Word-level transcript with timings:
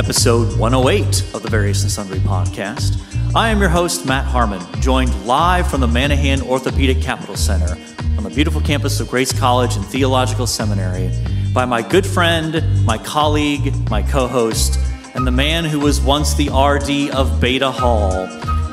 episode 0.00 0.58
108 0.58 1.34
of 1.34 1.42
the 1.42 1.50
Various 1.50 1.82
and 1.82 1.92
Sundry 1.92 2.20
podcast. 2.20 2.98
I 3.36 3.50
am 3.50 3.60
your 3.60 3.68
host, 3.68 4.06
Matt 4.06 4.24
Harmon, 4.24 4.62
joined 4.80 5.26
live 5.26 5.70
from 5.70 5.82
the 5.82 5.86
Manahan 5.86 6.40
Orthopedic 6.40 7.02
Capital 7.02 7.36
Center 7.36 7.76
on 8.16 8.24
the 8.24 8.30
beautiful 8.30 8.62
campus 8.62 8.98
of 8.98 9.10
Grace 9.10 9.30
College 9.38 9.76
and 9.76 9.84
Theological 9.84 10.46
Seminary 10.46 11.10
by 11.52 11.66
my 11.66 11.82
good 11.82 12.06
friend, 12.06 12.64
my 12.86 12.96
colleague, 12.96 13.74
my 13.90 14.00
co 14.00 14.26
host, 14.26 14.78
and 15.14 15.26
the 15.26 15.30
man 15.30 15.66
who 15.66 15.78
was 15.78 16.00
once 16.00 16.32
the 16.32 16.48
RD 16.48 17.14
of 17.14 17.38
Beta 17.38 17.70
Hall, 17.70 18.26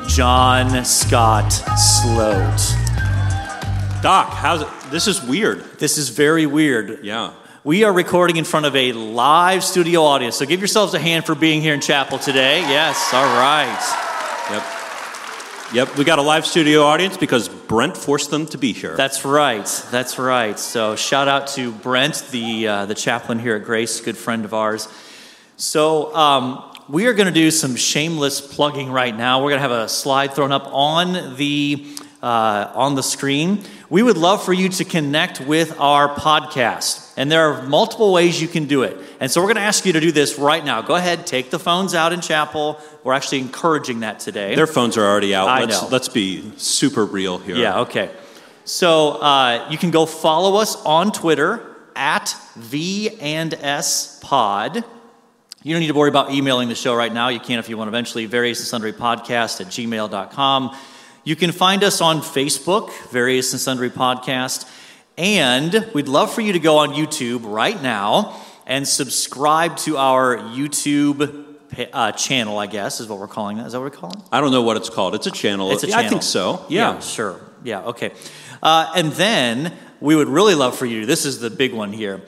John 0.08 0.82
Scott 0.86 1.52
Sloat. 1.52 2.56
Doc, 4.02 4.30
how's 4.30 4.62
it? 4.62 4.68
This 4.90 5.06
is 5.06 5.22
weird. 5.22 5.62
This 5.78 5.98
is 5.98 6.08
very 6.08 6.46
weird. 6.46 7.04
Yeah. 7.04 7.34
We 7.64 7.82
are 7.82 7.92
recording 7.92 8.36
in 8.36 8.44
front 8.44 8.66
of 8.66 8.76
a 8.76 8.92
live 8.92 9.64
studio 9.64 10.04
audience, 10.04 10.36
so 10.36 10.46
give 10.46 10.60
yourselves 10.60 10.94
a 10.94 10.98
hand 11.00 11.26
for 11.26 11.34
being 11.34 11.60
here 11.60 11.74
in 11.74 11.80
chapel 11.80 12.16
today. 12.16 12.60
Yes, 12.60 13.12
all 13.12 13.24
right. 13.24 13.66
Yep. 14.52 15.88
Yep, 15.88 15.98
we 15.98 16.04
got 16.04 16.20
a 16.20 16.22
live 16.22 16.46
studio 16.46 16.82
audience 16.82 17.16
because 17.16 17.48
Brent 17.48 17.96
forced 17.96 18.30
them 18.30 18.46
to 18.46 18.58
be 18.58 18.72
here. 18.72 18.96
That's 18.96 19.24
right. 19.24 19.66
That's 19.90 20.20
right. 20.20 20.56
So 20.56 20.94
shout 20.94 21.26
out 21.26 21.48
to 21.48 21.72
Brent, 21.72 22.28
the 22.30 22.68
uh, 22.68 22.86
the 22.86 22.94
chaplain 22.94 23.40
here 23.40 23.56
at 23.56 23.64
Grace, 23.64 24.00
good 24.00 24.16
friend 24.16 24.44
of 24.44 24.54
ours. 24.54 24.86
So 25.56 26.14
um, 26.14 26.62
we 26.88 27.06
are 27.06 27.12
going 27.12 27.26
to 27.26 27.32
do 27.32 27.50
some 27.50 27.74
shameless 27.74 28.40
plugging 28.40 28.92
right 28.92 29.14
now. 29.14 29.42
We're 29.42 29.50
going 29.50 29.62
to 29.62 29.68
have 29.68 29.72
a 29.72 29.88
slide 29.88 30.32
thrown 30.32 30.52
up 30.52 30.68
on 30.72 31.34
the 31.36 31.84
uh, 32.22 32.70
on 32.74 32.94
the 32.94 33.02
screen. 33.02 33.64
We 33.90 34.02
would 34.02 34.16
love 34.16 34.44
for 34.44 34.52
you 34.52 34.68
to 34.68 34.84
connect 34.84 35.40
with 35.40 35.78
our 35.80 36.14
podcast, 36.14 37.07
and 37.18 37.32
there 37.32 37.50
are 37.50 37.62
multiple 37.64 38.12
ways 38.12 38.40
you 38.40 38.46
can 38.46 38.66
do 38.66 38.84
it. 38.84 38.96
And 39.18 39.28
so 39.28 39.40
we're 39.40 39.48
going 39.48 39.56
to 39.56 39.62
ask 39.62 39.84
you 39.84 39.92
to 39.92 39.98
do 39.98 40.12
this 40.12 40.38
right 40.38 40.64
now. 40.64 40.82
Go 40.82 40.94
ahead, 40.94 41.26
take 41.26 41.50
the 41.50 41.58
phones 41.58 41.92
out 41.92 42.12
in 42.12 42.20
chapel. 42.20 42.80
We're 43.02 43.12
actually 43.12 43.40
encouraging 43.40 44.00
that 44.00 44.20
today. 44.20 44.54
Their 44.54 44.68
phones 44.68 44.96
are 44.96 45.04
already 45.04 45.34
out. 45.34 45.48
I 45.48 45.62
let's, 45.62 45.82
know. 45.82 45.88
let's 45.88 46.08
be 46.08 46.52
super 46.58 47.04
real 47.04 47.38
here. 47.38 47.56
Yeah, 47.56 47.80
okay. 47.80 48.10
So 48.64 49.20
uh, 49.20 49.66
you 49.68 49.76
can 49.76 49.90
go 49.90 50.06
follow 50.06 50.60
us 50.60 50.76
on 50.84 51.10
Twitter 51.10 51.76
at 51.96 52.36
V 52.54 53.10
and 53.20 53.52
S 53.52 54.20
Pod. 54.22 54.84
You 55.64 55.74
don't 55.74 55.80
need 55.80 55.88
to 55.88 55.94
worry 55.94 56.10
about 56.10 56.30
emailing 56.30 56.68
the 56.68 56.76
show 56.76 56.94
right 56.94 57.12
now. 57.12 57.30
You 57.30 57.40
can 57.40 57.58
if 57.58 57.68
you 57.68 57.76
want 57.76 57.88
eventually. 57.88 58.26
Various 58.26 58.60
and 58.60 58.68
Sundry 58.68 58.92
Podcast 58.92 59.60
at 59.60 59.66
gmail.com. 59.66 60.76
You 61.24 61.34
can 61.34 61.50
find 61.50 61.82
us 61.82 62.00
on 62.00 62.20
Facebook, 62.20 62.92
Various 63.10 63.52
and 63.52 63.60
Sundry 63.60 63.90
Podcast. 63.90 64.70
And 65.18 65.90
we'd 65.94 66.06
love 66.06 66.32
for 66.32 66.42
you 66.42 66.52
to 66.52 66.60
go 66.60 66.78
on 66.78 66.90
YouTube 66.90 67.40
right 67.44 67.80
now 67.82 68.40
and 68.68 68.86
subscribe 68.86 69.76
to 69.78 69.96
our 69.96 70.36
YouTube 70.38 71.44
uh, 71.92 72.12
channel, 72.12 72.56
I 72.56 72.68
guess, 72.68 73.00
is 73.00 73.08
what 73.08 73.18
we're 73.18 73.26
calling 73.26 73.56
that. 73.56 73.66
Is 73.66 73.72
that 73.72 73.80
what 73.80 73.92
we're 73.92 73.98
calling 73.98 74.20
it? 74.20 74.24
I 74.30 74.40
don't 74.40 74.52
know 74.52 74.62
what 74.62 74.76
it's 74.76 74.88
called. 74.88 75.16
It's 75.16 75.26
a 75.26 75.32
channel. 75.32 75.72
It's 75.72 75.82
a 75.82 75.88
Yeah, 75.88 75.94
channel. 75.96 76.06
I 76.06 76.10
think 76.10 76.22
so. 76.22 76.64
Yeah. 76.68 77.00
sure. 77.00 77.40
Yeah, 77.64 77.80
okay. 77.86 78.12
Uh, 78.62 78.92
and 78.94 79.10
then 79.10 79.76
we 80.00 80.14
would 80.14 80.28
really 80.28 80.54
love 80.54 80.78
for 80.78 80.86
you, 80.86 81.04
this 81.04 81.24
is 81.26 81.40
the 81.40 81.50
big 81.50 81.74
one 81.74 81.92
here. 81.92 82.22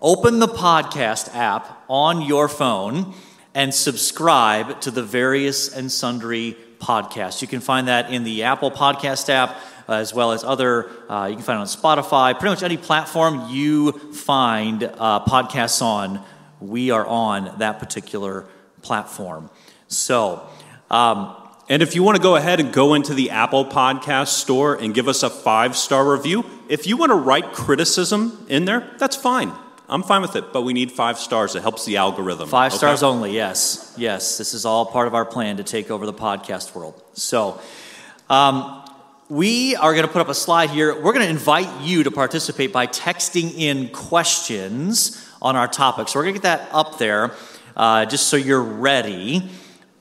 Open 0.00 0.38
the 0.38 0.46
podcast 0.46 1.34
app 1.34 1.82
on 1.88 2.22
your 2.22 2.48
phone 2.48 3.14
and 3.52 3.74
subscribe 3.74 4.80
to 4.82 4.92
the 4.92 5.02
various 5.02 5.74
and 5.74 5.90
sundry 5.90 6.56
podcasts. 6.78 7.42
You 7.42 7.48
can 7.48 7.58
find 7.58 7.88
that 7.88 8.12
in 8.12 8.22
the 8.22 8.44
Apple 8.44 8.70
Podcast 8.70 9.28
app 9.28 9.56
uh, 9.88 9.94
as 9.94 10.12
well 10.12 10.32
as 10.32 10.44
other, 10.44 10.90
uh, 11.08 11.26
you 11.26 11.36
can 11.36 11.44
find 11.44 11.56
it 11.58 11.60
on 11.60 11.66
Spotify, 11.66 12.38
pretty 12.38 12.52
much 12.52 12.62
any 12.62 12.76
platform 12.76 13.48
you 13.48 13.92
find 13.92 14.84
uh, 14.84 15.24
podcasts 15.24 15.80
on, 15.80 16.22
we 16.60 16.90
are 16.90 17.06
on 17.06 17.58
that 17.58 17.78
particular 17.78 18.44
platform. 18.82 19.50
So, 19.88 20.46
um, 20.90 21.34
And 21.70 21.82
if 21.82 21.94
you 21.94 22.02
want 22.02 22.16
to 22.16 22.22
go 22.22 22.36
ahead 22.36 22.60
and 22.60 22.72
go 22.72 22.94
into 22.94 23.12
the 23.12 23.30
Apple 23.30 23.64
Podcast 23.64 24.28
store 24.28 24.74
and 24.74 24.94
give 24.94 25.06
us 25.06 25.22
a 25.22 25.28
five 25.28 25.76
star 25.76 26.10
review, 26.10 26.44
if 26.68 26.86
you 26.86 26.96
want 26.96 27.10
to 27.10 27.16
write 27.16 27.52
criticism 27.52 28.46
in 28.48 28.64
there, 28.64 28.90
that's 28.98 29.16
fine. 29.16 29.52
I'm 29.86 30.02
fine 30.02 30.22
with 30.22 30.36
it, 30.36 30.52
but 30.52 30.62
we 30.62 30.72
need 30.72 30.92
five 30.92 31.18
stars. 31.18 31.54
It 31.54 31.62
helps 31.62 31.84
the 31.84 31.96
algorithm. 31.96 32.48
Five 32.48 32.72
okay? 32.72 32.78
stars 32.78 33.02
only, 33.02 33.32
yes. 33.32 33.94
Yes, 33.96 34.38
this 34.38 34.52
is 34.54 34.64
all 34.64 34.86
part 34.86 35.08
of 35.08 35.14
our 35.14 35.24
plan 35.24 35.56
to 35.58 35.62
take 35.62 35.90
over 35.90 36.04
the 36.06 36.12
podcast 36.12 36.74
world. 36.74 37.02
So, 37.14 37.60
um, 38.28 38.84
we 39.28 39.76
are 39.76 39.92
going 39.94 40.06
to 40.06 40.12
put 40.12 40.20
up 40.22 40.28
a 40.28 40.34
slide 40.34 40.70
here. 40.70 40.94
We're 40.94 41.12
going 41.12 41.24
to 41.24 41.28
invite 41.30 41.82
you 41.82 42.02
to 42.04 42.10
participate 42.10 42.72
by 42.72 42.86
texting 42.86 43.54
in 43.56 43.88
questions 43.90 45.24
on 45.42 45.54
our 45.56 45.68
topic. 45.68 46.08
So, 46.08 46.18
we're 46.18 46.24
going 46.24 46.34
to 46.34 46.40
get 46.40 46.44
that 46.44 46.68
up 46.72 46.98
there 46.98 47.32
uh, 47.76 48.06
just 48.06 48.28
so 48.28 48.36
you're 48.36 48.62
ready. 48.62 49.48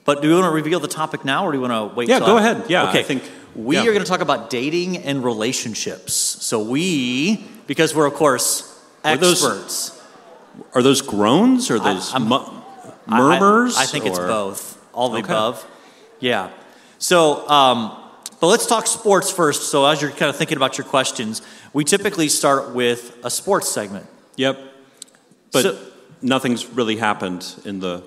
But 0.05 0.21
do 0.21 0.29
we 0.29 0.33
want 0.33 0.45
to 0.45 0.51
reveal 0.51 0.79
the 0.79 0.87
topic 0.87 1.25
now 1.25 1.45
or 1.45 1.51
do 1.51 1.57
you 1.57 1.61
want 1.67 1.91
to 1.91 1.95
wait 1.95 2.07
Yeah, 2.07 2.19
go 2.19 2.37
I- 2.37 2.39
ahead. 2.39 2.65
Yeah, 2.69 2.89
okay. 2.89 2.99
I 2.99 3.03
think- 3.03 3.23
we 3.55 3.75
yeah. 3.75 3.81
are 3.81 3.85
going 3.85 3.99
to 3.99 4.05
talk 4.05 4.21
about 4.21 4.51
dating 4.51 4.97
and 4.97 5.23
relationships. 5.23 6.13
So, 6.13 6.61
we, 6.61 7.43
because 7.65 7.95
we're, 7.95 8.05
of 8.05 8.13
course, 8.13 8.79
Are 9.03 9.17
those- 9.17 9.43
experts. 9.43 9.93
Are 10.73 10.81
those 10.83 11.01
groans 11.01 11.69
or 11.69 11.79
those 11.79 12.13
I'm- 12.13 12.27
mu- 12.29 12.39
murmurs? 13.07 13.75
I, 13.77 13.83
I 13.83 13.85
think 13.87 14.05
it's 14.05 14.17
both. 14.19 14.77
All 14.93 15.09
the 15.09 15.19
Okay. 15.19 15.25
above. 15.33 15.65
Yeah. 16.19 16.49
So, 16.99 17.47
um, 17.49 17.95
but 18.39 18.47
let's 18.47 18.65
talk 18.65 18.87
sports 18.87 19.31
first. 19.31 19.71
So, 19.71 19.85
as 19.85 20.01
you're 20.01 20.11
kind 20.11 20.29
of 20.29 20.35
thinking 20.35 20.57
about 20.57 20.77
your 20.77 20.85
questions, 20.85 21.41
we 21.73 21.83
typically 21.83 22.29
start 22.29 22.73
with 22.73 23.17
a 23.23 23.29
sports 23.29 23.69
segment. 23.69 24.05
Yep. 24.35 24.59
But 25.51 25.61
So- 25.63 25.77
nothing's 26.21 26.65
really 26.65 26.97
happened 26.97 27.45
in 27.65 27.79
the 27.79 28.03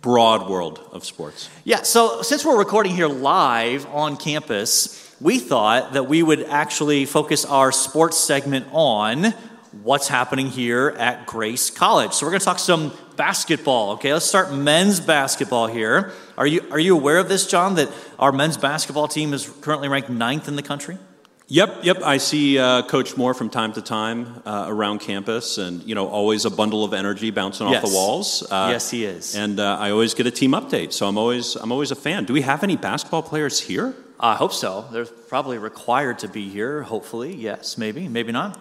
broad 0.00 0.48
world 0.48 0.80
of 0.92 1.04
sports. 1.04 1.48
Yeah. 1.64 1.82
So, 1.82 2.22
since 2.22 2.44
we're 2.44 2.58
recording 2.58 2.94
here 2.94 3.08
live 3.08 3.86
on 3.92 4.16
campus, 4.16 5.00
we 5.20 5.38
thought 5.38 5.92
that 5.94 6.08
we 6.08 6.22
would 6.22 6.44
actually 6.44 7.04
focus 7.06 7.44
our 7.44 7.72
sports 7.72 8.18
segment 8.18 8.66
on 8.72 9.34
what's 9.82 10.08
happening 10.08 10.48
here 10.48 10.94
at 10.98 11.26
Grace 11.26 11.70
College. 11.70 12.12
So, 12.12 12.24
we're 12.26 12.30
going 12.30 12.40
to 12.40 12.44
talk 12.46 12.58
some 12.58 12.92
basketball. 13.16 13.92
Okay, 13.92 14.12
let's 14.12 14.26
start 14.26 14.52
men's 14.52 15.00
basketball 15.00 15.66
here. 15.66 16.12
Are 16.36 16.46
you 16.46 16.62
are 16.70 16.78
you 16.78 16.96
aware 16.96 17.18
of 17.18 17.28
this, 17.28 17.46
John? 17.46 17.74
That 17.76 17.90
our 18.18 18.32
men's 18.32 18.56
basketball 18.56 19.08
team 19.08 19.32
is 19.32 19.48
currently 19.60 19.88
ranked 19.88 20.10
ninth 20.10 20.48
in 20.48 20.56
the 20.56 20.62
country. 20.62 20.98
Yep, 21.46 21.80
yep. 21.84 22.02
I 22.02 22.16
see 22.16 22.58
uh, 22.58 22.82
Coach 22.86 23.18
Moore 23.18 23.34
from 23.34 23.50
time 23.50 23.74
to 23.74 23.82
time 23.82 24.42
uh, 24.46 24.64
around 24.66 25.00
campus, 25.00 25.58
and 25.58 25.82
you 25.82 25.94
know, 25.94 26.08
always 26.08 26.46
a 26.46 26.50
bundle 26.50 26.84
of 26.84 26.94
energy 26.94 27.30
bouncing 27.30 27.66
off 27.66 27.82
the 27.82 27.90
walls. 27.94 28.42
Uh, 28.50 28.68
Yes, 28.72 28.90
he 28.90 29.04
is. 29.04 29.36
And 29.36 29.60
uh, 29.60 29.76
I 29.78 29.90
always 29.90 30.14
get 30.14 30.26
a 30.26 30.30
team 30.30 30.52
update, 30.52 30.92
so 30.94 31.06
I'm 31.06 31.18
always 31.18 31.54
I'm 31.56 31.70
always 31.70 31.90
a 31.90 31.96
fan. 31.96 32.24
Do 32.24 32.32
we 32.32 32.40
have 32.40 32.62
any 32.62 32.76
basketball 32.76 33.22
players 33.22 33.60
here? 33.60 33.94
I 34.18 34.36
hope 34.36 34.52
so. 34.54 34.86
They're 34.90 35.04
probably 35.04 35.58
required 35.58 36.20
to 36.20 36.28
be 36.28 36.48
here. 36.48 36.82
Hopefully, 36.82 37.34
yes, 37.36 37.76
maybe, 37.76 38.08
maybe 38.08 38.32
not. 38.32 38.58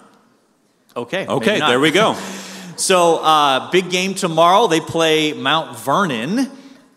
Okay. 0.95 1.25
Okay, 1.25 1.59
there 1.59 1.79
we 1.79 1.89
go. 1.91 2.17
So, 2.77 3.17
uh, 3.17 3.71
big 3.71 3.89
game 3.89 4.15
tomorrow. 4.15 4.67
They 4.67 4.79
play 4.79 5.33
Mount 5.33 5.77
Vernon, 5.79 6.49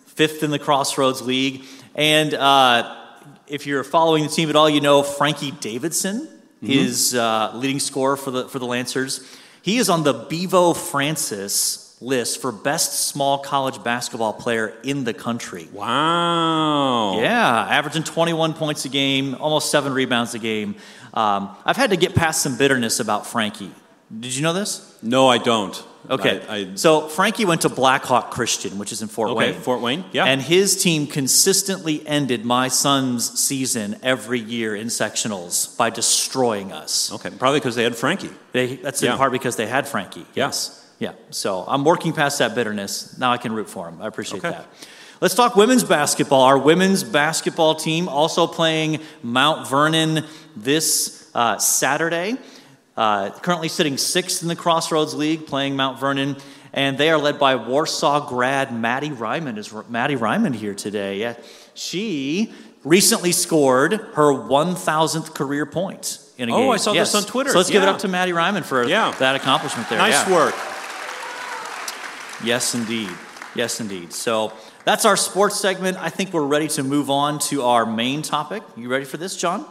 fifth 0.06 0.42
in 0.42 0.50
the 0.50 0.58
Crossroads 0.58 1.22
League. 1.22 1.64
And 1.94 2.34
uh, 2.34 2.96
if 3.46 3.66
you're 3.66 3.84
following 3.84 4.24
the 4.24 4.28
team 4.28 4.48
at 4.50 4.56
all, 4.56 4.68
you 4.68 4.80
know 4.80 5.02
Frankie 5.02 5.50
Davidson 5.50 6.28
is 6.62 7.14
uh, 7.14 7.52
leading 7.54 7.78
scorer 7.78 8.16
for 8.16 8.30
the, 8.30 8.48
for 8.48 8.58
the 8.58 8.66
Lancers. 8.66 9.20
He 9.62 9.78
is 9.78 9.88
on 9.88 10.04
the 10.04 10.12
Bevo 10.12 10.74
Francis 10.74 11.96
list 12.00 12.40
for 12.40 12.52
best 12.52 13.06
small 13.08 13.38
college 13.38 13.82
basketball 13.82 14.32
player 14.32 14.74
in 14.82 15.04
the 15.04 15.14
country. 15.14 15.68
Wow. 15.72 17.20
Yeah, 17.20 17.66
averaging 17.68 18.04
21 18.04 18.54
points 18.54 18.84
a 18.84 18.88
game, 18.88 19.34
almost 19.36 19.70
seven 19.70 19.92
rebounds 19.92 20.34
a 20.34 20.38
game. 20.38 20.76
Um, 21.14 21.56
I've 21.64 21.76
had 21.76 21.90
to 21.90 21.96
get 21.96 22.14
past 22.14 22.42
some 22.42 22.58
bitterness 22.58 23.00
about 23.00 23.26
Frankie. 23.26 23.72
Did 24.20 24.36
you 24.36 24.42
know 24.42 24.52
this? 24.52 24.96
No, 25.02 25.28
I 25.28 25.38
don't. 25.38 25.82
Okay. 26.08 26.40
I, 26.48 26.56
I, 26.56 26.74
so 26.76 27.08
Frankie 27.08 27.44
went 27.44 27.62
to 27.62 27.68
Blackhawk 27.68 28.30
Christian, 28.30 28.78
which 28.78 28.92
is 28.92 29.02
in 29.02 29.08
Fort 29.08 29.30
okay, 29.30 29.52
Wayne. 29.52 29.60
Fort 29.60 29.80
Wayne. 29.80 30.04
Yeah. 30.12 30.24
And 30.26 30.40
his 30.40 30.80
team 30.80 31.06
consistently 31.08 32.06
ended 32.06 32.44
my 32.44 32.68
son's 32.68 33.38
season 33.38 33.96
every 34.02 34.38
year 34.38 34.76
in 34.76 34.86
sectionals 34.86 35.76
by 35.76 35.90
destroying 35.90 36.72
us. 36.72 37.12
okay, 37.12 37.30
probably 37.30 37.58
because 37.58 37.74
they 37.74 37.82
had 37.82 37.96
Frankie. 37.96 38.30
They, 38.52 38.76
that's 38.76 39.02
in 39.02 39.16
part 39.16 39.32
because 39.32 39.56
they 39.56 39.66
had 39.66 39.88
Frankie. 39.88 40.26
Yes. 40.34 40.88
Yeah. 40.98 41.12
So 41.30 41.64
I'm 41.66 41.84
working 41.84 42.12
past 42.12 42.38
that 42.38 42.54
bitterness. 42.54 43.18
Now 43.18 43.32
I 43.32 43.38
can 43.38 43.52
root 43.52 43.68
for 43.68 43.88
him. 43.88 44.00
I 44.00 44.06
appreciate 44.06 44.44
Okay. 44.44 44.50
that. 44.50 44.66
Let's 45.20 45.34
talk 45.34 45.56
women's 45.56 45.82
basketball. 45.82 46.42
Our 46.42 46.58
women's 46.58 47.02
basketball 47.02 47.74
team 47.74 48.06
also 48.06 48.46
playing 48.46 49.00
Mount 49.22 49.66
Vernon 49.66 50.24
this 50.54 51.30
uh, 51.34 51.58
Saturday. 51.58 52.36
Uh, 52.96 53.30
currently 53.42 53.68
sitting 53.68 53.98
sixth 53.98 54.40
in 54.42 54.48
the 54.48 54.56
Crossroads 54.56 55.14
League, 55.14 55.46
playing 55.46 55.76
Mount 55.76 55.98
Vernon, 56.00 56.36
and 56.72 56.96
they 56.96 57.10
are 57.10 57.18
led 57.18 57.38
by 57.38 57.56
Warsaw 57.56 58.26
grad 58.28 58.72
Maddie 58.72 59.12
Ryman. 59.12 59.58
Is 59.58 59.72
Maddie 59.88 60.16
Ryman 60.16 60.54
here 60.54 60.74
today? 60.74 61.18
Yeah, 61.18 61.34
she 61.74 62.52
recently 62.84 63.32
scored 63.32 63.92
her 63.92 64.32
1,000th 64.32 65.34
career 65.34 65.66
point 65.66 66.20
in 66.38 66.48
a 66.48 66.54
Oh, 66.54 66.58
game. 66.58 66.68
Oh, 66.68 66.70
I 66.72 66.76
saw 66.78 66.92
this 66.92 67.14
on 67.14 67.24
Twitter. 67.24 67.50
So 67.50 67.58
let's 67.58 67.68
give 67.70 67.82
it 67.82 67.88
up 67.88 67.98
to 68.00 68.08
Maddie 68.08 68.32
Ryman 68.32 68.62
for 68.62 68.84
Yeah. 68.84 69.12
that 69.18 69.34
accomplishment 69.36 69.88
there. 69.90 69.98
Nice 69.98 70.26
Yeah. 70.28 70.34
work. 70.34 70.54
Yes, 72.44 72.74
indeed. 72.74 73.10
Yes, 73.54 73.80
indeed. 73.80 74.12
So 74.12 74.52
that's 74.84 75.04
our 75.04 75.16
sports 75.16 75.58
segment. 75.58 75.96
I 76.00 76.10
think 76.10 76.32
we're 76.32 76.42
ready 76.42 76.68
to 76.68 76.82
move 76.82 77.10
on 77.10 77.38
to 77.50 77.62
our 77.62 77.84
main 77.86 78.22
topic. 78.22 78.62
You 78.76 78.88
ready 78.88 79.04
for 79.06 79.16
this, 79.16 79.36
John? 79.36 79.64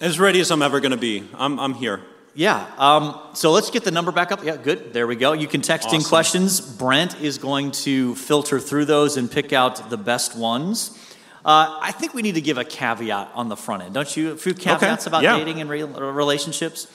As 0.00 0.18
ready 0.20 0.40
as 0.40 0.50
I'm 0.50 0.62
ever 0.62 0.80
going 0.80 0.90
to 0.90 0.96
be. 0.96 1.24
I'm, 1.36 1.58
I'm 1.58 1.74
here. 1.74 2.02
Yeah. 2.38 2.70
Um, 2.78 3.18
so 3.34 3.50
let's 3.50 3.68
get 3.68 3.82
the 3.82 3.90
number 3.90 4.12
back 4.12 4.30
up. 4.30 4.44
Yeah, 4.44 4.56
good. 4.56 4.92
There 4.92 5.08
we 5.08 5.16
go. 5.16 5.32
You 5.32 5.48
can 5.48 5.60
text 5.60 5.92
in 5.92 6.02
questions. 6.02 6.60
Brent 6.60 7.20
is 7.20 7.36
going 7.36 7.72
to 7.72 8.14
filter 8.14 8.60
through 8.60 8.84
those 8.84 9.16
and 9.16 9.28
pick 9.28 9.52
out 9.52 9.90
the 9.90 9.96
best 9.96 10.36
ones. 10.36 10.96
Uh, 11.44 11.80
I 11.82 11.90
think 11.90 12.14
we 12.14 12.22
need 12.22 12.36
to 12.36 12.40
give 12.40 12.56
a 12.56 12.64
caveat 12.64 13.32
on 13.34 13.48
the 13.48 13.56
front 13.56 13.82
end, 13.82 13.94
don't 13.94 14.16
you? 14.16 14.30
A 14.30 14.36
few 14.36 14.54
caveats 14.54 15.08
about 15.08 15.24
yeah. 15.24 15.36
dating 15.36 15.60
and 15.60 15.68
re- 15.68 15.82
relationships. 15.82 16.86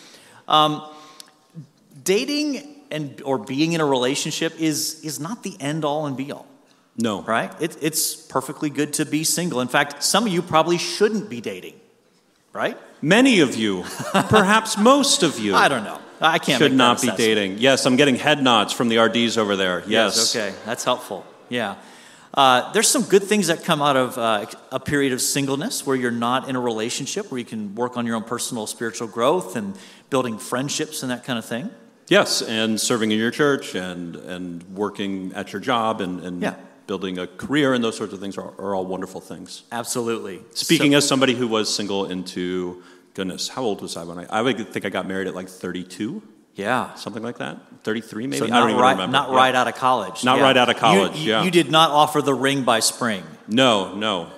Um, 0.48 0.82
dating 2.06 2.86
and 2.90 3.22
or 3.24 3.38
being 3.38 3.74
in 3.74 3.82
a 3.82 3.86
relationship 3.86 4.54
is 4.62 5.04
is 5.04 5.20
not 5.20 5.44
the 5.44 5.58
end 5.60 5.84
all 5.84 6.06
and 6.06 6.16
be 6.16 6.32
all 6.32 6.48
No. 6.98 7.22
right? 7.22 7.52
It, 7.62 7.76
it's 7.82 8.16
perfectly 8.16 8.70
good 8.70 8.94
to 8.94 9.06
be 9.06 9.26
single. 9.26 9.60
In 9.60 9.68
fact, 9.68 10.04
some 10.04 10.26
of 10.26 10.32
you 10.32 10.42
probably 10.42 10.78
shouldn't 10.78 11.30
be 11.30 11.42
dating, 11.42 11.74
right? 12.54 12.78
Many 13.02 13.42
of 13.42 13.56
you, 13.56 13.84
perhaps 14.14 14.78
most 14.94 15.24
of 15.24 15.40
you, 15.40 15.56
I 15.56 15.68
don't 15.68 15.84
know. 15.84 16.00
I 16.22 16.40
can't 16.40 16.58
should 16.60 16.74
not 16.74 17.02
be 17.02 17.12
dating. 17.12 17.58
Yes, 17.58 17.86
I'm 17.86 17.98
getting 17.98 18.16
head 18.16 18.42
nods 18.42 18.72
from 18.72 18.88
the 18.88 18.98
RDs 18.98 19.38
over 19.38 19.58
there. 19.58 19.84
Yes. 19.86 20.34
Okay, 20.34 20.56
that's 20.66 20.86
helpful. 20.86 21.26
Yeah. 21.50 21.76
Uh, 22.34 22.72
there's 22.72 22.88
some 22.88 23.04
good 23.04 23.24
things 23.24 23.48
that 23.48 23.64
come 23.64 23.82
out 23.82 23.98
of 23.98 24.18
uh, 24.18 24.46
a 24.72 24.80
period 24.80 25.14
of 25.14 25.22
singleness 25.22 25.86
where 25.86 25.96
you're 25.96 26.10
not 26.12 26.50
in 26.50 26.56
a 26.56 26.60
relationship, 26.60 27.30
where 27.30 27.38
you 27.38 27.46
can 27.46 27.76
work 27.76 27.98
on 27.98 28.06
your 28.08 28.16
own 28.16 28.24
personal 28.24 28.66
spiritual 28.66 29.08
growth 29.08 29.56
and 29.56 29.78
building 30.10 30.40
friendships 30.40 31.04
and 31.04 31.12
that 31.12 31.26
kind 31.26 31.38
of 31.38 31.46
thing. 31.46 31.70
Yes, 32.08 32.42
and 32.42 32.80
serving 32.82 33.12
in 33.12 33.20
your 33.20 33.32
church 33.32 33.76
and, 33.76 34.16
and 34.16 34.64
working 34.76 35.32
at 35.36 35.54
your 35.54 35.62
job 35.62 36.02
and, 36.02 36.22
and 36.22 36.42
Yeah. 36.42 36.56
Building 36.88 37.18
a 37.18 37.28
career 37.28 37.74
and 37.74 37.84
those 37.84 37.96
sorts 37.98 38.14
of 38.14 38.20
things 38.20 38.38
are, 38.38 38.54
are 38.60 38.76
all 38.76 38.86
wonderful 38.86 39.22
things. 39.22 39.64
Absolutely. 39.72 40.42
Speaking 40.54 40.92
So- 40.92 40.98
as 40.98 41.08
somebody 41.08 41.34
who 41.34 41.48
was 41.48 41.74
single 41.74 42.06
into, 42.06 42.84
goodness, 43.14 43.48
how 43.50 43.64
old 43.64 43.82
was 43.82 43.96
I 43.98 44.04
when 44.04 44.20
I, 44.20 44.26
I 44.30 44.42
would 44.42 44.70
think 44.74 44.86
I 44.86 44.90
got 44.90 45.08
married 45.08 45.28
at 45.28 45.36
like 45.36 45.48
32, 45.50 46.22
yeah. 46.56 46.94
something 46.96 47.24
like 47.24 47.38
that? 47.38 47.58
33 47.84 48.28
maybe? 48.28 48.38
So 48.40 48.46
I 48.46 48.60
don't 48.60 48.70
even 48.72 48.82
right, 48.82 48.92
remember. 48.92 49.12
not 49.12 49.30
Yeah. 49.30 49.36
right 49.36 49.56
out 49.56 49.68
of 49.68 49.76
college. 49.76 50.24
Not 50.24 50.38
Yeah. 50.38 50.44
right 50.44 50.58
out 50.58 50.70
of 50.70 50.78
college, 50.78 51.18
you, 51.20 51.32
yeah. 51.32 51.44
You 51.44 51.52
did 51.52 51.72
not 51.72 51.92
offer 51.92 52.22
the 52.22 52.34
ring 52.34 52.64
by 52.64 52.80
spring. 52.80 53.24
No, 53.48 53.94
no, 53.96 54.30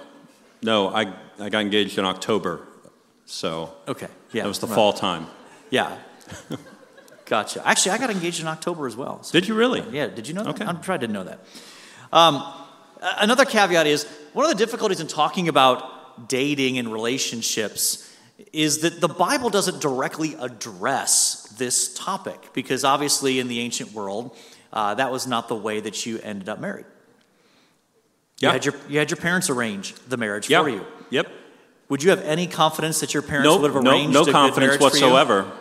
no. 0.62 0.90
I, 0.90 1.14
I 1.40 1.50
got 1.50 1.62
engaged 1.62 1.98
in 1.98 2.06
October, 2.06 2.62
so 3.26 3.74
Okay. 3.88 4.08
Yeah. 4.32 4.44
that 4.44 4.48
was 4.48 4.60
the 4.60 4.68
Well, 4.68 4.76
fall 4.76 4.94
time. 4.94 5.28
Yeah. 5.72 5.98
gotcha. 7.26 7.68
Actually, 7.68 7.94
I 7.94 7.98
got 7.98 8.10
engaged 8.12 8.40
in 8.42 8.48
October 8.48 8.88
as 8.88 8.96
well. 8.96 9.24
So- 9.24 9.32
Did 9.32 9.48
you 9.48 9.56
really? 9.56 9.84
yeah, 9.92 10.08
did 10.08 10.28
you 10.28 10.34
know 10.34 10.44
that? 10.44 10.56
Okay. 10.56 10.66
I'm 10.66 10.82
sure 10.84 10.94
I 10.94 10.98
didn't 10.98 11.14
know 11.14 11.24
that. 11.24 11.40
Um, 12.16 12.44
another 13.20 13.44
caveat 13.46 13.86
is 13.88 14.06
one 14.34 14.46
of 14.46 14.52
the 14.58 14.58
difficulties 14.58 15.02
in 15.02 15.08
talking 15.08 15.50
about 15.50 16.28
dating 16.30 16.78
and 16.78 16.92
relationships 16.92 18.10
is 18.54 18.80
that 18.80 19.02
the 19.02 19.10
Bible 19.10 19.50
doesn't 19.50 19.82
directly 19.82 20.36
address 20.40 21.54
this 21.58 21.94
topic 21.94 22.54
because 22.54 22.86
obviously 22.86 23.40
in 23.40 23.50
the 23.50 23.60
ancient 23.60 23.92
world, 23.92 24.36
uh, 24.72 24.96
that 24.96 25.12
was 25.12 25.28
not 25.28 25.50
the 25.50 25.56
way 25.56 25.82
that 25.82 26.06
you 26.06 26.20
ended 26.20 26.48
up 26.48 26.60
married. 26.60 26.86
You 28.40 28.48
Yeah. 28.48 28.52
had 28.54 28.66
your, 28.66 28.76
you 28.90 29.00
had 29.00 29.12
your 29.12 29.18
parents 29.18 29.50
arrange 29.50 29.94
the 30.08 30.18
marriage 30.18 30.50
yeah. 30.50 30.62
for 30.64 30.70
you. 30.70 30.86
Yep. 31.10 31.28
Would 31.90 32.02
you 32.02 32.10
have 32.12 32.22
any 32.22 32.48
confidence 32.48 33.02
that 33.02 33.14
your 33.14 33.24
parents 33.24 33.46
Nope, 33.46 33.62
would 33.62 33.74
have 33.74 33.84
no, 33.84 33.92
arranged 33.92 34.14
no 34.14 34.22
a 34.22 34.26
good 34.26 34.32
confidence 34.32 34.80
marriage 34.80 34.94
for 34.94 34.98
you? 34.98 35.04
whatsoever. 35.04 35.52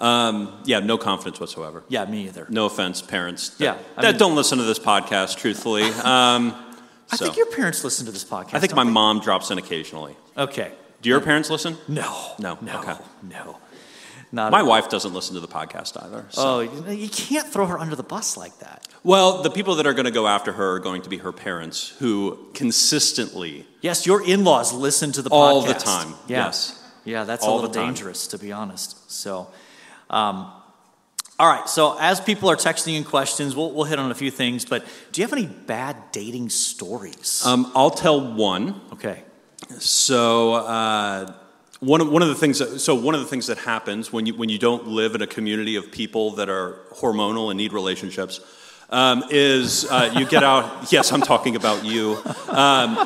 Um, 0.00 0.60
yeah, 0.64 0.80
no 0.80 0.96
confidence 0.98 1.38
whatsoever. 1.40 1.84
Yeah, 1.88 2.04
me 2.06 2.24
either. 2.26 2.46
No 2.48 2.66
offense, 2.66 3.02
parents. 3.02 3.50
That, 3.50 3.64
Yeah, 3.64 3.76
I 3.96 4.02
that 4.02 4.08
mean- 4.12 4.18
don't 4.18 4.34
listen 4.34 4.58
to 4.58 4.64
this 4.64 4.78
podcast, 4.78 5.36
truthfully. 5.36 5.82
Um, 6.04 6.54
I 7.12 7.16
so. 7.16 7.24
think 7.24 7.36
your 7.38 7.46
parents 7.46 7.82
listen 7.82 8.06
to 8.06 8.12
this 8.12 8.24
podcast. 8.24 8.54
I 8.54 8.60
think 8.60 8.74
my 8.74 8.84
they? 8.84 8.90
mom 8.90 9.18
drops 9.20 9.50
in 9.50 9.58
occasionally. 9.58 10.16
Okay. 10.36 10.72
Do 11.02 11.08
your 11.08 11.20
parents 11.20 11.50
listen? 11.50 11.76
No. 11.88 12.32
No, 12.38 12.56
No. 12.60 12.78
okay. 12.80 12.94
No. 13.22 13.58
Not 14.32 14.52
My 14.52 14.62
wife 14.62 14.88
doesn't 14.88 15.12
listen 15.12 15.34
to 15.34 15.40
the 15.40 15.48
podcast 15.48 16.00
either. 16.00 16.24
So. 16.30 16.42
Oh, 16.42 16.60
you 16.60 16.92
you 17.04 17.08
can't 17.08 17.48
throw 17.48 17.66
her 17.66 17.80
under 17.80 17.96
the 17.96 18.04
bus 18.04 18.36
like 18.36 18.56
that. 18.60 18.86
Well, 19.02 19.42
the 19.42 19.50
people 19.50 19.74
that 19.74 19.86
are 19.88 19.92
going 19.92 20.04
to 20.04 20.12
go 20.12 20.28
after 20.28 20.52
her 20.52 20.76
are 20.76 20.78
going 20.78 21.02
to 21.02 21.08
be 21.10 21.16
her 21.18 21.32
parents, 21.32 21.88
who 21.98 22.38
consistently, 22.54 23.66
Yes, 23.82 24.06
your 24.06 24.24
in-laws 24.24 24.72
listen 24.72 25.10
to 25.12 25.22
the 25.22 25.30
podcast 25.30 25.32
All 25.32 25.62
the 25.62 25.74
time, 25.74 26.14
Yeah. 26.28 26.44
yes. 26.46 26.76
Yeah, 27.04 27.24
that's 27.24 27.44
All 27.44 27.54
a 27.54 27.56
little 27.66 27.70
dangerous, 27.72 28.28
to 28.28 28.38
be 28.38 28.52
honest. 28.52 29.10
So, 29.10 29.48
um, 30.10 30.52
all 31.38 31.48
right. 31.48 31.66
So, 31.70 31.96
as 31.98 32.20
people 32.20 32.50
are 32.50 32.56
texting 32.56 32.98
in 32.98 33.04
questions, 33.04 33.56
we'll, 33.56 33.72
we'll 33.72 33.84
hit 33.84 33.98
on 33.98 34.10
a 34.10 34.14
few 34.14 34.30
things. 34.30 34.66
But 34.66 34.84
do 35.12 35.20
you 35.22 35.26
have 35.26 35.32
any 35.32 35.46
bad 35.46 35.96
dating 36.12 36.50
stories? 36.50 37.42
um, 37.46 37.72
I'll 37.74 37.90
tell 37.90 38.20
one. 38.34 38.78
okay. 38.92 39.22
So 39.78 40.54
uh, 40.54 41.32
one 41.78 42.00
of, 42.00 42.10
one 42.10 42.22
of 42.22 42.28
the 42.28 42.34
things 42.34 42.58
that, 42.58 42.80
so 42.80 42.94
one 42.94 43.14
of 43.14 43.20
the 43.20 43.26
things 43.26 43.46
that 43.46 43.58
happens 43.58 44.12
when 44.12 44.26
you 44.26 44.34
when 44.34 44.48
you 44.48 44.58
don't 44.58 44.88
live 44.88 45.14
in 45.14 45.22
a 45.22 45.26
community 45.26 45.76
of 45.76 45.90
people 45.90 46.32
that 46.32 46.48
are 46.48 46.78
hormonal 46.92 47.50
and 47.50 47.56
need 47.56 47.72
relationships 47.72 48.40
um, 48.90 49.24
is 49.30 49.86
uh, 49.90 50.12
you 50.16 50.26
get 50.26 50.42
out. 50.42 50.92
yes, 50.92 51.12
I'm 51.12 51.22
talking 51.22 51.56
about 51.56 51.84
you. 51.84 52.18
Um, 52.48 52.96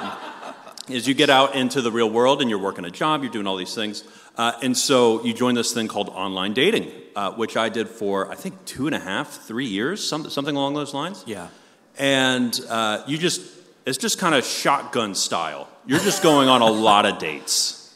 is 0.89 1.09
you 1.09 1.15
get 1.15 1.31
out 1.31 1.55
into 1.55 1.81
the 1.81 1.91
real 1.91 2.11
world 2.11 2.41
and 2.41 2.51
you're 2.51 2.59
working 2.59 2.85
a 2.85 2.91
job, 2.91 3.23
you're 3.23 3.33
doing 3.33 3.47
all 3.47 3.57
these 3.57 3.75
things, 3.75 4.05
uh, 4.37 4.53
and 4.63 4.77
so 4.77 5.25
you 5.25 5.33
join 5.33 5.55
this 5.55 5.73
thing 5.73 5.89
called 5.89 6.09
online 6.11 6.53
dating, 6.53 6.91
uh, 7.17 7.33
which 7.33 7.57
I 7.57 7.69
did 7.69 7.89
for 7.89 8.31
I 8.31 8.35
think 8.35 8.65
two 8.65 8.87
and 8.87 8.95
a 8.95 8.99
half, 8.99 9.29
three 9.47 9.67
years, 9.67 10.07
some, 10.07 10.29
something 10.29 10.57
along 10.57 10.75
those 10.75 10.93
lines. 10.93 11.25
Yeah. 11.27 11.49
and 11.99 12.59
uh, 12.69 13.03
you 13.07 13.17
just 13.19 13.41
it's 13.87 13.99
just 13.99 14.19
kind 14.19 14.35
of 14.35 14.45
shotgun 14.45 15.15
style. 15.15 15.69
You're 15.87 16.01
just 16.01 16.23
going 16.23 16.49
on 16.49 16.63
a 16.63 16.71
lot 16.71 17.05
of 17.07 17.19
dates. 17.19 17.95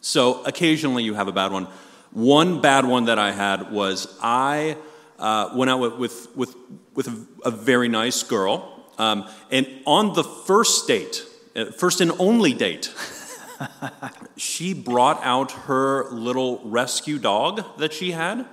So 0.00 0.42
occasionally 0.44 1.02
you 1.04 1.14
have 1.14 1.28
a 1.28 1.32
bad 1.32 1.52
one. 1.52 1.66
One 2.12 2.60
bad 2.60 2.84
one 2.84 3.06
that 3.06 3.18
i 3.18 3.32
had 3.32 3.72
was 3.72 4.06
i 4.22 4.76
uh, 5.18 5.50
went 5.54 5.70
out 5.70 5.80
with 5.80 5.96
with 5.98 6.36
with, 6.36 6.54
with 6.94 7.08
a, 7.08 7.26
a 7.46 7.50
very 7.50 7.88
nice 7.88 8.22
girl 8.22 8.68
um, 8.98 9.26
and 9.50 9.66
on 9.86 10.12
the 10.14 10.22
first 10.24 10.86
date 10.86 11.24
first 11.76 12.00
and 12.00 12.12
only 12.18 12.52
date 12.52 12.92
she 14.36 14.74
brought 14.74 15.20
out 15.22 15.52
her 15.52 16.10
little 16.10 16.60
rescue 16.64 17.18
dog 17.18 17.78
that 17.78 17.92
she 17.92 18.12
had 18.12 18.46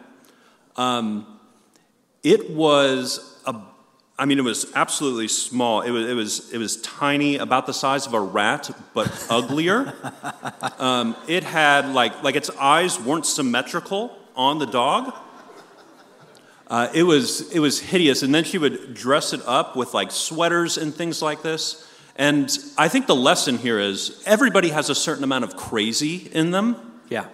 it 2.24 2.52
was 2.52 3.42
a 3.46 3.56
I 4.18 4.26
mean 4.26 4.38
it 4.38 4.44
was 4.44 4.72
absolutely 4.76 5.30
small. 5.30 5.82
It 5.82 5.92
was 5.92 6.10
it 6.10 6.14
was 6.14 6.54
it 6.54 6.58
was 6.58 6.82
tiny, 6.82 7.38
about 7.38 7.66
the 7.66 7.74
size 7.74 8.06
of 8.06 8.14
a 8.14 8.20
rat, 8.20 8.70
but 8.94 9.28
uglier. 9.30 9.94
um, 10.78 11.16
it 11.28 11.44
had 11.44 11.94
like 11.94 12.22
like 12.24 12.36
its 12.36 12.50
eyes 12.50 13.00
weren't 13.00 13.26
symmetrical 13.26 14.18
on 14.36 14.60
the 14.60 14.66
dog. 14.66 15.16
Uh, 16.68 16.90
it 16.94 17.04
was 17.04 17.50
it 17.52 17.60
was 17.60 17.80
hideous, 17.80 18.22
and 18.22 18.36
then 18.36 18.44
she 18.44 18.58
would 18.58 18.94
dress 18.94 19.32
it 19.34 19.42
up 19.46 19.76
with 19.76 19.94
like 19.94 20.12
sweaters 20.12 20.78
and 20.78 20.94
things 20.94 21.22
like 21.22 21.42
this. 21.42 21.86
And 22.20 22.56
I 22.78 22.90
think 22.90 23.08
the 23.08 23.16
lesson 23.16 23.58
here 23.58 23.80
is 23.80 24.22
everybody 24.26 24.70
has 24.70 24.90
a 24.90 24.96
certain 24.96 25.24
amount 25.24 25.46
of 25.46 25.56
crazy 25.56 26.30
in 26.34 26.52
them. 26.52 26.76
Yeah. 27.10 27.26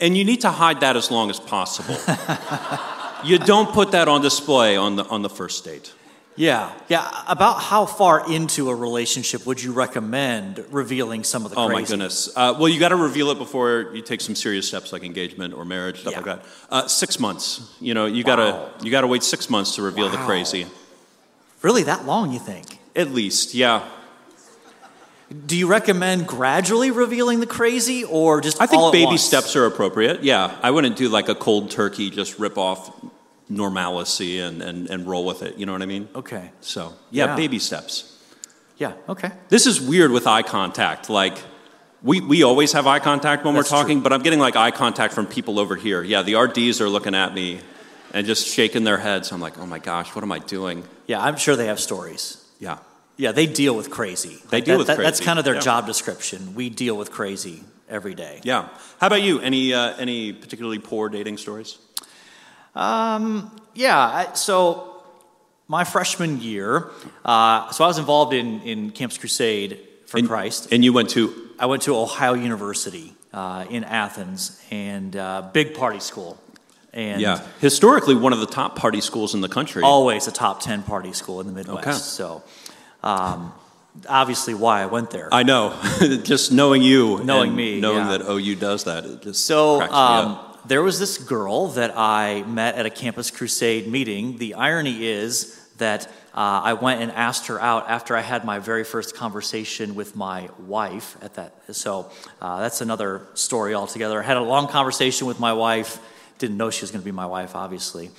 And 0.00 0.16
you 0.16 0.24
need 0.24 0.42
to 0.42 0.50
hide 0.50 0.80
that 0.80 0.96
as 0.96 1.10
long 1.10 1.30
as 1.30 1.40
possible. 1.40 1.96
you 3.24 3.38
don't 3.38 3.72
put 3.72 3.92
that 3.92 4.06
on 4.06 4.20
display 4.20 4.76
on 4.76 4.96
the, 4.96 5.04
on 5.06 5.22
the 5.22 5.30
first 5.30 5.64
date. 5.64 5.94
Yeah. 6.36 6.70
Yeah. 6.88 7.10
About 7.26 7.54
how 7.62 7.86
far 7.86 8.30
into 8.30 8.68
a 8.68 8.74
relationship 8.74 9.46
would 9.46 9.60
you 9.62 9.72
recommend 9.72 10.62
revealing 10.70 11.24
some 11.24 11.44
of 11.46 11.50
the 11.50 11.56
Oh 11.56 11.66
crazy? 11.66 11.82
my 11.82 11.88
goodness. 11.88 12.28
Uh, 12.36 12.54
well, 12.56 12.68
you 12.68 12.78
got 12.78 12.90
to 12.90 12.96
reveal 12.96 13.30
it 13.30 13.38
before 13.38 13.90
you 13.94 14.02
take 14.02 14.20
some 14.20 14.34
serious 14.36 14.68
steps 14.68 14.92
like 14.92 15.02
engagement 15.04 15.54
or 15.54 15.64
marriage, 15.64 16.02
stuff 16.02 16.12
Yeah. 16.12 16.18
like 16.20 16.26
that. 16.42 16.44
Uh, 16.70 16.86
six 16.86 17.18
months. 17.18 17.74
You 17.80 17.94
know, 17.94 18.04
you 18.04 18.22
got 18.24 18.38
Wow. 18.38 18.68
to 18.78 18.84
you 18.84 18.90
got 18.92 19.00
to 19.00 19.08
wait 19.08 19.22
six 19.24 19.48
months 19.50 19.74
to 19.76 19.82
reveal 19.82 20.10
the 20.10 20.18
crazy. 20.18 20.66
Really, 21.62 21.82
that 21.84 22.04
long, 22.04 22.30
you 22.30 22.38
think? 22.38 22.66
At 22.94 23.10
least, 23.10 23.54
yeah. 23.54 23.88
Do 25.46 25.56
you 25.58 25.66
recommend 25.66 26.26
gradually 26.26 26.90
revealing 26.90 27.40
the 27.40 27.46
crazy 27.46 28.02
or 28.04 28.40
just 28.40 28.60
I 28.62 28.66
think 28.66 28.92
baby 28.92 29.04
once? 29.06 29.22
steps 29.22 29.56
are 29.56 29.66
appropriate. 29.66 30.22
Yeah, 30.24 30.56
I 30.62 30.70
wouldn't 30.70 30.96
do 30.96 31.08
like 31.10 31.28
a 31.28 31.34
cold 31.34 31.70
turkey, 31.70 32.08
just 32.10 32.38
rip 32.38 32.56
off 32.56 32.90
normalcy 33.48 34.38
and, 34.40 34.62
and, 34.62 34.88
and 34.88 35.06
roll 35.06 35.24
with 35.24 35.42
it. 35.42 35.56
You 35.58 35.66
know 35.66 35.72
what 35.72 35.82
I 35.82 35.86
mean? 35.86 36.08
Okay. 36.14 36.50
So, 36.60 36.94
yeah, 37.10 37.26
Yeah. 37.26 37.36
baby 37.36 37.58
steps. 37.58 38.14
Yeah. 38.78 38.92
Okay. 39.08 39.30
This 39.48 39.66
is 39.66 39.80
weird 39.80 40.10
with 40.12 40.26
eye 40.26 40.42
contact. 40.42 41.10
Like, 41.10 41.36
we, 42.02 42.20
we 42.20 42.42
always 42.42 42.72
have 42.72 42.86
eye 42.86 43.00
contact 43.00 43.44
when 43.44 43.54
That's 43.54 43.70
we're 43.70 43.76
talking, 43.78 43.98
true. 43.98 44.02
but 44.04 44.12
I'm 44.12 44.22
getting 44.22 44.38
like 44.38 44.54
eye 44.56 44.70
contact 44.70 45.12
from 45.14 45.26
people 45.26 45.58
over 45.58 45.76
here. 45.76 46.02
Yeah, 46.02 46.22
the 46.22 46.36
RDs 46.36 46.80
are 46.80 46.88
looking 46.88 47.14
at 47.14 47.34
me 47.34 47.60
and 48.14 48.26
just 48.26 48.46
shaking 48.46 48.84
their 48.84 48.98
heads. 48.98 49.32
I'm 49.32 49.40
like, 49.40 49.58
oh 49.58 49.66
my 49.66 49.78
gosh, 49.78 50.14
what 50.14 50.22
am 50.22 50.30
I 50.32 50.38
doing? 50.38 50.84
Yeah, 51.06 51.20
I'm 51.22 51.36
sure 51.36 51.56
they 51.56 51.66
have 51.66 51.80
stories. 51.80 52.42
Yeah. 52.60 52.78
Yeah, 53.18 53.32
they 53.32 53.46
deal 53.46 53.74
with 53.76 53.90
crazy. 53.90 54.38
They 54.48 54.58
Like, 54.58 54.64
deal 54.64 54.74
that- 54.74 54.78
with 54.78 54.86
that- 54.86 54.98
That's 54.98 55.20
kind 55.20 55.38
of 55.38 55.44
their 55.44 55.54
yeah. 55.56 55.60
job 55.60 55.86
description. 55.86 56.54
We 56.54 56.70
deal 56.70 56.96
with 56.96 57.10
crazy 57.10 57.62
every 57.90 58.14
day. 58.14 58.40
Yeah. 58.44 58.68
How 59.00 59.08
about 59.08 59.22
you? 59.22 59.40
Any, 59.40 59.74
uh, 59.74 59.94
any 59.98 60.32
particularly 60.32 60.78
poor 60.78 61.08
dating 61.10 61.36
stories? 61.38 61.78
Um, 62.74 63.50
Yeah. 63.74 63.98
I, 63.98 64.32
so 64.34 65.02
my 65.68 65.84
freshman 65.84 66.40
year, 66.40 66.90
uh, 67.24 67.70
so 67.70 67.84
I 67.84 67.86
was 67.88 67.98
involved 67.98 68.32
in, 68.34 68.60
in 68.62 68.90
Campus 68.90 69.18
Crusade 69.18 69.78
for 70.06 70.20
Christ. 70.22 70.68
And 70.72 70.84
you 70.84 70.92
went 70.92 71.10
to 71.10 71.32
I 71.60 71.66
went 71.66 71.82
to 71.82 71.96
Ohio 71.96 72.34
University 72.34 73.14
uh, 73.34 73.64
in 73.68 73.82
Athens, 73.84 74.60
and 74.70 75.14
uh, 75.16 75.42
big 75.52 75.74
party 75.74 75.98
school, 76.00 76.38
and 76.92 77.20
yeah, 77.20 77.40
historically 77.60 78.14
one 78.14 78.32
of 78.32 78.38
the 78.38 78.46
top 78.46 78.76
party 78.76 79.00
schools 79.00 79.34
in 79.34 79.40
the 79.40 79.48
country. 79.48 79.82
always 79.82 80.28
a 80.28 80.30
top 80.32 80.60
ten 80.62 80.82
party 80.84 81.12
school 81.12 81.40
in 81.40 81.46
the 81.48 81.52
Midwest. 81.52 81.86
Okay. 81.88 81.96
So, 81.98 82.42
um, 83.02 83.52
obviously, 84.08 84.54
why 84.54 84.82
I 84.82 84.86
went 84.86 85.10
there. 85.10 85.28
I 85.32 85.42
know. 85.42 85.78
just 86.22 86.52
knowing 86.52 86.82
you, 86.82 87.22
Knowing 87.24 87.54
me, 87.54 87.80
knowing 87.80 88.06
yeah. 88.06 88.18
that 88.18 88.28
OU 88.28 88.56
does 88.56 88.84
that, 88.84 89.04
it 89.04 89.22
just 89.22 89.44
So 89.46 89.80
um, 89.82 90.38
there 90.66 90.82
was 90.82 90.98
this 90.98 91.18
girl 91.18 91.68
that 91.68 91.96
I 91.96 92.42
met 92.42 92.74
at 92.74 92.86
a 92.86 92.90
Campus 92.90 93.30
Crusade 93.30 93.86
meeting. 93.88 94.38
The 94.38 94.54
irony 94.54 95.06
is 95.06 95.54
that 95.78 96.06
uh, 96.34 96.60
I 96.62 96.74
went 96.74 97.00
and 97.00 97.10
asked 97.12 97.46
her 97.46 97.60
out 97.60 97.88
after 97.88 98.14
I 98.14 98.20
had 98.20 98.44
my 98.44 98.58
very 98.58 98.84
first 98.84 99.16
conversation 99.16 99.94
with 99.94 100.14
my 100.14 100.48
wife 100.66 101.16
at 101.22 101.34
that. 101.34 101.52
So 101.74 102.10
uh, 102.40 102.60
that's 102.60 102.80
another 102.80 103.26
story 103.34 103.74
altogether. 103.74 104.20
I 104.22 104.26
had 104.26 104.36
a 104.36 104.42
long 104.42 104.68
conversation 104.68 105.26
with 105.26 105.40
my 105.40 105.52
wife. 105.52 105.98
Didn't 106.38 106.56
know 106.56 106.70
she 106.70 106.82
was 106.82 106.90
going 106.90 107.02
to 107.02 107.04
be 107.04 107.12
my 107.12 107.26
wife, 107.26 107.56
obviously. 107.56 108.10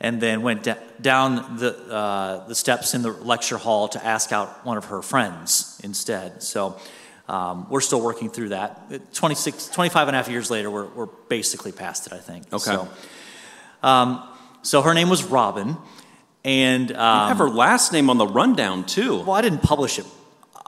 And 0.00 0.20
then 0.20 0.42
went 0.42 0.62
da- 0.64 0.76
down 1.00 1.56
the, 1.56 1.74
uh, 1.92 2.46
the 2.48 2.54
steps 2.54 2.94
in 2.94 3.02
the 3.02 3.10
lecture 3.12 3.56
hall 3.56 3.88
to 3.88 4.04
ask 4.04 4.30
out 4.30 4.64
one 4.66 4.76
of 4.76 4.86
her 4.86 5.00
friends 5.02 5.80
instead. 5.82 6.42
So 6.42 6.78
um, 7.28 7.66
we're 7.70 7.80
still 7.80 8.02
working 8.02 8.28
through 8.30 8.50
that. 8.50 9.12
26, 9.14 9.68
25 9.68 10.08
and 10.08 10.14
a 10.14 10.18
half 10.18 10.28
years 10.28 10.50
later, 10.50 10.70
we're, 10.70 10.86
we're 10.86 11.06
basically 11.28 11.72
past 11.72 12.06
it, 12.06 12.12
I 12.12 12.18
think. 12.18 12.44
Okay. 12.52 12.58
So, 12.62 12.88
um, 13.82 14.22
so 14.62 14.82
her 14.82 14.92
name 14.94 15.08
was 15.08 15.24
Robin. 15.24 15.76
And, 16.44 16.90
You 16.90 16.96
um, 16.96 17.28
have 17.28 17.38
her 17.38 17.48
last 17.50 17.92
name 17.92 18.10
on 18.10 18.18
the 18.18 18.26
rundown 18.26 18.84
too. 18.84 19.20
well, 19.20 19.32
I 19.32 19.40
didn't 19.40 19.62
publish 19.62 19.98
it 19.98 20.06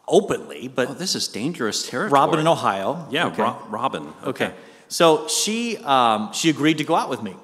openly, 0.09 0.69
but 0.69 0.89
Oh, 0.89 0.95
this 0.95 1.15
is 1.15 1.29
dangerous 1.29 1.87
territory. 1.89 2.11
Robin 2.19 2.41
in 2.41 2.47
Ohio. 2.49 3.07
Yeah, 3.11 3.27
Okay. 3.29 3.43
Ro- 3.43 3.63
Robin. 3.69 4.13
Okay. 4.25 4.53
So 4.89 5.29
she 5.29 5.77
um, 5.79 6.33
she 6.33 6.49
agreed 6.49 6.79
to 6.79 6.85
go 6.85 6.95
out 6.97 7.11
with 7.11 7.23
me, 7.23 7.37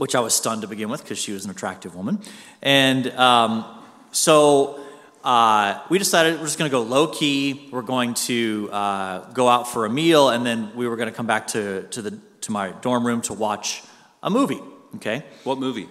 which 0.00 0.14
I 0.14 0.20
was 0.20 0.34
stunned 0.34 0.62
to 0.62 0.66
begin 0.68 0.88
with 0.88 1.02
because 1.02 1.18
she 1.18 1.32
was 1.32 1.44
an 1.44 1.50
attractive 1.50 1.94
woman, 1.94 2.20
and 2.62 3.06
um, 3.12 3.66
so 4.12 4.80
uh, 5.22 5.78
we 5.90 5.98
decided 5.98 6.38
we're 6.38 6.46
just 6.46 6.58
going 6.58 6.70
to 6.70 6.74
go 6.74 6.80
low 6.82 7.06
key. 7.08 7.68
We're 7.70 7.82
going 7.82 8.14
to 8.14 8.70
uh, 8.72 9.30
go 9.32 9.46
out 9.46 9.68
for 9.68 9.84
a 9.84 9.90
meal, 9.90 10.30
and 10.30 10.44
then 10.46 10.74
we 10.74 10.88
were 10.88 10.96
going 10.96 11.10
to 11.10 11.14
come 11.14 11.26
back 11.26 11.48
to 11.48 11.82
to 11.88 12.00
the 12.00 12.18
to 12.40 12.52
my 12.52 12.72
dorm 12.80 13.06
room 13.06 13.20
to 13.22 13.34
watch 13.34 13.82
a 14.22 14.30
movie. 14.30 14.60
Okay. 14.96 15.22
What 15.44 15.58
movie? 15.58 15.86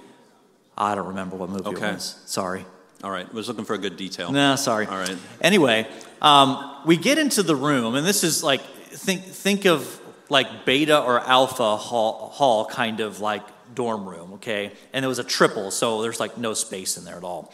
I 0.75 0.95
don't 0.95 1.09
remember 1.09 1.35
what 1.35 1.49
movie 1.49 1.65
Okay. 1.65 1.89
it 1.89 1.93
was. 1.93 2.15
Sorry. 2.25 2.65
All 3.03 3.11
right, 3.11 3.27
I 3.29 3.33
was 3.33 3.47
looking 3.47 3.63
for 3.63 3.75
a 3.75 3.77
good 3.77 3.95
detail. 3.95 4.31
No, 4.31 4.55
sorry. 4.55 4.87
All 4.87 4.97
right. 4.97 5.17
Anyway, 5.39 5.87
um, 6.21 6.81
we 6.85 6.97
get 6.97 7.17
into 7.19 7.43
the 7.43 7.55
room, 7.55 7.93
and 7.95 8.05
this 8.07 8.23
is 8.23 8.43
like 8.43 8.61
think 8.89 9.21
think 9.23 9.65
of 9.65 10.01
like 10.29 10.65
beta 10.65 10.99
or 10.99 11.19
alpha 11.19 11.77
hall, 11.77 12.29
hall 12.33 12.65
kind 12.65 12.99
of 12.99 13.19
like 13.19 13.43
dorm 13.73 14.07
room, 14.07 14.33
okay? 14.33 14.71
And 14.93 15.03
it 15.05 15.07
was 15.07 15.19
a 15.19 15.23
triple, 15.23 15.71
so 15.71 16.01
there's 16.01 16.19
like 16.19 16.38
no 16.38 16.53
space 16.53 16.97
in 16.97 17.05
there 17.05 17.17
at 17.17 17.23
all. 17.23 17.53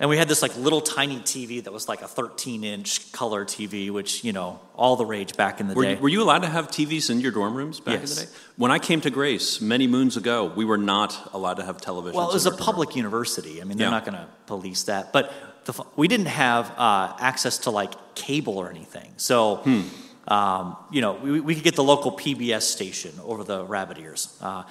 And 0.00 0.10
we 0.10 0.16
had 0.16 0.26
this 0.26 0.42
like 0.42 0.56
little 0.56 0.80
tiny 0.80 1.18
TV 1.18 1.62
that 1.62 1.72
was 1.72 1.86
like 1.88 2.02
a 2.02 2.08
13 2.08 2.64
inch 2.64 3.12
color 3.12 3.44
TV, 3.44 3.90
which 3.90 4.24
you 4.24 4.32
know 4.32 4.58
all 4.74 4.96
the 4.96 5.06
rage 5.06 5.36
back 5.36 5.60
in 5.60 5.68
the 5.68 5.74
Were 5.74 5.84
day. 5.84 5.94
you, 5.94 6.00
were 6.00 6.08
you 6.08 6.22
allowed 6.22 6.40
to 6.42 6.48
have 6.48 6.68
TVs 6.68 7.08
in 7.08 7.20
your 7.20 7.30
dorm 7.30 7.54
rooms 7.54 7.78
back 7.78 8.00
Yes. 8.00 8.10
in 8.18 8.24
the 8.26 8.32
day? 8.32 8.38
When 8.56 8.70
I 8.72 8.80
came 8.80 9.00
to 9.02 9.10
Grace 9.10 9.60
many 9.60 9.86
moons 9.86 10.16
ago, 10.16 10.52
we 10.56 10.64
were 10.64 10.78
not 10.78 11.30
allowed 11.32 11.54
to 11.58 11.64
have 11.64 11.80
television. 11.80 12.16
Well, 12.16 12.30
it 12.30 12.34
was 12.34 12.46
a 12.46 12.50
public 12.50 12.96
university. 12.96 13.60
I 13.60 13.64
mean, 13.64 13.78
they're 13.78 13.86
Yeah. 13.86 13.90
not 13.90 14.04
going 14.04 14.16
to 14.16 14.26
police 14.46 14.82
that. 14.84 15.12
But 15.12 15.32
the, 15.66 15.84
we 15.94 16.08
didn't 16.08 16.26
have 16.26 16.72
uh, 16.76 17.12
access 17.20 17.58
to 17.58 17.70
like 17.70 17.92
cable 18.16 18.58
or 18.58 18.70
anything. 18.70 19.12
So, 19.18 19.56
Hmm. 19.56 19.82
um, 20.26 20.76
you 20.90 21.00
know, 21.00 21.12
we, 21.12 21.38
we 21.40 21.54
could 21.54 21.62
get 21.64 21.76
the 21.76 21.84
local 21.84 22.10
PBS 22.12 22.62
station 22.62 23.12
over 23.22 23.44
the 23.44 23.64
rabbit 23.64 23.98
ears, 23.98 24.36
uh, 24.40 24.64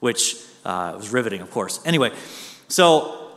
which 0.00 0.36
uh, 0.64 0.94
was 0.96 1.10
riveting, 1.10 1.40
of 1.40 1.50
course. 1.50 1.80
Anyway, 1.84 2.12
so 2.68 3.30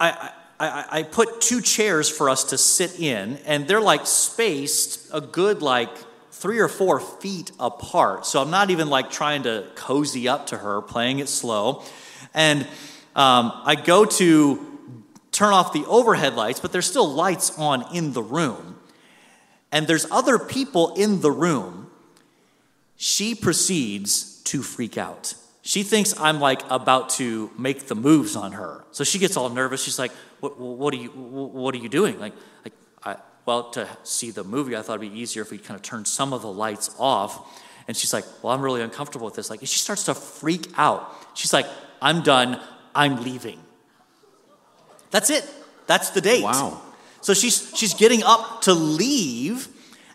I, 0.00 0.30
I, 0.58 0.84
I 0.90 1.02
put 1.02 1.40
two 1.40 1.60
chairs 1.60 2.08
for 2.08 2.30
us 2.30 2.44
to 2.44 2.58
sit 2.58 3.00
in, 3.00 3.38
and 3.46 3.66
they're 3.66 3.80
like 3.80 4.06
spaced 4.06 5.08
a 5.12 5.20
good 5.20 5.62
like 5.62 5.90
three 6.30 6.58
or 6.58 6.68
four 6.68 7.00
feet 7.00 7.50
apart. 7.58 8.26
So 8.26 8.40
I'm 8.42 8.50
not 8.50 8.70
even 8.70 8.88
like 8.88 9.10
trying 9.10 9.44
to 9.44 9.66
cozy 9.74 10.28
up 10.28 10.48
to 10.48 10.58
her, 10.58 10.82
playing 10.82 11.18
it 11.18 11.28
slow. 11.28 11.82
And 12.34 12.62
um, 13.14 13.52
I 13.64 13.74
go 13.82 14.04
to 14.04 14.78
turn 15.32 15.52
off 15.52 15.72
the 15.72 15.84
overhead 15.86 16.34
lights, 16.34 16.60
but 16.60 16.72
there's 16.72 16.86
still 16.86 17.08
lights 17.08 17.58
on 17.58 17.94
in 17.94 18.12
the 18.12 18.22
room. 18.22 18.78
And 19.72 19.86
there's 19.86 20.06
other 20.10 20.38
people 20.38 20.94
in 20.94 21.20
the 21.20 21.30
room. 21.30 21.90
She 22.96 23.34
proceeds 23.34 24.42
to 24.44 24.62
freak 24.62 24.96
out. 24.96 25.34
She 25.66 25.82
thinks 25.82 26.14
I'm 26.20 26.38
like 26.38 26.62
about 26.70 27.10
to 27.18 27.50
make 27.58 27.88
the 27.88 27.96
moves 27.96 28.36
on 28.36 28.52
her. 28.52 28.84
So 28.92 29.02
she 29.02 29.18
gets 29.18 29.36
all 29.36 29.48
nervous. 29.48 29.82
She's 29.82 29.98
like, 29.98 30.12
"What, 30.38 30.60
what 30.60 30.94
are 30.94 30.96
you? 30.96 31.08
What 31.08 31.74
are 31.74 31.78
you 31.78 31.88
doing?" 31.88 32.20
Like, 32.20 32.34
like, 32.64 32.72
I, 33.02 33.16
well, 33.46 33.70
to 33.70 33.88
see 34.04 34.30
the 34.30 34.44
movie, 34.44 34.76
I 34.76 34.82
thought 34.82 35.00
it'd 35.00 35.12
be 35.12 35.18
easier 35.18 35.42
if 35.42 35.50
we 35.50 35.58
kind 35.58 35.74
of 35.74 35.82
turned 35.82 36.06
some 36.06 36.32
of 36.32 36.42
the 36.42 36.52
lights 36.52 36.94
off. 37.00 37.60
And 37.88 37.96
she's 37.96 38.12
like, 38.12 38.24
"Well, 38.44 38.52
I'm 38.52 38.62
really 38.62 38.80
uncomfortable 38.80 39.24
with 39.24 39.34
this." 39.34 39.50
Like, 39.50 39.58
she 39.58 39.66
starts 39.66 40.04
to 40.04 40.14
freak 40.14 40.68
out. 40.76 41.12
She's 41.34 41.52
like, 41.52 41.66
"I'm 42.00 42.22
done. 42.22 42.60
I'm 42.94 43.24
leaving." 43.24 43.58
That's 45.10 45.30
it. 45.30 45.52
That's 45.88 46.10
the 46.10 46.20
date. 46.20 46.44
Wow. 46.44 46.80
So 47.22 47.34
she's 47.34 47.72
she's 47.74 47.94
getting 47.94 48.22
up 48.22 48.62
to 48.62 48.72
leave, 48.72 49.66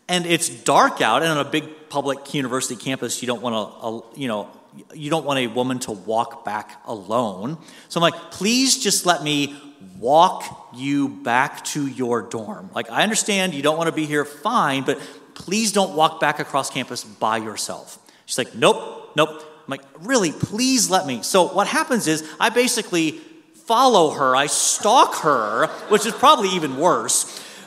and 0.08 0.26
it's 0.26 0.48
dark 0.48 1.02
out. 1.02 1.24
And 1.24 1.32
on 1.38 1.46
a 1.46 1.50
big 1.50 1.90
public 1.90 2.34
university 2.34 2.78
campus, 2.78 3.22
you 3.22 3.28
don't 3.28 3.42
want 3.42 3.54
to, 3.54 3.86
uh, 3.86 4.18
you 4.18 4.30
know, 4.30 4.50
you 4.94 5.10
don't 5.10 5.26
want 5.26 5.40
a 5.40 5.48
woman 5.48 5.80
to 5.80 5.92
walk 5.92 6.46
back 6.46 6.82
alone. 6.86 7.58
So 7.90 8.00
I'm 8.00 8.02
like, 8.02 8.32
please 8.32 8.82
just 8.82 9.06
let 9.06 9.24
me 9.24 9.60
walk 9.98 10.70
you 10.74 11.10
back 11.10 11.64
to 11.66 11.88
your 11.88 12.22
dorm. 12.22 12.70
Like 12.74 12.90
I 12.90 13.04
understand 13.04 13.54
you 13.54 13.62
don't 13.62 13.78
want 13.78 13.88
to 13.88 13.96
be 13.96 14.06
here, 14.06 14.26
fine, 14.26 14.84
but 14.84 15.00
please 15.34 15.72
don't 15.72 15.96
walk 15.96 16.20
back 16.20 16.40
across 16.40 16.70
campus 16.70 17.04
by 17.04 17.38
yourself. 17.38 17.98
She's 18.26 18.38
like, 18.38 18.56
nope, 18.56 19.12
nope. 19.16 19.30
I'm 19.30 19.68
like, 19.68 19.82
really, 20.02 20.32
please 20.32 20.90
let 20.90 21.06
me. 21.06 21.22
So 21.24 21.48
what 21.48 21.68
happens 21.68 22.08
is 22.08 22.28
I 22.40 22.50
basically 22.50 23.20
follow 23.66 24.12
her, 24.12 24.36
I 24.36 24.48
stalk 24.48 25.16
her, 25.22 25.68
which 25.90 26.06
is 26.06 26.14
probably 26.14 26.50
even 26.50 26.78
worse, 26.78 27.24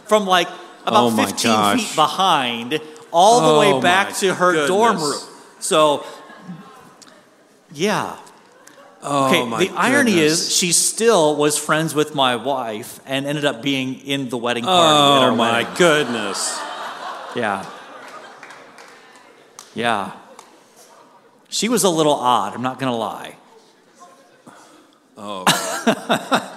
from 0.07 0.27
like 0.27 0.49
about 0.87 1.13
Oh 1.13 1.17
15 1.17 1.51
gosh. 1.51 1.81
feet 1.81 1.97
behind 1.97 2.81
all 3.13 3.41
the 3.41 3.47
Oh 3.47 3.61
way 3.77 3.81
back 3.81 4.15
to 4.17 4.35
her 4.35 4.67
dorm 4.67 4.99
room. 4.99 5.21
So, 5.61 6.05
yeah. 7.75 8.17
Oh, 9.07 9.27
Okay, 9.29 9.67
the 9.67 9.75
irony 9.77 10.13
goodness. 10.13 10.49
is 10.49 10.57
she 10.57 10.73
still 10.73 11.37
was 11.37 11.59
friends 11.59 11.95
with 11.95 12.15
my 12.15 12.37
wife 12.37 13.01
and 13.05 13.27
ended 13.27 13.45
up 13.45 13.61
being 13.61 13.97
in 14.01 14.31
the 14.31 14.39
wedding 14.39 14.65
party 14.65 15.31
Oh 15.31 15.37
my 15.37 15.61
wedding. 15.63 15.75
goodness. 15.77 16.59
Yeah. 17.37 17.67
Yeah. 19.75 20.13
She 21.51 21.69
was 21.69 21.85
a 21.85 21.91
little 21.91 22.15
odd, 22.15 22.55
I'm 22.55 22.63
not 22.63 22.79
going 22.79 22.91
to 22.91 22.97
lie. 22.97 23.37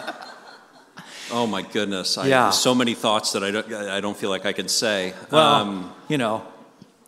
Oh 1.29 1.45
my 1.45 1.61
goodness. 1.61 2.17
I, 2.17 2.27
Yeah. 2.27 2.51
So 2.51 2.73
many 2.73 2.93
thoughts 2.93 3.33
that 3.33 3.43
I 3.43 3.51
don't, 3.51 3.73
I 3.73 3.99
don't 3.99 4.15
feel 4.15 4.29
like 4.29 4.45
I 4.45 4.53
can 4.53 4.69
say. 4.69 5.13
Well, 5.29 5.43
Um, 5.55 5.93
you 6.07 6.17
know, 6.17 6.41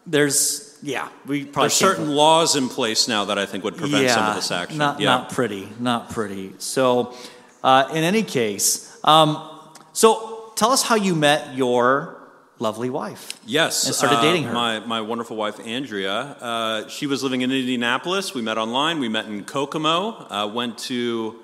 there's, 0.06 0.69
yeah, 0.82 1.10
we 1.26 1.46
probably 1.46 1.64
there's 1.70 1.74
certain 1.74 2.10
laws 2.10 2.56
in 2.56 2.70
place 2.70 3.08
now 3.08 3.26
that 3.26 3.38
I 3.38 3.46
think 3.46 3.64
would 3.64 3.78
prevent 3.78 4.10
some 4.10 4.26
of 4.26 4.36
this 4.36 4.52
action. 4.52 4.78
Not, 4.78 5.00
yeah. 5.00 5.10
not 5.10 5.30
pretty, 5.32 5.70
not 5.80 6.10
pretty. 6.12 6.54
So, 6.60 7.16
uh, 7.64 7.90
in 7.92 8.04
any 8.04 8.24
case, 8.24 8.98
um, 9.04 9.50
so 9.94 10.52
tell 10.56 10.72
us 10.72 10.84
how 10.84 10.96
you 10.96 11.16
met 11.16 11.56
your 11.56 12.18
lovely 12.60 12.90
wife. 12.90 13.40
Yes. 13.46 13.86
and 13.86 13.96
started 13.96 14.18
uh, 14.18 14.22
dating 14.22 14.44
her. 14.44 14.54
My, 14.54 14.80
my 14.80 15.02
wonderful 15.02 15.36
wife, 15.38 15.60
Andrea. 15.66 16.14
Uh, 16.14 16.88
she 16.90 17.08
was 17.08 17.24
living 17.24 17.42
in 17.42 17.52
Indianapolis. 17.52 18.34
We 18.34 18.42
met 18.42 18.58
online. 18.58 19.00
We 19.00 19.10
met 19.10 19.26
in 19.26 19.46
Kokomo. 19.46 20.28
Uh, 20.30 20.48
went 20.48 20.78
to 20.80 21.40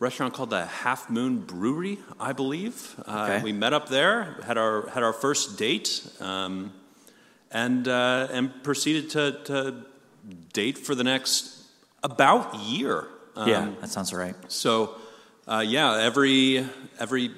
a 0.00 0.04
restaurant 0.04 0.34
called 0.34 0.50
the 0.50 0.66
Half 0.66 1.08
Moon 1.08 1.38
Brewery, 1.40 1.98
I 2.20 2.32
believe. 2.32 2.94
Uh, 3.06 3.28
Okay. 3.30 3.42
We 3.42 3.52
met 3.52 3.72
up 3.72 3.88
there, 3.88 4.36
had 4.44 4.58
our, 4.58 4.88
had 4.88 5.02
our 5.02 5.12
first 5.12 5.56
date, 5.58 6.06
um, 6.20 6.72
and, 7.52 7.86
uh, 7.86 8.28
and 8.30 8.62
proceeded 8.62 9.10
to, 9.10 9.38
to 9.44 9.84
date 10.52 10.78
for 10.78 10.94
the 10.94 11.04
next 11.04 11.62
about 12.02 12.54
year. 12.56 13.08
Um, 13.36 13.48
yeah, 13.48 13.70
that 13.80 13.90
sounds 13.90 14.12
right. 14.12 14.34
so, 14.48 14.96
uh, 15.46 15.64
yeah, 15.66 15.96
every 15.96 16.66
every 16.98 17.30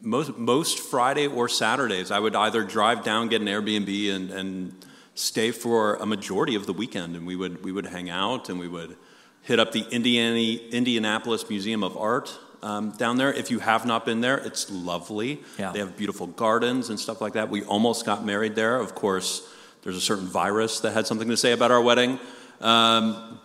most 0.00 0.36
most 0.36 0.80
Friday 0.80 1.26
or 1.26 1.48
Saturdays, 1.48 2.10
I 2.10 2.18
would 2.18 2.34
either 2.34 2.64
drive 2.64 3.04
down, 3.04 3.28
get 3.28 3.40
an 3.40 3.46
Airbnb, 3.46 4.14
and 4.14 4.30
and 4.30 4.84
stay 5.14 5.50
for 5.50 5.94
a 5.96 6.06
majority 6.06 6.54
of 6.54 6.66
the 6.66 6.72
weekend, 6.72 7.16
and 7.16 7.26
we 7.26 7.36
would 7.36 7.64
we 7.64 7.72
would 7.72 7.86
hang 7.86 8.10
out, 8.10 8.48
and 8.48 8.58
we 8.58 8.68
would 8.68 8.96
hit 9.42 9.60
up 9.60 9.72
the 9.72 9.86
Indiana 9.90 10.60
Indianapolis 10.70 11.48
Museum 11.48 11.82
of 11.84 11.96
Art 11.96 12.36
um, 12.62 12.90
down 12.92 13.16
there. 13.16 13.32
If 13.32 13.50
you 13.50 13.58
have 13.58 13.84
not 13.86 14.04
been 14.04 14.20
there, 14.20 14.38
it's 14.38 14.70
lovely. 14.70 15.40
Yeah. 15.58 15.72
They 15.72 15.80
have 15.80 15.96
beautiful 15.96 16.26
gardens 16.26 16.88
and 16.88 16.98
stuff 16.98 17.20
like 17.20 17.34
that. 17.34 17.50
We 17.50 17.64
almost 17.64 18.06
got 18.06 18.24
married 18.24 18.54
there. 18.54 18.76
Of 18.76 18.94
course, 18.94 19.42
there's 19.82 19.96
a 19.96 20.00
certain 20.00 20.26
virus 20.26 20.80
that 20.80 20.92
had 20.92 21.06
something 21.06 21.28
to 21.28 21.36
say 21.36 21.52
about 21.52 21.70
our 21.70 21.80
wedding. 21.80 22.18
Um, 22.60 23.40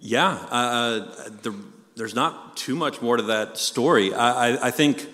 yeah, 0.00 0.30
uh, 0.50 0.98
the, 1.42 1.54
there's 1.96 2.14
not 2.14 2.56
too 2.56 2.76
much 2.76 3.00
more 3.02 3.16
to 3.16 3.22
that 3.24 3.58
story. 3.58 4.14
I, 4.14 4.48
I, 4.48 4.66
I 4.68 4.70
think, 4.70 5.06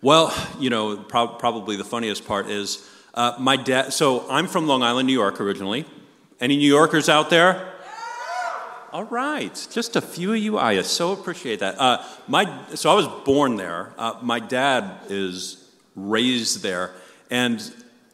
well, 0.00 0.34
you 0.58 0.70
know, 0.70 0.96
prob- 0.96 1.38
probably 1.38 1.76
the 1.76 1.84
funniest 1.84 2.26
part 2.26 2.48
is 2.48 2.88
uh, 3.14 3.34
my 3.38 3.56
dad. 3.56 3.92
So 3.92 4.28
I'm 4.30 4.46
from 4.46 4.66
Long 4.66 4.82
Island, 4.82 5.06
New 5.06 5.12
York, 5.12 5.40
originally. 5.40 5.84
Any 6.40 6.56
New 6.56 6.68
Yorkers 6.68 7.08
out 7.08 7.30
there? 7.30 7.71
All 8.92 9.04
right, 9.04 9.54
just 9.70 9.96
a 9.96 10.02
few 10.02 10.34
of 10.34 10.38
you. 10.38 10.58
I 10.58 10.82
so 10.82 11.12
appreciate 11.12 11.60
that. 11.60 11.80
Uh, 11.80 12.04
my, 12.28 12.44
so 12.74 12.90
I 12.90 12.94
was 12.94 13.08
born 13.24 13.56
there. 13.56 13.94
Uh, 13.96 14.18
my 14.20 14.38
dad 14.38 15.00
is 15.08 15.66
raised 15.96 16.62
there, 16.62 16.92
and 17.30 17.58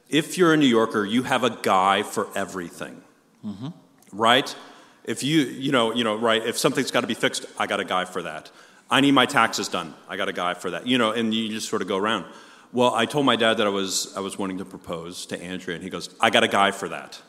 if 0.08 0.38
you're 0.38 0.54
a 0.54 0.56
New 0.56 0.68
Yorker, 0.68 1.04
you 1.04 1.24
have 1.24 1.42
a 1.42 1.50
guy 1.50 2.04
for 2.04 2.28
everything, 2.36 3.02
mm-hmm. 3.44 3.68
right? 4.12 4.54
If 5.02 5.24
you, 5.24 5.40
you 5.40 5.72
know, 5.72 5.92
you 5.92 6.04
know, 6.04 6.14
right? 6.14 6.46
If 6.46 6.56
something's 6.56 6.92
got 6.92 7.00
to 7.00 7.08
be 7.08 7.14
fixed, 7.14 7.44
I 7.58 7.66
got 7.66 7.80
a 7.80 7.84
guy 7.84 8.04
for 8.04 8.22
that. 8.22 8.52
I 8.88 9.00
need 9.00 9.12
my 9.12 9.26
taxes 9.26 9.66
done. 9.66 9.94
I 10.08 10.16
got 10.16 10.28
a 10.28 10.32
guy 10.32 10.54
for 10.54 10.70
that. 10.70 10.86
You 10.86 10.96
know, 10.96 11.10
and 11.10 11.34
you 11.34 11.48
just 11.48 11.68
sort 11.68 11.82
of 11.82 11.88
go 11.88 11.96
around. 11.96 12.24
Well, 12.72 12.94
I 12.94 13.04
told 13.04 13.26
my 13.26 13.34
dad 13.34 13.54
that 13.54 13.66
I 13.66 13.70
was 13.70 14.14
I 14.16 14.20
was 14.20 14.38
wanting 14.38 14.58
to 14.58 14.64
propose 14.64 15.26
to 15.26 15.42
Andrea, 15.42 15.74
and 15.74 15.82
he 15.82 15.90
goes, 15.90 16.08
"I 16.20 16.30
got 16.30 16.44
a 16.44 16.48
guy 16.48 16.70
for 16.70 16.88
that." 16.90 17.20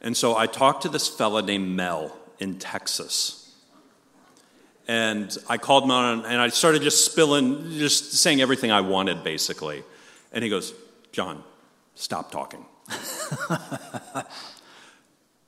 And 0.00 0.16
so 0.16 0.36
I 0.36 0.46
talked 0.46 0.82
to 0.82 0.88
this 0.88 1.08
fella 1.08 1.42
named 1.42 1.76
Mel 1.76 2.16
in 2.38 2.58
Texas. 2.58 3.36
And 4.88 5.36
I 5.48 5.58
called 5.58 5.84
him 5.84 5.92
on 5.92 6.24
and 6.24 6.40
I 6.40 6.48
started 6.48 6.82
just 6.82 7.04
spilling, 7.04 7.70
just 7.72 8.14
saying 8.14 8.40
everything 8.40 8.72
I 8.72 8.80
wanted, 8.80 9.22
basically. 9.22 9.84
And 10.32 10.42
he 10.42 10.50
goes, 10.50 10.74
John, 11.12 11.44
stop 11.94 12.32
talking. 12.32 12.64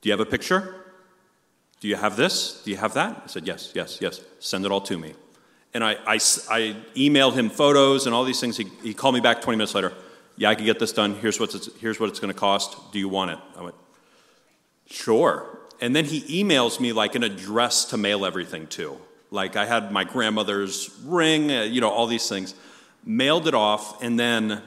Do 0.01 0.09
you 0.09 0.11
have 0.11 0.19
a 0.19 0.25
picture? 0.25 0.75
Do 1.81 1.87
you 1.89 1.95
have 1.97 2.15
this? 2.15 2.61
Do 2.63 2.71
you 2.71 2.77
have 2.77 2.93
that? 2.93 3.21
I 3.25 3.27
said, 3.27 3.45
Yes, 3.45 3.73
yes, 3.75 3.97
yes. 3.99 4.21
Send 4.39 4.65
it 4.65 4.71
all 4.71 4.81
to 4.81 4.97
me. 4.97 5.13
And 5.73 5.83
I, 5.83 5.93
I, 6.05 6.15
I 6.49 6.75
emailed 6.95 7.33
him 7.33 7.49
photos 7.49 8.05
and 8.05 8.15
all 8.15 8.23
these 8.23 8.39
things. 8.39 8.55
He, 8.55 8.65
he 8.83 8.93
called 8.93 9.15
me 9.15 9.21
back 9.21 9.41
20 9.41 9.57
minutes 9.57 9.75
later. 9.75 9.91
Yeah, 10.37 10.49
I 10.49 10.55
can 10.55 10.65
get 10.65 10.79
this 10.79 10.93
done. 10.93 11.15
Here's, 11.15 11.39
what's 11.39 11.69
here's 11.79 11.99
what 11.99 12.09
it's 12.09 12.19
going 12.19 12.33
to 12.33 12.39
cost. 12.39 12.93
Do 12.93 12.99
you 12.99 13.09
want 13.09 13.31
it? 13.31 13.39
I 13.57 13.63
went, 13.63 13.75
Sure. 14.85 15.59
And 15.81 15.95
then 15.95 16.05
he 16.05 16.43
emails 16.43 16.79
me 16.79 16.93
like 16.93 17.15
an 17.15 17.23
address 17.23 17.85
to 17.85 17.97
mail 17.97 18.25
everything 18.25 18.67
to. 18.67 18.97
Like 19.31 19.55
I 19.55 19.65
had 19.65 19.91
my 19.91 20.03
grandmother's 20.03 20.89
ring, 21.03 21.51
uh, 21.51 21.63
you 21.63 21.81
know, 21.81 21.89
all 21.89 22.07
these 22.07 22.29
things. 22.29 22.55
Mailed 23.05 23.47
it 23.47 23.53
off, 23.53 24.01
and 24.01 24.17
then 24.17 24.61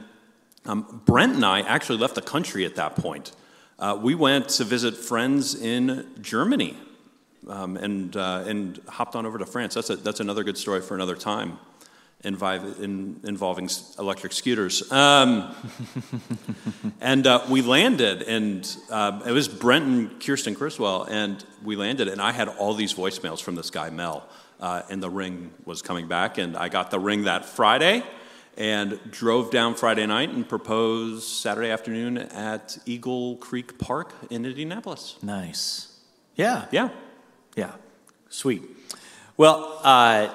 um, 0.66 1.02
Brent 1.06 1.37
and 1.37 1.44
I 1.44 1.61
actually 1.61 1.99
left 1.99 2.16
the 2.16 2.23
country 2.23 2.66
at 2.66 2.75
that 2.76 2.96
point. 2.96 3.32
Uh, 3.78 3.99
we 4.00 4.14
went 4.14 4.49
to 4.50 4.64
visit 4.64 4.96
friends 4.96 5.54
in 5.54 6.06
Germany 6.20 6.76
um, 7.49 7.76
and, 7.76 8.14
uh, 8.16 8.44
and 8.46 8.80
hopped 8.88 9.14
on 9.14 9.25
over 9.25 9.38
to 9.38 9.46
France. 9.46 9.75
That's, 9.75 9.90
a, 9.90 9.96
that's 9.96 10.20
another 10.20 10.44
good 10.44 10.58
story 10.58 10.82
for 10.82 10.94
another 10.94 11.16
time 11.16 11.58
invi- 12.26 12.80
in, 12.80 13.21
involving 13.25 13.71
electric 13.99 14.33
scooters. 14.33 14.90
Um, 14.90 15.54
and 17.00 17.26
uh, 17.26 17.45
we 17.49 17.62
landed, 17.62 18.23
and 18.23 18.76
uh, 18.90 19.23
it 19.26 19.33
was 19.33 19.49
Brent 19.49 19.85
and 19.85 20.21
Kirsten 20.21 20.54
Criswell, 20.54 21.04
and 21.04 21.45
we 21.62 21.76
landed, 21.76 22.09
and 22.09 22.21
I 22.21 22.33
had 22.33 22.49
all 22.49 22.75
these 22.75 22.92
voicemails 22.92 23.40
from 23.40 23.54
this 23.54 23.71
guy, 23.71 23.90
Mel, 23.90 24.28
uh, 24.61 24.82
and 24.91 25.02
the 25.02 25.10
ring 25.10 25.52
was 25.65 25.82
coming 25.82 26.08
back, 26.08 26.39
and 26.39 26.56
I 26.56 26.69
got 26.69 26.91
the 26.91 26.99
ring 26.99 27.25
that 27.25 27.45
Friday. 27.45 28.02
And 28.58 28.99
drove 29.10 29.50
down 29.50 29.75
Friday 29.75 30.06
night 30.06 30.30
and 30.30 30.49
proposed 30.49 31.25
Saturday 31.25 31.69
afternoon 31.69 32.17
at 32.17 32.78
Eagle 32.86 33.36
Creek 33.36 33.78
Park 33.78 34.15
in 34.30 34.47
Indianapolis. 34.47 35.17
Nice. 35.23 35.95
Yeah. 36.36 36.65
Yeah. 36.71 36.89
Yeah. 37.54 37.73
Sweet. 38.30 38.62
Well, 39.36 39.78
uh, 39.84 40.30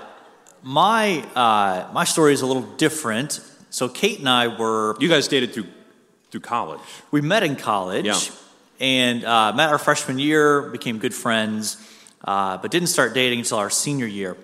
my, 0.63 1.23
uh, 1.35 1.89
my 1.93 2.03
story 2.03 2.33
is 2.33 2.41
a 2.41 2.45
little 2.45 2.61
different. 2.61 3.39
So 3.69 3.87
Kate 3.87 4.19
and 4.19 4.29
I 4.29 4.47
were. 4.47 4.95
You 4.99 5.09
guys 5.09 5.27
dated 5.27 5.53
through, 5.53 5.67
through 6.29 6.41
college. 6.41 6.81
We 7.11 7.21
met 7.21 7.43
in 7.43 7.55
college. 7.55 8.05
Yeah. 8.05 8.19
And 8.79 9.23
uh, 9.23 9.53
met 9.53 9.69
our 9.69 9.77
freshman 9.77 10.17
year, 10.17 10.63
became 10.63 10.97
good 10.97 11.13
friends, 11.13 11.77
uh, 12.25 12.57
but 12.57 12.71
didn't 12.71 12.87
start 12.87 13.13
dating 13.13 13.37
until 13.37 13.59
our 13.59 13.69
senior 13.69 14.07
year. 14.07 14.35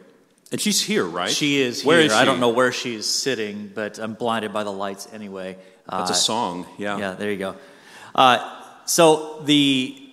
And 0.51 0.61
she's 0.61 0.79
here, 0.79 1.05
right? 1.05 1.29
She 1.29 1.59
is 1.59 1.83
Where 1.83 1.97
here. 1.97 2.05
is 2.05 2.13
I 2.13 2.23
don't 2.23 2.39
know 2.39 2.49
where 2.49 2.71
she 2.71 2.93
is 2.93 3.07
sitting, 3.07 3.71
but 3.73 3.97
I'm 3.97 4.13
blinded 4.13 4.53
by 4.53 4.63
the 4.63 4.71
lights 4.71 5.07
anyway. 5.11 5.57
That's 5.89 6.11
a 6.11 6.13
song, 6.13 6.67
yeah. 6.77 6.99
Yeah, 6.99 7.13
there 7.13 7.31
you 7.31 7.37
go. 7.37 7.55
Uh, 8.13 8.61
so 8.85 9.41
the 9.43 9.95
uh, 9.97 10.06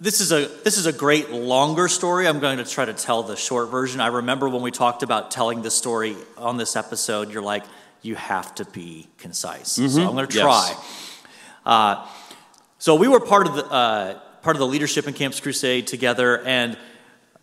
this 0.00 0.20
is 0.20 0.30
a 0.32 0.46
this 0.64 0.78
is 0.78 0.86
a 0.86 0.92
great 0.92 1.30
longer 1.30 1.88
story. 1.88 2.28
I'm 2.28 2.38
going 2.38 2.58
to 2.58 2.64
try 2.64 2.84
to 2.84 2.92
tell 2.94 3.22
the 3.22 3.36
short 3.36 3.70
version. 3.70 4.00
I 4.00 4.08
remember 4.08 4.48
when 4.48 4.62
we 4.62 4.70
talked 4.70 5.02
about 5.02 5.30
telling 5.30 5.62
the 5.62 5.70
story 5.70 6.16
on 6.36 6.56
this 6.56 6.76
episode. 6.76 7.32
You're 7.32 7.42
like, 7.42 7.64
you 8.02 8.14
have 8.14 8.54
to 8.56 8.64
be 8.66 9.08
concise. 9.18 9.72
So 9.72 9.82
I'm 9.82 10.14
going 10.14 10.28
to 10.28 10.34
Yes. 10.34 10.42
try. 10.44 10.84
Uh, 11.64 12.06
so 12.78 12.94
we 12.94 13.08
were 13.08 13.20
part 13.20 13.48
of 13.48 13.56
the 13.56 13.64
uh, 13.64 14.20
part 14.42 14.54
of 14.54 14.60
the 14.60 14.66
leadership 14.66 15.08
in 15.08 15.14
Campus 15.14 15.40
Crusade 15.40 15.86
together, 15.88 16.40
and 16.44 16.76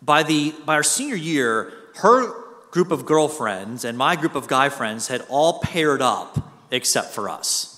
by 0.00 0.22
the 0.22 0.52
by 0.64 0.74
our 0.74 0.82
senior 0.82 1.16
year, 1.16 1.72
her 1.96 2.32
group 2.70 2.90
of 2.92 3.04
girlfriends 3.04 3.84
and 3.84 3.96
my 3.98 4.16
group 4.16 4.34
of 4.34 4.48
guy 4.48 4.68
friends 4.68 5.08
had 5.08 5.22
all 5.28 5.60
paired 5.60 6.00
up 6.02 6.50
except 6.70 7.12
for 7.12 7.28
us. 7.28 7.73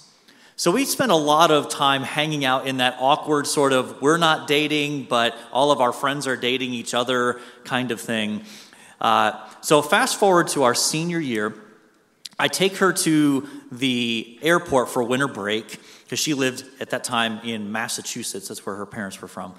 So 0.58 0.70
we 0.70 0.86
spent 0.86 1.12
a 1.12 1.16
lot 1.16 1.50
of 1.50 1.68
time 1.68 2.02
hanging 2.02 2.42
out 2.46 2.66
in 2.66 2.78
that 2.78 2.96
awkward 2.98 3.46
sort 3.46 3.74
of 3.74 4.00
we're 4.00 4.16
not 4.16 4.48
dating, 4.48 5.04
but 5.04 5.36
all 5.52 5.70
of 5.70 5.82
our 5.82 5.92
friends 5.92 6.26
are 6.26 6.34
dating 6.34 6.72
each 6.72 6.94
other 6.94 7.42
kind 7.64 7.90
of 7.90 8.00
thing. 8.00 8.42
Uh, 8.98 9.32
so 9.60 9.82
fast 9.82 10.18
forward 10.18 10.48
to 10.48 10.62
our 10.62 10.74
senior 10.74 11.20
year, 11.20 11.54
I 12.38 12.48
take 12.48 12.78
her 12.78 12.94
to 12.94 13.46
the 13.70 14.38
airport 14.40 14.88
for 14.88 15.02
winter 15.02 15.28
break 15.28 15.78
because 16.04 16.18
she 16.18 16.32
lived 16.32 16.64
at 16.80 16.88
that 16.88 17.04
time 17.04 17.40
in 17.44 17.70
Massachusetts. 17.70 18.48
That's 18.48 18.64
where 18.64 18.76
her 18.76 18.86
parents 18.86 19.20
were 19.20 19.28
from. 19.28 19.54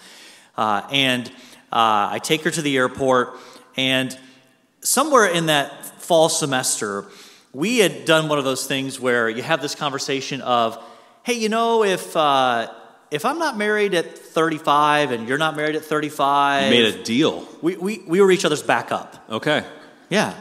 Uh, 0.57 0.81
and 0.91 1.27
uh, 1.71 2.09
I 2.09 2.19
take 2.23 2.41
her 2.41 2.49
to 2.49 2.61
the 2.63 2.75
airport, 2.75 3.37
and 3.75 4.17
somewhere 4.81 5.27
in 5.27 5.45
that 5.45 5.85
fall 6.01 6.27
semester, 6.27 7.05
we 7.57 7.79
had 7.79 8.05
done 8.05 8.29
one 8.29 8.37
of 8.37 8.45
those 8.45 8.67
things 8.67 8.99
where 8.99 9.27
you 9.29 9.41
have 9.41 9.63
this 9.63 9.73
conversation 9.73 10.41
of, 10.41 10.77
hey, 11.23 11.33
you 11.33 11.49
know, 11.49 11.83
if 11.83 12.15
uh, 12.15 12.71
if 13.09 13.25
I'm 13.25 13.39
not 13.39 13.57
married 13.57 13.95
at 13.95 14.15
35 14.15 15.09
and 15.11 15.27
you're 15.27 15.39
not 15.39 15.55
married 15.55 15.75
at 15.75 15.83
35, 15.83 16.63
You 16.65 16.69
made 16.69 16.93
a 16.93 17.03
deal. 17.03 17.47
we, 17.63 17.75
we, 17.75 18.03
we 18.05 18.21
were 18.21 18.29
each 18.31 18.45
other's 18.45 18.61
backup. 18.61 19.09
Okay. 19.29 19.65
Yeah. 20.09 20.35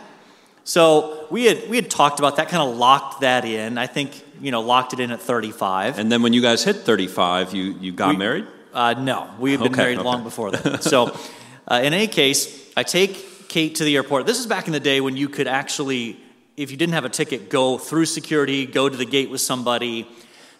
So 0.64 1.26
we 1.30 1.46
had 1.46 1.70
we 1.70 1.76
had 1.76 1.88
talked 1.88 2.18
about 2.18 2.36
that, 2.36 2.48
kind 2.50 2.62
of 2.68 2.76
locked 2.76 3.22
that 3.22 3.46
in. 3.46 3.78
I 3.78 3.86
think 3.86 4.10
you 4.42 4.50
know 4.50 4.60
locked 4.60 4.92
it 4.92 5.00
in 5.00 5.10
at 5.10 5.20
35. 5.22 5.98
And 5.98 6.12
then 6.12 6.20
when 6.22 6.34
you 6.34 6.42
guys 6.42 6.64
hit 6.64 6.76
35, 6.76 7.54
you, 7.54 7.62
you 7.80 7.92
got 7.92 8.10
We- 8.10 8.16
married? 8.16 8.46
Uh, 8.74 8.92
no, 8.92 9.30
we 9.38 9.52
had 9.52 9.60
been 9.60 9.72
Okay, 9.72 9.80
married 9.84 9.98
okay. 10.00 10.04
long 10.06 10.22
before 10.22 10.50
that. 10.50 10.84
So, 10.84 11.16
uh, 11.68 11.80
in 11.82 11.94
any 11.94 12.08
case, 12.08 12.70
I 12.76 12.82
take 12.82 13.48
Kate 13.48 13.76
to 13.76 13.84
the 13.84 13.96
airport. 13.96 14.26
This 14.26 14.38
is 14.38 14.46
back 14.46 14.66
in 14.66 14.74
the 14.74 14.80
day 14.80 15.00
when 15.00 15.16
you 15.16 15.30
could 15.30 15.46
actually, 15.46 16.20
if 16.56 16.70
you 16.70 16.76
didn't 16.76 16.94
have 16.94 17.04
a 17.04 17.10
ticket, 17.10 17.50
go 17.50 17.78
through 17.78 18.06
security, 18.06 18.66
go 18.66 18.88
to 18.88 18.96
the 18.96 19.04
gate 19.04 19.30
with 19.30 19.40
somebody. 19.40 20.08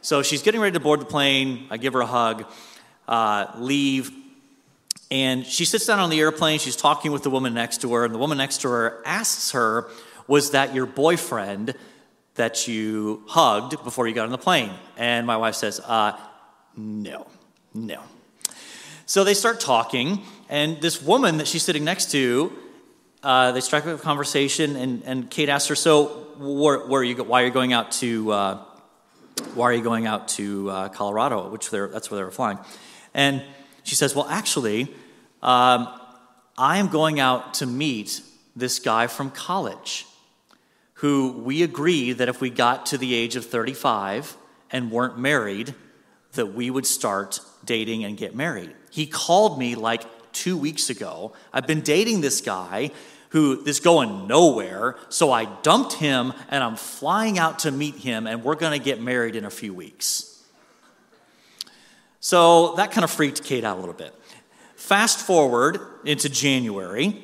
So 0.03 0.23
she's 0.23 0.43
getting 0.43 0.61
ready 0.61 0.75
to 0.75 0.81
board 0.81 1.01
the 1.01 1.07
plane. 1.07 1.67
I 1.71 1.79
give 1.79 1.95
her 1.95 2.01
a 2.01 2.07
hug, 2.07 2.45
uh, 3.09 3.47
leave, 3.57 4.11
and 5.11 5.47
she 5.47 5.65
sits 5.65 5.87
down 5.87 5.99
on 5.99 6.11
the 6.11 6.21
airplane. 6.21 6.59
She's 6.59 6.77
talking 6.77 7.13
with 7.13 7.23
the 7.23 7.31
woman 7.31 7.55
next 7.55 7.81
to 7.83 7.95
her, 7.95 8.05
and 8.05 8.15
the 8.15 8.19
woman 8.19 8.39
next 8.39 8.61
to 8.63 8.69
her 8.69 9.03
asks 9.05 9.53
her, 9.53 9.89
"Was 10.27 10.51
that 10.51 10.75
your 10.75 10.87
boyfriend 10.87 11.75
that 12.35 12.69
you 12.69 13.23
hugged 13.29 13.83
before 13.85 14.07
you 14.07 14.15
got 14.15 14.25
on 14.25 14.33
the 14.33 14.39
plane?" 14.39 14.73
And 14.97 15.27
my 15.27 15.37
wife 15.37 15.55
says, 15.55 15.81
uh, 15.81 16.13
"No, 16.77 17.27
no." 17.73 18.01
So 19.07 19.23
they 19.23 19.35
start 19.35 19.61
talking, 19.61 20.23
and 20.49 20.81
this 20.81 21.01
woman 21.01 21.39
that 21.39 21.47
she's 21.47 21.63
sitting 21.63 21.85
next 21.85 22.11
to, 22.11 22.53
uh, 23.27 23.51
they 23.51 23.61
strike 23.61 23.85
up 23.87 23.99
a 23.99 24.01
conversation, 24.01 24.77
and, 24.77 25.03
and 25.05 25.29
Kate 25.29 25.49
asks 25.49 25.69
her, 25.69 25.75
"So, 25.75 26.29
where, 26.39 26.87
where 26.87 27.01
are 27.01 27.05
you? 27.05 27.17
Why 27.25 27.43
are 27.43 27.47
you 27.47 27.51
going 27.51 27.73
out 27.73 27.91
to? 27.93 28.31
Uh, 28.31 28.65
why 29.55 29.65
are 29.65 29.73
you 29.73 29.83
going 29.83 30.07
out 30.07 30.29
to 30.29 30.71
uh, 30.71 30.89
Colorado? 30.91 31.51
Which 31.51 31.71
that's 31.71 32.09
where 32.09 32.19
they 32.19 32.23
were 32.23 32.31
flying." 32.31 32.61
And 33.15 33.43
she 33.83 33.97
says, 33.97 34.15
"Well, 34.15 34.29
actually, 34.29 34.83
um, 35.43 35.89
I 36.57 36.79
am 36.79 36.87
going 36.87 37.19
out 37.19 37.55
to 37.55 37.67
meet 37.67 38.21
this 38.55 38.79
guy 38.79 39.09
from 39.09 39.33
college, 39.33 40.07
who 40.95 41.33
we 41.33 41.65
agreed 41.65 42.19
that 42.19 42.29
if 42.29 42.41
we 42.41 42.49
got 42.49 42.87
to 42.87 42.99
the 42.99 43.13
age 43.13 43.35
of 43.35 43.45
35 43.45 44.37
and 44.71 44.93
weren't 44.93 45.19
married, 45.19 45.75
that 46.35 46.55
we 46.55 46.71
would 46.71 46.87
start 46.87 47.41
dating 47.65 48.05
and 48.05 48.17
get 48.17 48.37
married. 48.37 48.73
He 48.93 49.05
called 49.05 49.59
me 49.59 49.75
like 49.75 50.05
two 50.33 50.57
weeks 50.57 50.91
ago. 50.91 51.33
I've 51.53 51.67
been 51.67 51.81
dating 51.81 52.21
this 52.21 52.41
guy 52.41 52.93
who 53.31 53.63
is 53.65 53.81
going 53.81 54.27
nowhere, 54.27 54.97
so 55.09 55.33
I 55.33 55.45
dumped 55.63 55.95
him 55.95 56.33
and 56.49 56.63
I'm 56.63 56.77
flying 56.77 57.39
out 57.39 57.61
to 57.61 57.71
meet 57.71 57.97
him, 57.97 58.27
and 58.27 58.45
we're 58.45 58.55
gonna 58.55 58.79
get 58.79 59.01
married 59.01 59.37
in 59.37 59.45
a 59.45 59.51
few 59.51 59.75
weeks. 59.75 60.43
So 62.21 62.75
that 62.77 62.91
kind 62.91 63.05
of 63.05 63.11
freaked 63.11 63.45
Kate 63.45 63.65
out 63.65 63.77
a 63.77 63.81
little 63.81 63.95
bit. 63.95 64.15
Fast 64.75 65.21
forward 65.21 65.79
into 66.05 66.29
January. 66.29 67.23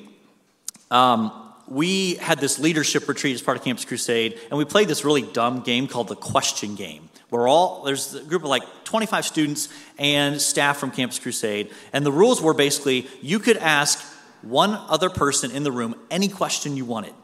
Um, 0.91 1.33
we 1.69 2.15
had 2.15 2.39
this 2.39 2.59
leadership 2.59 3.09
retreat 3.09 3.35
as 3.35 3.43
part 3.43 3.57
of 3.57 3.65
Campus 3.65 3.85
Crusade, 3.85 4.39
and 4.51 4.59
we 4.59 4.65
played 4.65 4.89
this 4.89 5.05
really 5.05 5.23
dumb 5.23 5.61
game 5.63 5.89
called 5.89 6.09
the 6.09 6.17
question 6.17 6.75
game. 6.75 7.09
We're 7.31 7.49
all, 7.49 7.83
there's 7.85 8.15
a 8.15 8.23
group 8.23 8.43
of 8.43 8.51
like 8.51 8.63
25 8.85 9.25
students 9.25 9.69
and 9.99 10.39
staff 10.41 10.77
from 10.77 10.91
Campus 10.91 11.19
Crusade, 11.19 11.71
and 11.95 12.05
the 12.05 12.13
rules 12.13 12.43
were 12.43 12.53
basically 12.53 13.07
you 13.23 13.39
could 13.39 13.57
ask 13.57 13.99
one 14.43 14.71
other 14.89 15.11
person 15.11 15.51
in 15.51 15.63
the 15.63 15.73
room 15.73 15.95
any 16.11 16.29
question 16.29 16.77
you 16.77 16.85
wanted. 16.85 17.15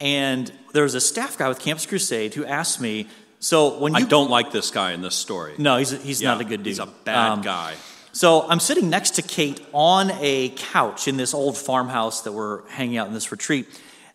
And 0.00 0.50
there 0.72 0.84
was 0.84 0.94
a 0.94 1.00
staff 1.00 1.36
guy 1.36 1.48
with 1.48 1.58
Campus 1.58 1.86
Crusade 1.86 2.34
who 2.34 2.44
asked 2.44 2.80
me, 2.80 3.08
so 3.38 3.78
when 3.78 3.94
you. 3.94 4.04
I 4.04 4.08
don't 4.08 4.30
like 4.30 4.50
this 4.52 4.70
guy 4.70 4.92
in 4.92 5.02
this 5.02 5.14
story. 5.14 5.54
No, 5.58 5.76
he's, 5.76 5.90
he's 5.90 6.22
Yeah, 6.22 6.32
not 6.32 6.40
a 6.40 6.44
good 6.44 6.58
dude. 6.58 6.66
He's 6.66 6.78
a 6.78 6.86
bad 6.86 7.30
Um, 7.32 7.42
guy. 7.42 7.74
so 8.12 8.46
I'm 8.48 8.60
sitting 8.60 8.88
next 8.90 9.12
to 9.12 9.22
Kate 9.22 9.60
on 9.72 10.10
a 10.20 10.50
couch 10.56 11.06
in 11.08 11.16
this 11.16 11.34
old 11.34 11.56
farmhouse 11.56 12.22
that 12.22 12.32
we're 12.32 12.66
hanging 12.68 12.96
out 12.96 13.08
in 13.08 13.14
this 13.14 13.30
retreat. 13.30 13.66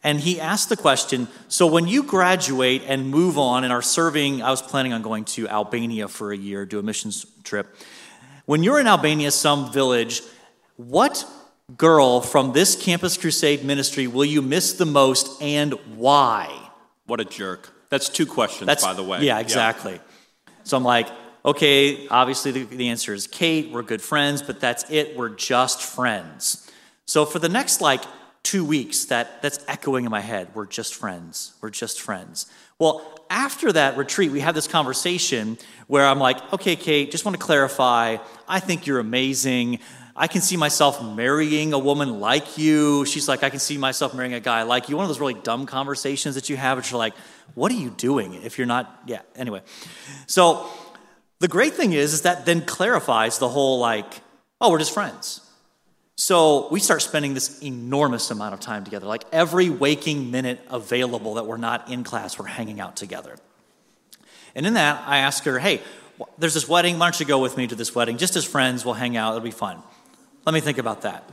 And 0.04 0.20
he 0.20 0.40
asked 0.40 0.70
the 0.70 0.78
question 0.78 1.28
So, 1.48 1.66
when 1.66 1.88
you 1.88 2.04
graduate 2.04 2.84
and 2.88 3.10
move 3.10 3.40
on 3.40 3.64
and 3.64 3.74
are 3.74 3.82
serving, 3.82 4.44
I 4.44 4.52
was 4.52 4.62
planning 4.62 4.94
on 4.94 5.02
going 5.02 5.26
to 5.26 5.48
Albania 5.50 6.08
for 6.08 6.32
a 6.32 6.38
year, 6.38 6.64
do 6.66 6.78
a 6.78 6.84
missions 6.84 7.26
trip. 7.44 7.76
When 8.46 8.62
you're 8.62 8.80
in 8.80 8.86
Albania, 8.86 9.32
some 9.32 9.72
village, 9.74 10.22
what 10.78 11.26
girl 11.76 12.22
from 12.22 12.54
this 12.54 12.76
Campus 12.76 13.18
Crusade 13.18 13.64
ministry 13.64 14.06
will 14.08 14.26
you 14.26 14.42
miss 14.42 14.74
the 14.74 14.86
most 14.86 15.42
and 15.42 15.74
why? 15.96 16.70
What 17.08 17.20
a 17.20 17.26
jerk. 17.26 17.72
That's 17.90 18.10
two 18.10 18.26
questions, 18.26 18.68
That's 18.68 18.84
by 18.84 18.94
the 18.94 19.04
way. 19.04 19.24
Yeah, 19.24 19.40
exactly. 19.40 20.00
So 20.64 20.78
I'm 20.78 20.84
like, 20.84 21.08
okay, 21.44 22.08
obviously 22.08 22.52
the, 22.52 22.64
the 22.64 22.90
answer 22.90 23.14
is 23.14 23.28
Kate. 23.28 23.72
We're 23.72 23.84
good 23.84 24.02
friends, 24.02 24.42
but 24.42 24.60
that's 24.60 24.90
it. 24.90 25.18
We're 25.18 25.30
just 25.30 25.82
friends. 25.82 26.70
So 27.06 27.26
for 27.26 27.40
the 27.40 27.50
next 27.50 27.82
like 27.82 28.04
two 28.44 28.64
weeks, 28.64 29.06
that 29.06 29.42
that's 29.42 29.64
echoing 29.68 30.06
in 30.06 30.12
my 30.12 30.22
head. 30.22 30.50
We're 30.54 30.66
just 30.68 30.94
friends. 30.94 31.54
We're 31.62 31.70
just 31.72 32.02
friends. 32.02 32.46
Well, 32.78 33.20
after 33.30 33.72
that 33.72 33.98
retreat, 33.98 34.32
we 34.32 34.40
had 34.40 34.54
this 34.54 34.68
conversation 34.68 35.58
where 35.88 36.06
I'm 36.06 36.20
like, 36.20 36.54
okay, 36.54 36.76
Kate, 36.76 37.10
just 37.10 37.26
want 37.26 37.38
to 37.38 37.44
clarify. 37.44 38.18
I 38.48 38.60
think 38.60 38.86
you're 38.86 39.00
amazing. 39.00 39.80
I 40.18 40.28
can 40.28 40.42
see 40.42 40.56
myself 40.56 41.04
marrying 41.04 41.74
a 41.74 41.80
woman 41.80 42.22
like 42.22 42.58
you. 42.58 43.06
She's 43.06 43.28
like, 43.28 43.44
I 43.44 43.50
can 43.50 43.60
see 43.60 43.78
myself 43.78 44.14
marrying 44.14 44.34
a 44.34 44.40
guy 44.40 44.64
like 44.64 44.88
you. 44.88 44.96
One 44.96 45.04
of 45.04 45.10
those 45.10 45.20
really 45.20 45.34
dumb 45.34 45.66
conversations 45.66 46.36
that 46.36 46.50
you 46.50 46.56
have, 46.56 46.78
which 46.78 46.94
are 46.94 46.98
like, 46.98 47.14
what 47.54 47.72
are 47.72 47.76
you 47.76 47.90
doing 47.90 48.34
if 48.36 48.58
you're 48.58 48.68
not? 48.68 49.02
Yeah, 49.06 49.22
anyway. 49.36 49.62
So 50.28 50.70
the 51.40 51.50
great 51.50 51.74
thing 51.74 51.92
is, 51.92 52.14
is 52.14 52.22
that 52.22 52.46
then 52.46 52.62
clarifies 52.62 53.40
the 53.40 53.50
whole 53.50 53.80
like, 53.80 54.22
oh, 54.62 54.72
we're 54.72 54.80
just 54.80 54.94
friends. 54.94 55.42
So 56.18 56.70
we 56.70 56.80
start 56.80 57.02
spending 57.02 57.34
this 57.34 57.62
enormous 57.62 58.32
amount 58.32 58.54
of 58.54 58.62
time 58.62 58.86
together. 58.86 59.06
Like 59.06 59.26
every 59.34 59.70
waking 59.70 60.32
minute 60.32 60.62
available 60.70 61.34
that 61.34 61.46
we're 61.46 61.58
not 61.58 61.92
in 61.92 62.06
class, 62.06 62.40
we're 62.40 62.46
hanging 62.46 62.80
out 62.80 62.96
together. 62.96 63.36
And 64.56 64.66
in 64.66 64.76
that, 64.76 65.04
I 65.06 65.18
ask 65.18 65.44
her, 65.44 65.60
hey, 65.60 65.82
there's 66.38 66.54
this 66.54 66.70
wedding. 66.70 66.98
Why 66.98 67.08
don't 67.08 67.20
you 67.20 67.26
go 67.26 67.40
with 67.40 67.58
me 67.58 67.68
to 67.68 67.76
this 67.76 67.94
wedding? 67.94 68.18
Just 68.18 68.38
as 68.38 68.46
friends, 68.46 68.86
we'll 68.86 68.94
hang 68.94 69.18
out. 69.18 69.32
It'll 69.32 69.42
be 69.42 69.52
fun. 69.52 69.84
Let 70.46 70.54
me 70.54 70.60
think 70.60 70.78
about 70.78 71.02
that. 71.02 71.30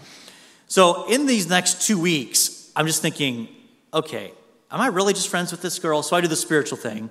So 0.68 1.06
in 1.08 1.26
these 1.26 1.48
next 1.48 1.86
two 1.86 1.98
weeks, 2.00 2.70
I'm 2.74 2.86
just 2.86 3.02
thinking, 3.02 3.48
okay, 3.92 4.32
am 4.70 4.80
I 4.80 4.86
really 4.86 5.12
just 5.12 5.28
friends 5.28 5.50
with 5.52 5.60
this 5.60 5.78
girl? 5.78 6.02
So 6.02 6.16
I 6.16 6.20
do 6.20 6.28
the 6.28 6.36
spiritual 6.36 6.78
thing. 6.78 7.10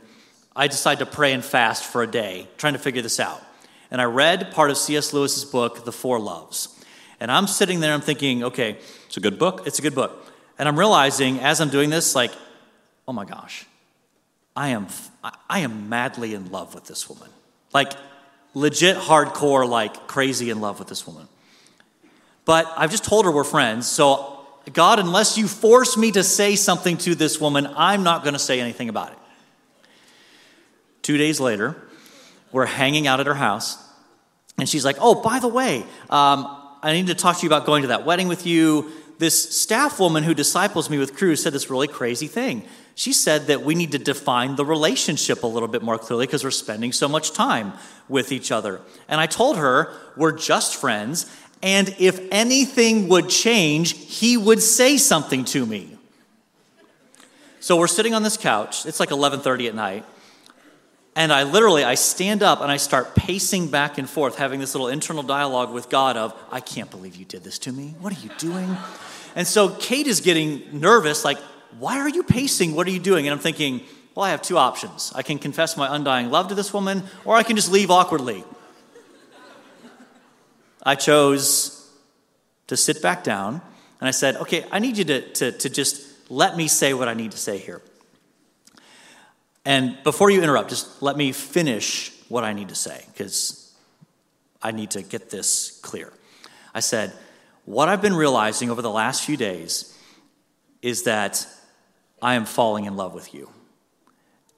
I 0.56 0.68
decide 0.68 1.00
to 1.00 1.06
pray 1.06 1.34
and 1.34 1.46
fast 1.46 1.84
for 1.86 2.02
a 2.04 2.08
day, 2.08 2.48
trying 2.58 2.74
to 2.74 2.80
figure 2.80 3.02
this 3.02 3.20
out. 3.20 3.42
And 3.92 4.02
I 4.02 4.06
read 4.06 4.52
part 4.52 4.72
of 4.72 4.78
C.S. 4.78 5.14
Lewis's 5.14 5.46
book, 5.46 5.86
The 5.86 5.92
Four 5.92 6.20
Loves. 6.20 6.70
And 7.20 7.32
I'm 7.32 7.46
sitting 7.46 7.82
there, 7.82 7.94
I'm 7.94 8.02
thinking, 8.02 8.44
okay, 8.46 8.80
It's 9.06 9.18
a 9.18 9.22
good 9.22 9.38
book. 9.38 9.68
it's 9.68 9.78
a 9.80 9.82
good 9.82 9.94
book. 9.96 10.28
And 10.58 10.68
I'm 10.68 10.78
realizing 10.80 11.40
as 11.40 11.62
I'm 11.62 11.70
doing 11.70 11.90
this, 11.90 12.16
like, 12.16 12.32
oh 13.08 13.14
my 13.14 13.26
gosh, 13.26 13.66
I 14.56 14.70
am, 14.70 14.88
I- 15.24 15.36
I 15.50 15.60
am 15.60 15.88
madly 15.88 16.34
in 16.34 16.52
love 16.52 16.74
with 16.74 16.86
this 16.86 17.08
woman. 17.08 17.30
Like, 17.74 17.94
legit 18.54 18.98
hardcore, 18.98 19.68
like, 19.70 20.08
crazy 20.08 20.50
in 20.50 20.62
love 20.62 20.80
with 20.80 20.88
this 20.88 21.06
woman. 21.06 21.28
But 22.46 22.72
I've 22.76 22.92
just 22.92 23.04
told 23.04 23.26
her 23.26 23.32
we're 23.32 23.44
friends, 23.44 23.88
so 23.88 24.40
God, 24.74 25.00
unless 25.00 25.38
you 25.38 25.48
force 25.48 25.98
me 25.98 26.12
to 26.12 26.24
say 26.24 26.56
something 26.56 26.98
to 27.00 27.16
this 27.16 27.40
woman, 27.40 27.68
I'm 27.76 28.04
not 28.04 28.24
going 28.24 28.34
to 28.34 28.40
say 28.40 28.60
anything 28.60 28.90
about 28.90 29.12
it. 29.12 29.18
Two 31.02 31.18
days 31.18 31.40
later, 31.40 31.76
we're 32.52 32.66
hanging 32.66 33.08
out 33.08 33.20
at 33.20 33.26
her 33.26 33.34
house, 33.34 33.78
and 34.58 34.70
she's 34.70 34.86
like, 34.86 34.98
Oh, 35.00 35.22
by 35.22 35.40
the 35.40 35.48
way, 35.48 35.84
um, 36.10 36.58
I 36.84 36.94
need 36.94 37.08
to 37.08 37.16
talk 37.16 37.38
to 37.38 37.44
you 37.44 37.50
about 37.50 37.66
going 37.66 37.84
to 37.84 37.90
that 37.90 38.06
wedding 38.06 38.28
with 38.28 38.46
you. 38.46 38.92
This 39.18 39.60
staff 39.60 40.00
woman 40.00 40.24
who 40.24 40.34
disciples 40.34 40.90
me 40.90 40.98
with 40.98 41.16
Cru 41.16 41.36
said 41.36 41.54
this 41.54 41.70
really 41.70 41.88
crazy 41.88 42.28
thing. 42.28 42.64
She 42.96 43.14
said 43.14 43.48
that 43.48 43.62
we 43.62 43.76
need 43.76 43.92
to 43.92 44.00
define 44.00 44.56
the 44.56 44.66
relationship 44.66 45.44
a 45.44 45.48
little 45.48 45.68
bit 45.68 45.84
more 45.84 45.98
clearly 45.98 46.26
because 46.26 46.44
we're 46.44 46.52
spending 46.52 46.92
so 46.92 47.08
much 47.08 47.32
time 47.32 47.74
with 48.10 48.32
each 48.32 48.52
other. 48.52 48.82
And 49.08 49.22
I 49.22 49.28
told 49.28 49.58
her, 49.58 49.94
We're 50.18 50.38
just 50.38 50.76
friends, 50.76 51.32
and 51.64 51.96
if 52.00 52.20
anything 52.32 53.08
would 53.10 53.30
change, 53.30 53.94
he 53.94 54.38
would 54.38 54.62
say 54.62 54.98
something 54.98 55.46
to 55.46 55.66
me. 55.66 55.98
So 57.60 57.78
we're 57.78 57.88
sitting 57.88 58.16
on 58.16 58.24
this 58.24 58.38
couch. 58.38 58.86
It's 58.86 59.00
like 59.00 59.10
11:30 59.10 59.68
at 59.68 59.76
night. 59.76 60.06
And 61.16 61.32
I 61.34 61.44
literally 61.44 61.84
I 61.84 61.96
stand 61.96 62.42
up 62.42 62.62
and 62.62 62.72
I 62.72 62.78
start 62.78 63.16
pacing 63.16 63.68
back 63.68 63.98
and 63.98 64.10
forth 64.10 64.38
having 64.38 64.60
this 64.60 64.74
little 64.74 64.88
internal 64.88 65.24
dialogue 65.24 65.72
with 65.72 65.90
God 65.90 66.18
of 66.18 66.34
I 66.52 66.62
can't 66.62 66.90
believe 66.90 67.16
you 67.16 67.26
did 67.26 67.44
this 67.44 67.60
to 67.60 67.72
me. 67.72 67.96
What 68.00 68.18
are 68.18 68.22
you 68.22 68.32
doing? 68.38 68.78
And 69.36 69.46
so 69.46 69.70
Kate 69.70 70.08
is 70.08 70.22
getting 70.22 70.80
nervous 70.80 71.24
like 71.24 71.38
why 71.80 72.00
are 72.00 72.10
you 72.10 72.24
pacing? 72.24 72.76
What 72.76 72.88
are 72.88 72.92
you 72.92 73.00
doing? 73.00 73.28
And 73.28 73.34
I'm 73.34 73.40
thinking, 73.40 73.82
well, 74.16 74.26
I 74.26 74.32
have 74.32 74.42
two 74.42 74.58
options. 74.58 75.12
I 75.16 75.22
can 75.22 75.40
confess 75.40 75.78
my 75.78 75.94
undying 75.96 76.30
love 76.30 76.48
to 76.50 76.56
this 76.56 76.74
woman 76.74 77.04
or 77.26 77.36
I 77.36 77.44
can 77.44 77.56
just 77.56 77.72
leave 77.72 77.92
awkwardly. 77.92 78.44
I 80.84 80.96
chose 80.96 81.90
to 82.68 82.78
sit 82.78 83.02
back 83.02 83.24
down 83.24 83.62
and 84.00 84.08
I 84.08 84.12
said, 84.12 84.36
okay, 84.38 84.66
I 84.72 84.80
need 84.80 84.98
you 84.98 85.06
to, 85.06 85.22
to, 85.34 85.52
to 85.52 85.70
just 85.70 86.30
let 86.32 86.58
me 86.58 86.68
say 86.68 86.94
what 86.94 87.08
I 87.08 87.14
need 87.14 87.32
to 87.32 87.38
say 87.38 87.58
here. 87.58 87.82
And 89.64 89.98
before 90.04 90.32
you 90.32 90.42
interrupt, 90.42 90.70
just 90.70 91.02
let 91.02 91.18
me 91.18 91.32
finish 91.32 92.12
what 92.30 92.44
I 92.44 92.54
need 92.54 92.70
to 92.70 92.76
say 92.76 93.04
because 93.08 93.76
I 94.62 94.72
need 94.72 94.92
to 94.92 95.02
get 95.04 95.30
this 95.30 95.80
clear. 95.84 96.12
I 96.74 96.80
said, 96.80 97.14
What 97.66 97.90
I've 97.90 98.02
been 98.02 98.16
realizing 98.16 98.72
over 98.72 98.82
the 98.82 98.90
last 98.90 99.24
few 99.24 99.38
days 99.38 99.96
is 100.82 101.04
that 101.04 101.46
I 102.22 102.36
am 102.36 102.46
falling 102.46 102.86
in 102.86 102.96
love 102.96 103.14
with 103.14 103.34
you. 103.34 103.50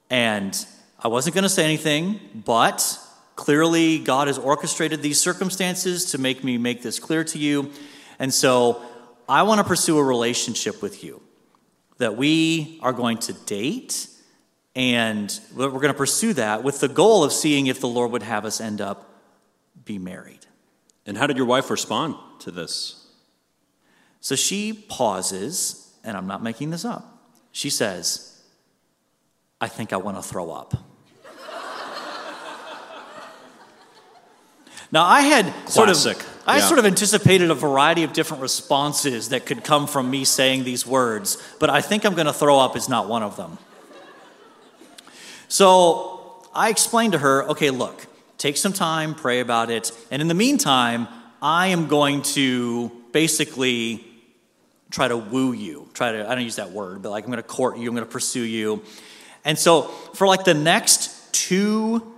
And 0.08 0.66
I 0.98 1.08
wasn't 1.08 1.34
going 1.34 1.42
to 1.42 1.50
say 1.50 1.64
anything, 1.64 2.20
but 2.34 2.98
clearly 3.36 3.98
God 3.98 4.28
has 4.28 4.38
orchestrated 4.38 5.02
these 5.02 5.20
circumstances 5.20 6.12
to 6.12 6.18
make 6.18 6.44
me 6.44 6.58
make 6.58 6.82
this 6.82 6.98
clear 6.98 7.24
to 7.24 7.38
you. 7.38 7.70
And 8.18 8.32
so 8.32 8.82
I 9.28 9.42
want 9.42 9.58
to 9.58 9.64
pursue 9.64 9.98
a 9.98 10.04
relationship 10.04 10.82
with 10.82 11.02
you 11.02 11.22
that 11.98 12.16
we 12.16 12.78
are 12.82 12.92
going 12.92 13.18
to 13.18 13.32
date 13.32 14.08
and 14.76 15.38
we're 15.54 15.68
going 15.68 15.88
to 15.88 15.94
pursue 15.94 16.32
that 16.32 16.64
with 16.64 16.80
the 16.80 16.88
goal 16.88 17.22
of 17.22 17.32
seeing 17.32 17.68
if 17.68 17.80
the 17.80 17.88
Lord 17.88 18.10
would 18.10 18.24
have 18.24 18.44
us 18.44 18.60
end 18.60 18.80
up 18.80 19.10
be 19.84 19.98
married. 19.98 20.46
And 21.06 21.16
how 21.16 21.26
did 21.26 21.36
your 21.36 21.46
wife 21.46 21.70
respond 21.70 22.16
to 22.40 22.50
this? 22.50 23.06
So 24.20 24.34
she 24.34 24.72
pauses, 24.88 25.92
and 26.02 26.16
I'm 26.16 26.26
not 26.26 26.42
making 26.42 26.70
this 26.70 26.84
up. 26.84 27.30
She 27.52 27.70
says, 27.70 28.42
I 29.60 29.68
think 29.68 29.92
I 29.92 29.96
want 29.96 30.16
to 30.16 30.22
throw 30.22 30.50
up. 30.50 30.74
Now, 34.94 35.04
I 35.04 35.22
had 35.22 35.52
sort 35.68 35.90
of, 35.90 36.06
I 36.46 36.58
Yeah. 36.58 36.68
sort 36.68 36.78
of 36.78 36.86
anticipated 36.86 37.50
a 37.50 37.54
variety 37.54 38.04
of 38.04 38.12
different 38.12 38.40
responses 38.40 39.30
that 39.30 39.44
could 39.44 39.64
come 39.64 39.88
from 39.88 40.08
me 40.08 40.24
saying 40.24 40.62
these 40.62 40.86
words, 40.86 41.36
but 41.58 41.68
I 41.68 41.80
think 41.80 42.04
I'm 42.04 42.14
going 42.14 42.28
to 42.28 42.32
throw 42.32 42.60
up 42.60 42.76
is 42.76 42.88
not 42.88 43.08
one 43.08 43.24
of 43.24 43.36
them. 43.36 43.58
So 45.48 46.44
I 46.54 46.68
explained 46.68 47.12
to 47.14 47.18
her, 47.18 47.42
okay, 47.50 47.70
look, 47.70 48.06
take 48.38 48.56
some 48.56 48.72
time, 48.72 49.16
pray 49.16 49.40
about 49.40 49.68
it, 49.68 49.90
and 50.12 50.22
in 50.22 50.28
the 50.28 50.34
meantime, 50.34 51.08
I 51.42 51.66
am 51.68 51.88
going 51.88 52.22
to 52.38 52.92
basically 53.10 54.06
try 54.92 55.08
to 55.08 55.16
woo 55.16 55.52
you. 55.52 55.88
Try 55.92 56.12
to, 56.12 56.30
I 56.30 56.36
don't 56.36 56.44
use 56.44 56.56
that 56.56 56.70
word, 56.70 57.02
but 57.02 57.10
like 57.10 57.24
I'm 57.24 57.30
going 57.30 57.42
to 57.42 57.48
court 57.48 57.78
you, 57.78 57.88
I'm 57.88 57.96
going 57.96 58.06
to 58.06 58.12
pursue 58.12 58.42
you. 58.42 58.84
And 59.44 59.58
so 59.58 59.82
for 60.14 60.28
like 60.28 60.44
the 60.44 60.54
next 60.54 61.32
two 61.34 62.14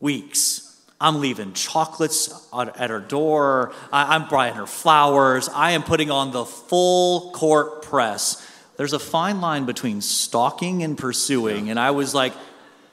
weeks, 0.00 0.67
I'm 1.00 1.20
leaving 1.20 1.52
chocolates 1.52 2.48
at 2.52 2.90
her 2.90 2.98
door. 3.00 3.72
I'm 3.92 4.28
buying 4.28 4.54
her 4.54 4.66
flowers. 4.66 5.48
I 5.48 5.72
am 5.72 5.82
putting 5.82 6.10
on 6.10 6.32
the 6.32 6.44
full 6.44 7.30
court 7.32 7.82
press. 7.82 8.44
There's 8.76 8.92
a 8.92 8.98
fine 8.98 9.40
line 9.40 9.64
between 9.64 10.00
stalking 10.00 10.82
and 10.82 10.98
pursuing, 10.98 11.70
and 11.70 11.78
I 11.78 11.92
was 11.92 12.14
like 12.14 12.32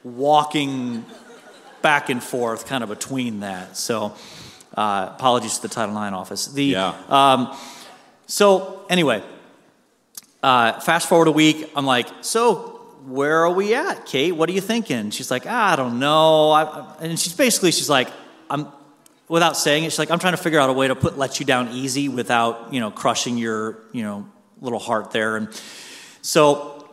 walking 0.04 1.04
back 1.82 2.08
and 2.08 2.22
forth 2.22 2.66
kind 2.66 2.82
of 2.82 2.88
between 2.90 3.40
that. 3.40 3.76
So, 3.76 4.14
uh, 4.76 5.10
apologies 5.14 5.56
to 5.56 5.62
the 5.62 5.68
Title 5.68 5.96
IX 6.00 6.14
office. 6.14 6.46
The, 6.46 6.64
Yeah. 6.64 6.94
um, 7.08 7.56
so, 8.26 8.80
anyway, 8.88 9.22
uh, 10.42 10.80
fast 10.80 11.08
forward 11.08 11.28
a 11.28 11.32
week, 11.32 11.70
I'm 11.76 11.86
like, 11.86 12.08
so 12.20 12.75
where 13.06 13.44
are 13.44 13.52
we 13.52 13.72
at, 13.74 14.04
Kate? 14.04 14.32
What 14.32 14.48
are 14.48 14.52
you 14.52 14.60
thinking? 14.60 15.10
She's 15.10 15.30
like, 15.30 15.44
ah, 15.46 15.72
I 15.72 15.76
don't 15.76 16.00
know. 16.00 16.50
I, 16.50 16.96
and 17.00 17.18
she's 17.18 17.34
basically, 17.34 17.70
she's 17.70 17.88
like, 17.88 18.08
I'm, 18.50 18.66
without 19.28 19.56
saying 19.56 19.84
it, 19.84 19.90
she's 19.90 19.98
like, 20.00 20.10
I'm 20.10 20.18
trying 20.18 20.32
to 20.32 20.42
figure 20.42 20.58
out 20.58 20.70
a 20.70 20.72
way 20.72 20.88
to 20.88 20.96
put 20.96 21.16
let 21.16 21.38
you 21.38 21.46
down 21.46 21.68
easy 21.68 22.08
without, 22.08 22.74
you 22.74 22.80
know, 22.80 22.90
crushing 22.90 23.38
your, 23.38 23.78
you 23.92 24.02
know, 24.02 24.28
little 24.60 24.80
heart 24.80 25.12
there. 25.12 25.36
And 25.36 25.48
so, 26.20 26.88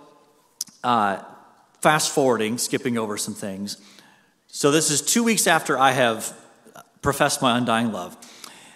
uh, 0.84 1.24
fast 1.82 2.14
forwarding, 2.14 2.60
skipping 2.60 2.98
over 2.98 3.18
some 3.18 3.34
things. 3.34 3.78
So 4.48 4.70
this 4.70 4.92
is 4.92 5.02
two 5.02 5.24
weeks 5.24 5.48
after 5.48 5.80
I 5.80 5.92
have 5.92 6.32
professed 7.02 7.42
my 7.42 7.58
undying 7.58 7.92
love. 7.92 8.16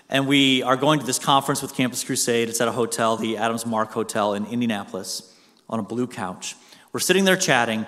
And 0.10 0.28
we 0.28 0.64
are 0.64 0.76
going 0.76 1.02
to 1.02 1.06
this 1.06 1.20
conference 1.20 1.62
with 1.62 1.76
Campus 1.76 2.04
Crusade. 2.04 2.50
It's 2.50 2.62
at 2.62 2.68
a 2.68 2.72
hotel, 2.72 3.16
the 3.16 3.38
Adams 3.38 3.66
Mark 3.66 3.92
Hotel 3.92 4.34
in 4.34 4.46
Indianapolis, 4.48 5.34
on 5.70 5.80
a 5.80 5.84
blue 5.84 6.08
couch. 6.08 6.56
We're 6.94 7.00
sitting 7.00 7.26
there 7.26 7.36
chatting, 7.36 7.86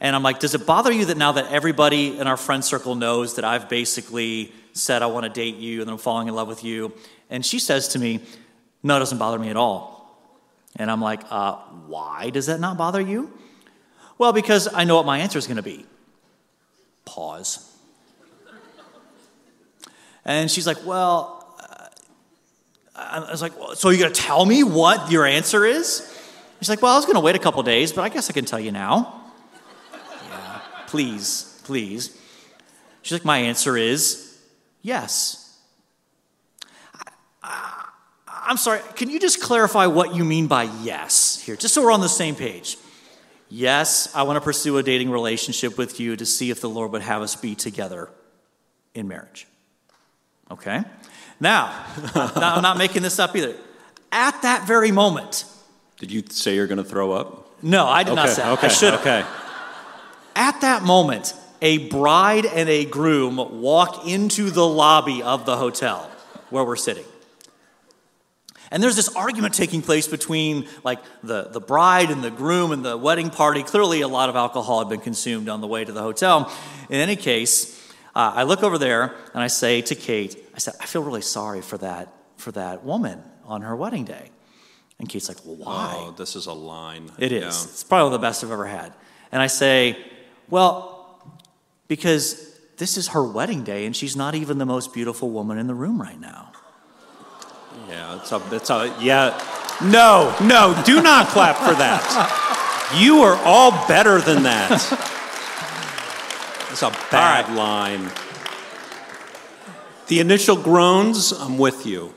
and 0.00 0.16
I'm 0.16 0.22
like, 0.22 0.40
Does 0.40 0.54
it 0.54 0.66
bother 0.66 0.90
you 0.90 1.04
that 1.06 1.16
now 1.16 1.32
that 1.32 1.52
everybody 1.52 2.18
in 2.18 2.26
our 2.26 2.36
friend 2.36 2.64
circle 2.64 2.94
knows 2.94 3.36
that 3.36 3.44
I've 3.44 3.68
basically 3.68 4.52
said 4.72 5.02
I 5.02 5.06
want 5.06 5.24
to 5.24 5.30
date 5.30 5.56
you 5.56 5.82
and 5.82 5.90
I'm 5.90 5.98
falling 5.98 6.28
in 6.28 6.34
love 6.34 6.48
with 6.48 6.64
you? 6.64 6.92
And 7.28 7.44
she 7.44 7.58
says 7.58 7.88
to 7.88 7.98
me, 7.98 8.20
No, 8.82 8.96
it 8.96 9.00
doesn't 9.00 9.18
bother 9.18 9.38
me 9.38 9.50
at 9.50 9.56
all. 9.56 10.00
And 10.76 10.90
I'm 10.90 11.00
like, 11.00 11.20
uh, 11.30 11.56
Why 11.86 12.30
does 12.30 12.46
that 12.46 12.60
not 12.60 12.78
bother 12.78 13.00
you? 13.00 13.30
Well, 14.18 14.32
because 14.32 14.72
I 14.72 14.84
know 14.84 14.96
what 14.96 15.06
my 15.06 15.18
answer 15.18 15.38
is 15.38 15.46
going 15.46 15.56
to 15.56 15.62
be. 15.62 15.84
Pause. 17.04 17.66
And 20.24 20.50
she's 20.50 20.66
like, 20.66 20.84
Well, 20.84 21.56
uh, 21.60 21.88
I 22.94 23.30
was 23.30 23.42
like, 23.42 23.58
well, 23.58 23.74
So 23.74 23.90
you're 23.90 24.00
going 24.00 24.12
to 24.12 24.20
tell 24.20 24.44
me 24.46 24.62
what 24.62 25.10
your 25.10 25.26
answer 25.26 25.64
is? 25.64 26.06
She's 26.60 26.68
like, 26.68 26.82
Well, 26.82 26.92
I 26.92 26.96
was 26.96 27.06
going 27.06 27.16
to 27.16 27.20
wait 27.20 27.36
a 27.36 27.38
couple 27.38 27.62
days, 27.62 27.92
but 27.92 28.02
I 28.02 28.08
guess 28.08 28.30
I 28.30 28.32
can 28.32 28.44
tell 28.44 28.60
you 28.60 28.70
now. 28.72 29.22
yeah, 30.28 30.60
please, 30.86 31.60
please. 31.64 32.16
She's 33.02 33.12
like, 33.12 33.24
My 33.24 33.38
answer 33.38 33.76
is 33.76 34.38
yes. 34.82 35.58
I, 37.42 37.88
I'm 38.26 38.56
sorry, 38.56 38.80
can 38.94 39.08
you 39.10 39.18
just 39.18 39.40
clarify 39.40 39.86
what 39.86 40.14
you 40.14 40.24
mean 40.24 40.46
by 40.46 40.64
yes 40.82 41.40
here, 41.40 41.56
just 41.56 41.74
so 41.74 41.82
we're 41.82 41.92
on 41.92 42.00
the 42.00 42.08
same 42.08 42.34
page? 42.34 42.76
Yes, 43.48 44.14
I 44.14 44.22
want 44.22 44.36
to 44.36 44.40
pursue 44.40 44.78
a 44.78 44.82
dating 44.82 45.10
relationship 45.10 45.76
with 45.76 45.98
you 45.98 46.14
to 46.16 46.24
see 46.24 46.50
if 46.50 46.60
the 46.60 46.68
Lord 46.68 46.92
would 46.92 47.02
have 47.02 47.20
us 47.20 47.34
be 47.34 47.56
together 47.56 48.08
in 48.94 49.08
marriage. 49.08 49.48
Okay? 50.50 50.84
Now, 51.40 51.86
now 52.14 52.54
I'm 52.54 52.62
not 52.62 52.76
making 52.78 53.02
this 53.02 53.18
up 53.18 53.34
either. 53.34 53.56
At 54.12 54.42
that 54.42 54.66
very 54.66 54.92
moment, 54.92 55.44
Did 56.00 56.10
you 56.10 56.24
say 56.30 56.54
you're 56.54 56.66
going 56.66 56.78
to 56.78 56.84
throw 56.84 57.12
up? 57.12 57.62
no, 57.62 57.86
I 57.86 58.02
did 58.04 58.14
not 58.14 58.26
okay, 58.26 58.34
say 58.34 58.42
that. 58.42 58.52
okay, 58.58 58.66
I 58.66 58.70
should 58.70 58.94
okay. 58.94 59.24
At 60.34 60.62
that 60.62 60.82
moment, 60.82 61.34
a 61.60 61.88
bride 61.88 62.46
and 62.46 62.68
a 62.70 62.86
groom 62.86 63.60
walk 63.60 64.08
into 64.08 64.50
the 64.50 64.66
lobby 64.66 65.22
of 65.22 65.44
the 65.44 65.56
hotel 65.56 66.10
where 66.48 66.64
we're 66.64 66.76
sitting. 66.76 67.04
And 68.70 68.82
there's 68.82 68.96
this 68.96 69.14
argument 69.14 69.52
taking 69.52 69.82
place 69.82 70.08
between 70.08 70.68
like 70.84 71.00
the, 71.22 71.48
the 71.50 71.60
bride 71.60 72.10
and 72.10 72.24
the 72.24 72.30
groom 72.30 72.72
and 72.72 72.82
the 72.82 72.96
wedding 72.96 73.28
party. 73.28 73.62
Clearly, 73.62 74.00
a 74.00 74.08
lot 74.08 74.30
of 74.30 74.36
alcohol 74.36 74.78
had 74.78 74.88
been 74.88 75.00
consumed 75.00 75.50
on 75.50 75.60
the 75.60 75.66
way 75.66 75.84
to 75.84 75.92
the 75.92 76.00
hotel. 76.00 76.50
In 76.88 76.96
any 76.96 77.16
case, 77.16 77.76
uh, 78.14 78.32
I 78.34 78.44
look 78.44 78.62
over 78.62 78.78
there 78.78 79.14
and 79.34 79.42
I 79.42 79.48
say 79.48 79.82
to 79.82 79.94
Kate, 79.94 80.42
I 80.54 80.58
said, 80.58 80.74
I 80.80 80.86
feel 80.86 81.02
really 81.02 81.20
sorry 81.20 81.60
for 81.60 81.76
that 81.78 82.08
for 82.36 82.52
that 82.52 82.84
woman 82.84 83.22
on 83.44 83.60
her 83.60 83.76
wedding 83.76 84.04
day. 84.04 84.30
And 85.00 85.08
Kate's 85.08 85.28
like, 85.28 85.38
Well, 85.44 85.56
why? 85.56 85.94
Oh, 85.96 86.10
this 86.12 86.36
is 86.36 86.46
a 86.46 86.52
line. 86.52 87.10
It 87.18 87.32
is. 87.32 87.42
Yeah. 87.42 87.70
It's 87.70 87.82
probably 87.82 88.12
the 88.12 88.20
best 88.20 88.44
I've 88.44 88.50
ever 88.52 88.66
had. 88.66 88.92
And 89.32 89.40
I 89.40 89.46
say, 89.46 89.96
well, 90.50 91.18
because 91.88 92.58
this 92.76 92.96
is 92.96 93.08
her 93.08 93.24
wedding 93.24 93.64
day 93.64 93.86
and 93.86 93.96
she's 93.96 94.14
not 94.14 94.34
even 94.34 94.58
the 94.58 94.66
most 94.66 94.92
beautiful 94.92 95.30
woman 95.30 95.56
in 95.58 95.66
the 95.66 95.74
room 95.74 96.00
right 96.00 96.20
now. 96.20 96.52
Yeah, 97.88 98.16
it's 98.20 98.30
a, 98.30 98.42
it's 98.52 98.68
a, 98.70 98.94
yeah. 99.00 99.40
No, 99.82 100.36
no, 100.42 100.80
do 100.84 101.00
not 101.02 101.28
clap 101.28 101.56
for 101.56 101.74
that. 101.74 102.96
You 102.98 103.22
are 103.22 103.36
all 103.44 103.70
better 103.88 104.20
than 104.20 104.42
that. 104.42 104.70
It's 106.70 106.82
a 106.82 106.90
bad 107.10 107.54
line. 107.54 108.10
The 110.08 110.20
initial 110.20 110.56
groans, 110.56 111.32
I'm 111.32 111.56
with 111.56 111.86
you. 111.86 112.12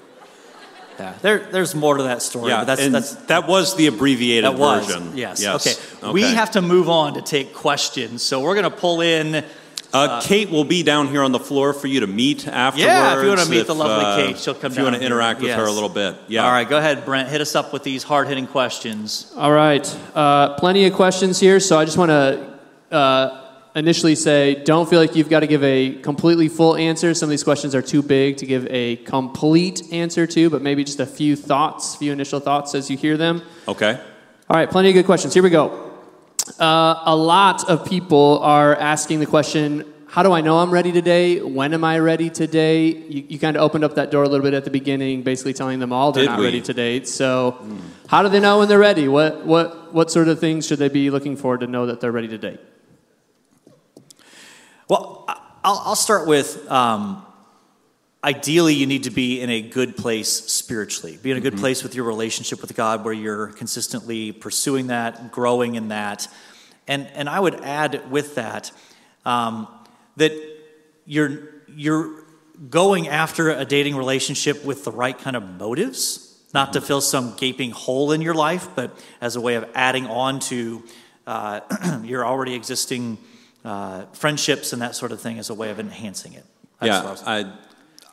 Yeah. 0.99 1.13
There, 1.21 1.39
there's 1.39 1.75
more 1.75 1.97
to 1.97 2.03
that 2.03 2.21
story, 2.21 2.49
Yeah, 2.49 2.59
but 2.59 2.65
that's, 2.65 2.81
and 2.81 2.95
that's 2.95 3.15
that 3.25 3.47
was 3.47 3.75
the 3.75 3.87
abbreviated 3.87 4.45
that 4.45 4.57
was. 4.57 4.85
version. 4.85 5.17
Yes. 5.17 5.41
yes. 5.41 5.95
Okay. 6.01 6.11
We 6.11 6.23
have 6.23 6.51
to 6.51 6.61
move 6.61 6.89
on 6.89 7.15
to 7.15 7.21
take 7.21 7.53
questions. 7.53 8.23
So 8.23 8.41
we're 8.41 8.55
going 8.55 8.69
to 8.69 8.77
pull 8.77 9.01
in. 9.01 9.43
Uh, 9.93 10.21
Kate 10.21 10.49
will 10.49 10.63
be 10.63 10.81
down 10.81 11.07
here 11.07 11.21
on 11.21 11.31
the 11.31 11.39
floor 11.39 11.71
for 11.71 11.85
you 11.85 11.99
to 11.99 12.07
meet 12.07 12.47
afterwards. 12.47 12.83
Yeah, 12.83 13.15
if 13.15 13.23
you 13.23 13.29
wanna 13.29 13.45
meet 13.45 13.67
the 13.67 13.75
lovely 13.75 14.05
uh, 14.05 14.15
Kate, 14.15 14.39
she'll 14.39 14.55
come 14.55 14.71
If 14.71 14.77
you 14.79 14.83
want 14.83 14.95
to 14.95 15.01
interact 15.03 15.39
with 15.39 15.51
her 15.51 15.65
a 15.65 15.71
little 15.71 15.87
bit. 15.87 16.15
Yeah. 16.27 16.45
All 16.45 16.51
right, 16.51 16.67
go 16.67 16.79
ahead, 16.79 17.05
Brent. 17.05 17.29
Hit 17.29 17.41
us 17.41 17.53
up 17.53 17.71
with 17.71 17.83
these 17.83 18.01
hard 18.01 18.27
hitting 18.27 18.47
questions. 18.47 19.31
All 19.37 19.51
right. 19.51 19.85
Uh, 20.15 20.55
plenty 20.55 20.87
of 20.87 20.93
questions 20.93 21.39
here, 21.39 21.59
so 21.59 21.77
I 21.77 21.85
just 21.85 21.99
want 21.99 22.09
to 22.09 22.59
uh, 22.91 23.42
initially 23.75 24.15
say 24.15 24.63
don't 24.63 24.89
feel 24.89 24.99
like 24.99 25.15
you've 25.15 25.29
got 25.29 25.41
to 25.41 25.47
give 25.47 25.63
a 25.63 25.95
completely 25.95 26.47
full 26.47 26.75
answer. 26.75 27.13
Some 27.13 27.27
of 27.27 27.31
these 27.31 27.43
questions 27.43 27.73
are 27.75 27.81
too 27.81 28.01
big 28.03 28.37
to 28.37 28.45
give 28.45 28.67
a 28.69 28.97
complete 28.97 29.91
answer 29.91 30.27
to, 30.27 30.49
but 30.49 30.61
maybe 30.61 30.83
just 30.83 30.99
a 30.99 31.05
few 31.05 31.35
thoughts, 31.35 31.95
few 31.95 32.11
initial 32.11 32.39
thoughts 32.39 32.75
as 32.75 32.89
you 32.89 32.97
hear 32.97 33.17
them. 33.17 33.41
Okay. 33.67 33.99
All 34.49 34.57
right, 34.57 34.69
plenty 34.69 34.89
of 34.89 34.93
good 34.93 35.05
questions. 35.05 35.33
Here 35.33 35.43
we 35.43 35.49
go. 35.49 35.91
Uh, 36.59 37.01
a 37.05 37.15
lot 37.15 37.69
of 37.69 37.87
people 37.87 38.39
are 38.39 38.75
asking 38.75 39.19
the 39.19 39.25
question 39.25 39.89
how 40.13 40.21
do 40.21 40.31
I 40.31 40.41
know 40.41 40.59
I'm 40.59 40.69
ready 40.69 40.91
today? 40.91 41.41
When 41.41 41.73
am 41.73 41.83
I 41.83 41.97
ready 41.97 42.29
today? 42.29 42.85
You, 42.85 43.25
you 43.29 43.39
kind 43.39 43.57
of 43.57 43.63
opened 43.63 43.83
up 43.83 43.95
that 43.95 44.11
door 44.11 44.21
a 44.21 44.29
little 44.29 44.43
bit 44.43 44.53
at 44.53 44.63
the 44.63 44.69
beginning, 44.69 45.23
basically 45.23 45.53
telling 45.53 45.79
them 45.79 45.91
all 45.91 46.11
they're 46.11 46.25
Did 46.25 46.29
not 46.29 46.39
we? 46.39 46.45
ready 46.45 46.61
to 46.61 46.71
date. 46.71 47.07
So, 47.07 47.65
how 48.07 48.21
do 48.21 48.29
they 48.29 48.39
know 48.39 48.59
when 48.59 48.67
they're 48.67 48.77
ready? 48.77 49.07
What, 49.07 49.43
what, 49.43 49.91
what 49.91 50.11
sort 50.11 50.27
of 50.27 50.39
things 50.39 50.67
should 50.67 50.77
they 50.77 50.89
be 50.89 51.09
looking 51.09 51.35
for 51.35 51.57
to 51.57 51.65
know 51.65 51.87
that 51.87 51.99
they're 51.99 52.11
ready 52.11 52.27
to 52.27 52.37
date? 52.37 52.59
Well, 54.93 55.25
I'll, 55.63 55.81
I'll 55.85 55.95
start 55.95 56.27
with 56.27 56.69
um, 56.69 57.25
ideally, 58.23 58.75
you 58.75 58.85
need 58.85 59.05
to 59.05 59.09
be 59.09 59.41
in 59.41 59.49
a 59.49 59.59
good 59.59 59.97
place 59.97 60.29
spiritually. 60.29 61.17
Be 61.19 61.31
in 61.31 61.37
a 61.37 61.41
good 61.41 61.57
place 61.57 61.81
with 61.81 61.95
your 61.95 62.05
relationship 62.05 62.61
with 62.61 62.75
God 62.75 63.03
where 63.03 63.11
you're 63.11 63.47
consistently 63.47 64.31
pursuing 64.31 64.85
that, 64.87 65.31
growing 65.31 65.73
in 65.73 65.87
that. 65.87 66.27
And, 66.87 67.07
and 67.15 67.27
I 67.27 67.39
would 67.39 67.55
add 67.61 68.11
with 68.11 68.35
that 68.35 68.71
um, 69.25 69.67
that 70.17 70.31
you're, 71.07 71.39
you're 71.75 72.25
going 72.69 73.07
after 73.07 73.49
a 73.49 73.65
dating 73.65 73.95
relationship 73.95 74.63
with 74.63 74.83
the 74.83 74.91
right 74.91 75.17
kind 75.17 75.35
of 75.35 75.41
motives, 75.41 76.39
not 76.53 76.73
to 76.73 76.81
fill 76.81 77.01
some 77.01 77.35
gaping 77.35 77.71
hole 77.71 78.11
in 78.11 78.21
your 78.21 78.35
life, 78.35 78.67
but 78.75 78.95
as 79.21 79.35
a 79.37 79.41
way 79.41 79.55
of 79.55 79.67
adding 79.73 80.05
on 80.05 80.39
to 80.41 80.83
uh, 81.25 81.61
your 82.03 82.23
already 82.27 82.53
existing 82.53 83.17
uh, 83.63 84.05
friendships 84.13 84.73
and 84.73 84.81
that 84.81 84.95
sort 84.95 85.11
of 85.11 85.21
thing 85.21 85.39
as 85.39 85.49
a 85.49 85.53
way 85.53 85.69
of 85.71 85.79
enhancing 85.79 86.33
it. 86.33 86.45
That's 86.79 87.21
what 87.21 87.27
I 87.27 87.39
yeah, 87.39 87.53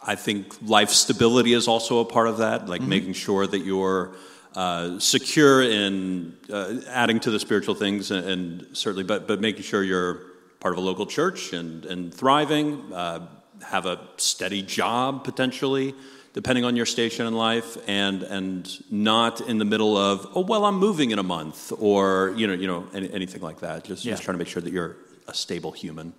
I, 0.02 0.12
I 0.12 0.14
think 0.14 0.56
life 0.62 0.90
stability 0.90 1.52
is 1.52 1.68
also 1.68 1.98
a 2.00 2.04
part 2.04 2.28
of 2.28 2.38
that, 2.38 2.60
Mm-hmm. 2.62 2.70
like 2.70 2.82
making 2.82 3.12
sure 3.14 3.46
that 3.46 3.58
you're 3.60 4.12
uh, 4.54 4.98
secure 4.98 5.62
in 5.62 6.36
uh, 6.52 6.80
adding 6.88 7.20
to 7.20 7.30
the 7.30 7.38
spiritual 7.38 7.74
things, 7.74 8.10
and, 8.10 8.26
and 8.28 8.76
certainly, 8.76 9.04
but 9.04 9.26
but 9.28 9.40
making 9.40 9.62
sure 9.62 9.82
you're 9.82 10.22
part 10.60 10.74
of 10.74 10.78
a 10.78 10.80
local 10.80 11.06
church 11.06 11.52
and 11.52 11.84
and 11.86 12.12
thriving, 12.12 12.92
uh, 12.92 13.26
have 13.62 13.86
a 13.86 13.98
steady 14.16 14.62
job 14.62 15.22
potentially, 15.24 15.94
depending 16.32 16.64
on 16.64 16.74
your 16.76 16.86
station 16.86 17.26
in 17.26 17.34
life, 17.34 17.76
and 17.86 18.22
and 18.24 18.82
not 18.90 19.40
in 19.40 19.58
the 19.58 19.64
middle 19.64 19.96
of 19.96 20.26
oh 20.34 20.40
well 20.40 20.64
I'm 20.64 20.78
moving 20.78 21.10
in 21.12 21.18
a 21.20 21.22
month 21.36 21.72
or 21.78 22.32
you 22.36 22.46
know 22.48 22.54
you 22.54 22.66
know 22.66 22.86
any, 22.92 23.12
anything 23.12 23.42
like 23.42 23.60
that. 23.60 23.84
Just 23.84 24.04
Yeah. 24.04 24.12
just 24.14 24.24
trying 24.24 24.34
to 24.34 24.38
make 24.38 24.48
sure 24.48 24.62
that 24.62 24.72
you're 24.72 24.96
a 25.30 25.34
stable 25.34 25.70
human, 25.70 26.12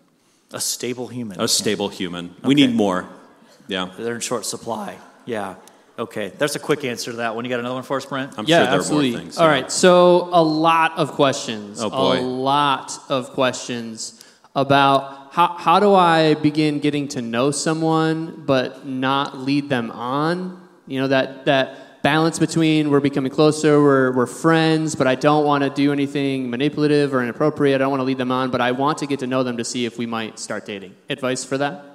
a 0.52 0.62
stable 0.62 1.08
human. 1.08 1.40
a 1.40 1.48
stable 1.48 1.90
human. 1.90 2.34
We 2.44 2.56
need 2.56 2.74
more. 2.74 3.08
Yeah. 3.68 3.92
They're 3.98 4.16
in 4.16 4.22
short 4.22 4.46
supply. 4.46 4.98
Yeah. 5.26 5.56
Okay. 6.00 6.32
That's 6.38 6.56
a 6.56 6.60
quick 6.60 6.86
answer 6.86 7.12
to 7.12 7.18
that 7.18 7.36
one. 7.36 7.46
You 7.46 7.50
got 7.50 7.60
another 7.60 7.76
one 7.76 7.84
for 7.84 7.98
us, 7.98 8.06
Brent? 8.06 8.34
I'm 8.38 8.46
yeah, 8.46 8.60
sure 8.60 8.66
there 8.66 8.76
absolutely. 8.76 9.10
are 9.10 9.12
more 9.12 9.22
things. 9.22 9.38
All 9.38 9.48
yeah. 9.48 9.68
so 9.68 10.30
a 10.32 10.42
lot 10.42 10.98
of 10.98 11.12
questions. 11.12 11.82
Oh, 11.82 11.90
boy. 11.90 12.20
A 12.20 12.22
lot 12.22 12.98
of 13.10 13.32
questions 13.32 14.26
about 14.56 15.34
how, 15.34 15.56
how 15.58 15.80
do 15.80 15.94
I 15.94 16.34
begin 16.36 16.80
getting 16.80 17.08
to 17.10 17.22
know 17.22 17.52
someone 17.52 18.44
but 18.46 18.86
not 18.86 19.38
lead 19.38 19.70
them 19.70 19.92
on? 19.92 20.68
You 20.88 21.02
know, 21.02 21.08
that, 21.10 21.46
that 21.46 21.91
balance 22.02 22.40
between 22.40 22.90
we're 22.90 23.00
becoming 23.00 23.32
closer, 23.32 23.82
we're, 23.82 24.12
we're 24.12 24.26
friends, 24.26 24.96
but 24.96 25.08
I 25.08 25.16
don't 25.16 25.46
want 25.46 25.64
to 25.64 25.70
do 25.70 25.92
anything 25.92 26.50
manipulative 26.50 27.14
or 27.14 27.22
inappropriate. 27.22 27.76
I 27.76 27.84
don't 27.84 27.92
want 27.92 28.02
to 28.02 28.06
lead 28.06 28.18
them 28.18 28.32
on, 28.32 28.52
but 28.52 28.62
I 28.62 28.72
want 28.72 28.98
to 29.00 29.08
get 29.08 29.20
to 29.20 29.28
know 29.28 29.44
them 29.44 29.58
to 29.58 29.64
see 29.64 29.86
if 29.86 29.98
we 29.98 30.06
might 30.06 30.40
start 30.40 30.66
dating. 30.66 30.96
Advice 31.10 31.44
for 31.44 31.58
that? 31.58 31.86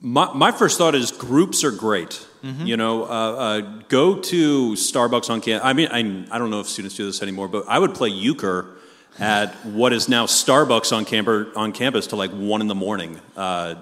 My, 0.00 0.32
my 0.34 0.52
first 0.52 0.78
thought 0.78 0.94
is 0.94 1.10
groups 1.10 1.64
are 1.64 1.70
great. 1.70 2.26
You 2.64 2.76
know, 2.76 3.04
uh, 3.04 3.06
uh, 3.06 3.60
go 3.88 4.20
to 4.20 4.72
Starbucks 4.74 5.30
on 5.30 5.40
campus. 5.40 5.66
I 5.66 5.72
mean, 5.72 5.88
I, 5.90 6.34
I 6.34 6.38
don't 6.38 6.50
know 6.50 6.60
if 6.60 6.68
students 6.68 6.94
do 6.94 7.04
this 7.04 7.20
anymore, 7.20 7.48
but 7.48 7.64
I 7.66 7.80
would 7.80 7.92
play 7.92 8.10
euchre 8.10 8.76
at 9.18 9.52
what 9.64 9.92
is 9.92 10.08
now 10.08 10.26
Starbucks 10.26 10.96
on, 10.96 11.04
camper, 11.04 11.48
on 11.56 11.72
campus 11.72 12.06
to 12.08 12.16
like 12.16 12.30
one 12.30 12.60
in 12.60 12.68
the 12.68 12.74
morning 12.74 13.20
uh, 13.36 13.74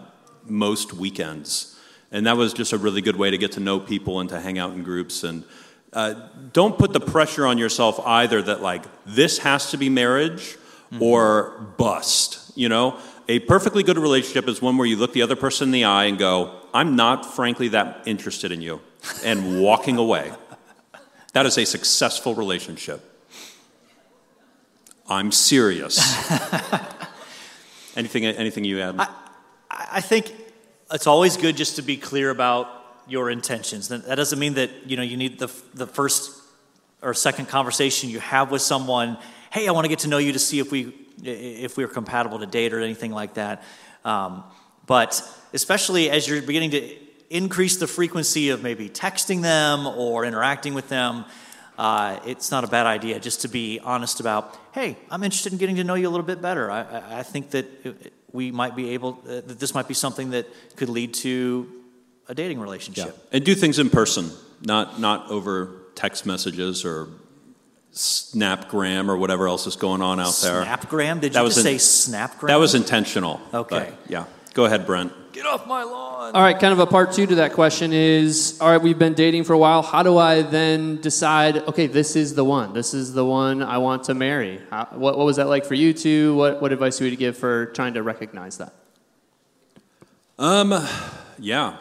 most 0.46 0.94
weekends. 0.94 1.73
And 2.14 2.26
that 2.26 2.36
was 2.36 2.52
just 2.54 2.72
a 2.72 2.78
really 2.78 3.02
good 3.02 3.16
way 3.16 3.32
to 3.32 3.36
get 3.36 3.52
to 3.52 3.60
know 3.60 3.80
people 3.80 4.20
and 4.20 4.28
to 4.30 4.38
hang 4.38 4.56
out 4.56 4.72
in 4.72 4.84
groups. 4.84 5.24
And 5.24 5.42
uh, 5.92 6.14
don't 6.52 6.78
put 6.78 6.92
the 6.92 7.00
pressure 7.00 7.44
on 7.44 7.58
yourself 7.58 7.98
either 8.06 8.40
that 8.40 8.62
like 8.62 8.84
this 9.04 9.38
has 9.38 9.72
to 9.72 9.76
be 9.76 9.88
marriage 9.88 10.56
or 11.00 11.74
bust. 11.76 12.52
You 12.56 12.68
know, 12.68 13.00
a 13.28 13.40
perfectly 13.40 13.82
good 13.82 13.98
relationship 13.98 14.48
is 14.48 14.62
one 14.62 14.78
where 14.78 14.86
you 14.86 14.94
look 14.94 15.12
the 15.12 15.22
other 15.22 15.34
person 15.34 15.68
in 15.68 15.72
the 15.72 15.84
eye 15.86 16.04
and 16.04 16.16
go, 16.16 16.54
"I'm 16.72 16.94
not 16.94 17.34
frankly 17.34 17.66
that 17.68 18.04
interested 18.06 18.52
in 18.52 18.62
you," 18.62 18.80
and 19.24 19.60
walking 19.60 19.96
away. 19.96 20.30
That 21.32 21.46
is 21.46 21.58
a 21.58 21.64
successful 21.64 22.36
relationship. 22.36 23.02
I'm 25.08 25.32
serious. 25.32 25.98
anything, 27.96 28.24
anything 28.24 28.62
you 28.62 28.80
add? 28.80 29.00
I 29.00 29.08
I 29.68 30.00
think 30.00 30.32
it's 30.92 31.06
always 31.06 31.36
good 31.36 31.56
just 31.56 31.76
to 31.76 31.82
be 31.82 31.96
clear 31.96 32.30
about 32.30 32.68
your 33.06 33.30
intentions. 33.30 33.88
That 33.88 34.14
doesn't 34.14 34.38
mean 34.38 34.54
that 34.54 34.70
you 34.86 34.96
know 34.96 35.02
you 35.02 35.16
need 35.16 35.38
the 35.38 35.52
the 35.74 35.86
first 35.86 36.42
or 37.02 37.14
second 37.14 37.46
conversation 37.46 38.08
you 38.10 38.20
have 38.20 38.50
with 38.50 38.62
someone. 38.62 39.18
Hey, 39.50 39.68
I 39.68 39.72
want 39.72 39.84
to 39.84 39.88
get 39.88 40.00
to 40.00 40.08
know 40.08 40.18
you 40.18 40.32
to 40.32 40.38
see 40.38 40.58
if 40.58 40.72
we 40.72 40.94
if 41.22 41.76
we're 41.76 41.88
compatible 41.88 42.38
to 42.38 42.46
date 42.46 42.72
or 42.72 42.80
anything 42.80 43.12
like 43.12 43.34
that. 43.34 43.62
Um, 44.04 44.44
but 44.86 45.22
especially 45.52 46.10
as 46.10 46.28
you're 46.28 46.42
beginning 46.42 46.70
to 46.72 46.96
increase 47.30 47.76
the 47.76 47.86
frequency 47.86 48.50
of 48.50 48.62
maybe 48.62 48.88
texting 48.88 49.42
them 49.42 49.86
or 49.86 50.24
interacting 50.24 50.74
with 50.74 50.88
them, 50.88 51.24
uh, 51.78 52.20
it's 52.26 52.50
not 52.50 52.64
a 52.64 52.66
bad 52.66 52.86
idea 52.86 53.18
just 53.20 53.42
to 53.42 53.48
be 53.48 53.80
honest 53.80 54.20
about, 54.20 54.56
hey, 54.72 54.96
I'm 55.10 55.22
interested 55.22 55.52
in 55.52 55.58
getting 55.58 55.76
to 55.76 55.84
know 55.84 55.94
you 55.94 56.08
a 56.08 56.12
little 56.12 56.26
bit 56.26 56.40
better. 56.40 56.70
I, 56.70 56.82
I, 56.82 57.18
I 57.20 57.22
think 57.22 57.50
that 57.50 58.12
we 58.32 58.50
might 58.50 58.74
be 58.76 58.90
able, 58.90 59.18
uh, 59.26 59.40
that 59.46 59.58
this 59.58 59.74
might 59.74 59.88
be 59.88 59.94
something 59.94 60.30
that 60.30 60.46
could 60.76 60.88
lead 60.88 61.14
to 61.14 61.68
a 62.28 62.34
dating 62.34 62.60
relationship. 62.60 63.16
And 63.32 63.44
do 63.44 63.54
things 63.54 63.78
in 63.78 63.90
person, 63.90 64.30
not 64.62 64.98
not 64.98 65.30
over 65.30 65.82
text 65.94 66.26
messages 66.26 66.84
or 66.84 67.08
Snapgram 67.92 69.08
or 69.08 69.16
whatever 69.16 69.46
else 69.46 69.66
is 69.66 69.76
going 69.76 70.02
on 70.02 70.18
out 70.20 70.34
there. 70.42 70.64
Snapgram? 70.64 71.20
Did 71.20 71.32
That 71.32 71.40
you 71.40 71.44
was 71.44 71.54
just 71.54 71.66
in- 71.66 71.78
say 71.78 72.10
Snapgram? 72.12 72.48
That 72.48 72.56
was 72.56 72.74
intentional. 72.74 73.40
Okay. 73.52 73.92
yeah. 74.08 74.24
Go 74.52 74.64
ahead, 74.64 74.86
Brent. 74.86 75.12
Get 75.34 75.46
off 75.46 75.66
my 75.66 75.82
lawn. 75.82 76.32
All 76.32 76.42
right, 76.42 76.56
kind 76.56 76.72
of 76.72 76.78
a 76.78 76.86
part 76.86 77.10
two 77.10 77.26
to 77.26 77.34
that 77.34 77.54
question 77.54 77.92
is 77.92 78.56
all 78.60 78.70
right, 78.70 78.80
we've 78.80 79.00
been 79.00 79.14
dating 79.14 79.42
for 79.42 79.52
a 79.52 79.58
while. 79.58 79.82
How 79.82 80.04
do 80.04 80.16
I 80.16 80.42
then 80.42 81.00
decide, 81.00 81.56
okay, 81.56 81.88
this 81.88 82.14
is 82.14 82.36
the 82.36 82.44
one? 82.44 82.72
This 82.72 82.94
is 82.94 83.14
the 83.14 83.24
one 83.24 83.60
I 83.60 83.78
want 83.78 84.04
to 84.04 84.14
marry? 84.14 84.60
How, 84.70 84.84
what, 84.92 85.18
what 85.18 85.26
was 85.26 85.34
that 85.34 85.48
like 85.48 85.64
for 85.64 85.74
you 85.74 85.92
two? 85.92 86.36
What, 86.36 86.62
what 86.62 86.72
advice 86.72 87.00
would 87.00 87.10
you 87.10 87.16
give 87.16 87.36
for 87.36 87.66
trying 87.66 87.94
to 87.94 88.04
recognize 88.04 88.58
that? 88.58 88.74
Um, 90.38 90.72
yeah. 91.40 91.78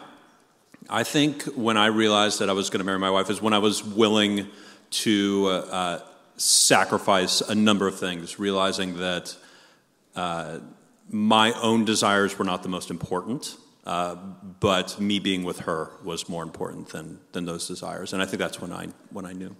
I 0.90 1.04
think 1.04 1.44
when 1.44 1.76
I 1.76 1.86
realized 1.86 2.40
that 2.40 2.50
I 2.50 2.54
was 2.54 2.70
going 2.70 2.80
to 2.80 2.84
marry 2.84 2.98
my 2.98 3.10
wife 3.10 3.30
is 3.30 3.40
when 3.40 3.52
I 3.52 3.58
was 3.58 3.84
willing 3.84 4.48
to 4.90 5.46
uh, 5.46 5.50
uh, 5.50 6.00
sacrifice 6.38 7.40
a 7.40 7.54
number 7.54 7.86
of 7.86 8.00
things, 8.00 8.36
realizing 8.36 8.96
that 8.96 9.36
uh, 10.16 10.58
my 11.10 11.52
own 11.52 11.84
desires 11.84 12.38
were 12.38 12.44
not 12.44 12.62
the 12.62 12.68
most 12.68 12.90
important, 12.90 13.56
uh, 13.84 14.14
but 14.60 14.98
me 15.00 15.18
being 15.18 15.44
with 15.44 15.60
her 15.60 15.90
was 16.02 16.28
more 16.28 16.42
important 16.42 16.88
than, 16.88 17.20
than 17.32 17.44
those 17.44 17.68
desires. 17.68 18.12
And 18.12 18.22
I 18.22 18.26
think 18.26 18.38
that's 18.38 18.60
when 18.60 18.72
I, 18.72 18.88
when 19.10 19.26
I 19.26 19.32
knew. 19.32 19.54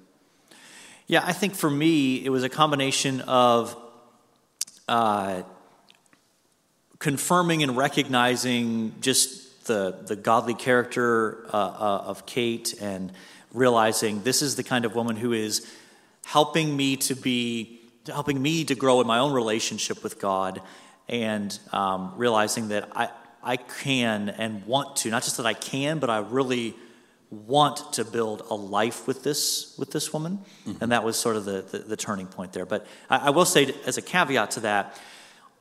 Yeah, 1.06 1.22
I 1.24 1.32
think 1.32 1.54
for 1.54 1.70
me, 1.70 2.24
it 2.24 2.30
was 2.30 2.42
a 2.42 2.48
combination 2.48 3.20
of 3.22 3.76
uh, 4.88 5.42
confirming 6.98 7.62
and 7.62 7.76
recognizing 7.76 8.94
just 9.02 9.66
the, 9.66 9.98
the 10.06 10.16
godly 10.16 10.54
character 10.54 11.46
uh, 11.52 11.56
uh, 11.56 12.04
of 12.06 12.24
Kate 12.24 12.74
and 12.80 13.12
realizing 13.52 14.22
this 14.22 14.40
is 14.40 14.56
the 14.56 14.62
kind 14.62 14.84
of 14.84 14.94
woman 14.94 15.16
who 15.16 15.32
is 15.32 15.70
helping 16.24 16.74
me 16.74 16.96
to 16.96 17.14
be, 17.14 17.80
helping 18.06 18.40
me 18.40 18.64
to 18.64 18.74
grow 18.74 19.00
in 19.02 19.06
my 19.06 19.18
own 19.18 19.32
relationship 19.32 20.02
with 20.02 20.18
God 20.18 20.62
and 21.08 21.58
um, 21.72 22.12
realizing 22.16 22.68
that 22.68 22.88
I, 22.96 23.08
I 23.42 23.56
can 23.56 24.30
and 24.30 24.64
want 24.66 24.96
to, 24.96 25.10
not 25.10 25.22
just 25.22 25.36
that 25.36 25.46
I 25.46 25.54
can, 25.54 25.98
but 25.98 26.10
I 26.10 26.18
really 26.18 26.74
want 27.30 27.92
to 27.94 28.04
build 28.04 28.42
a 28.48 28.54
life 28.54 29.06
with 29.06 29.22
this 29.24 29.74
with 29.78 29.90
this 29.90 30.12
woman. 30.12 30.38
And 30.80 30.92
that 30.92 31.02
was 31.02 31.16
sort 31.16 31.36
of 31.36 31.44
the, 31.44 31.62
the, 31.62 31.78
the 31.78 31.96
turning 31.96 32.26
point 32.26 32.52
there. 32.52 32.64
But 32.64 32.86
I, 33.10 33.26
I 33.26 33.30
will 33.30 33.44
say 33.44 33.74
as 33.86 33.98
a 33.98 34.02
caveat 34.02 34.52
to 34.52 34.60
that 34.60 35.00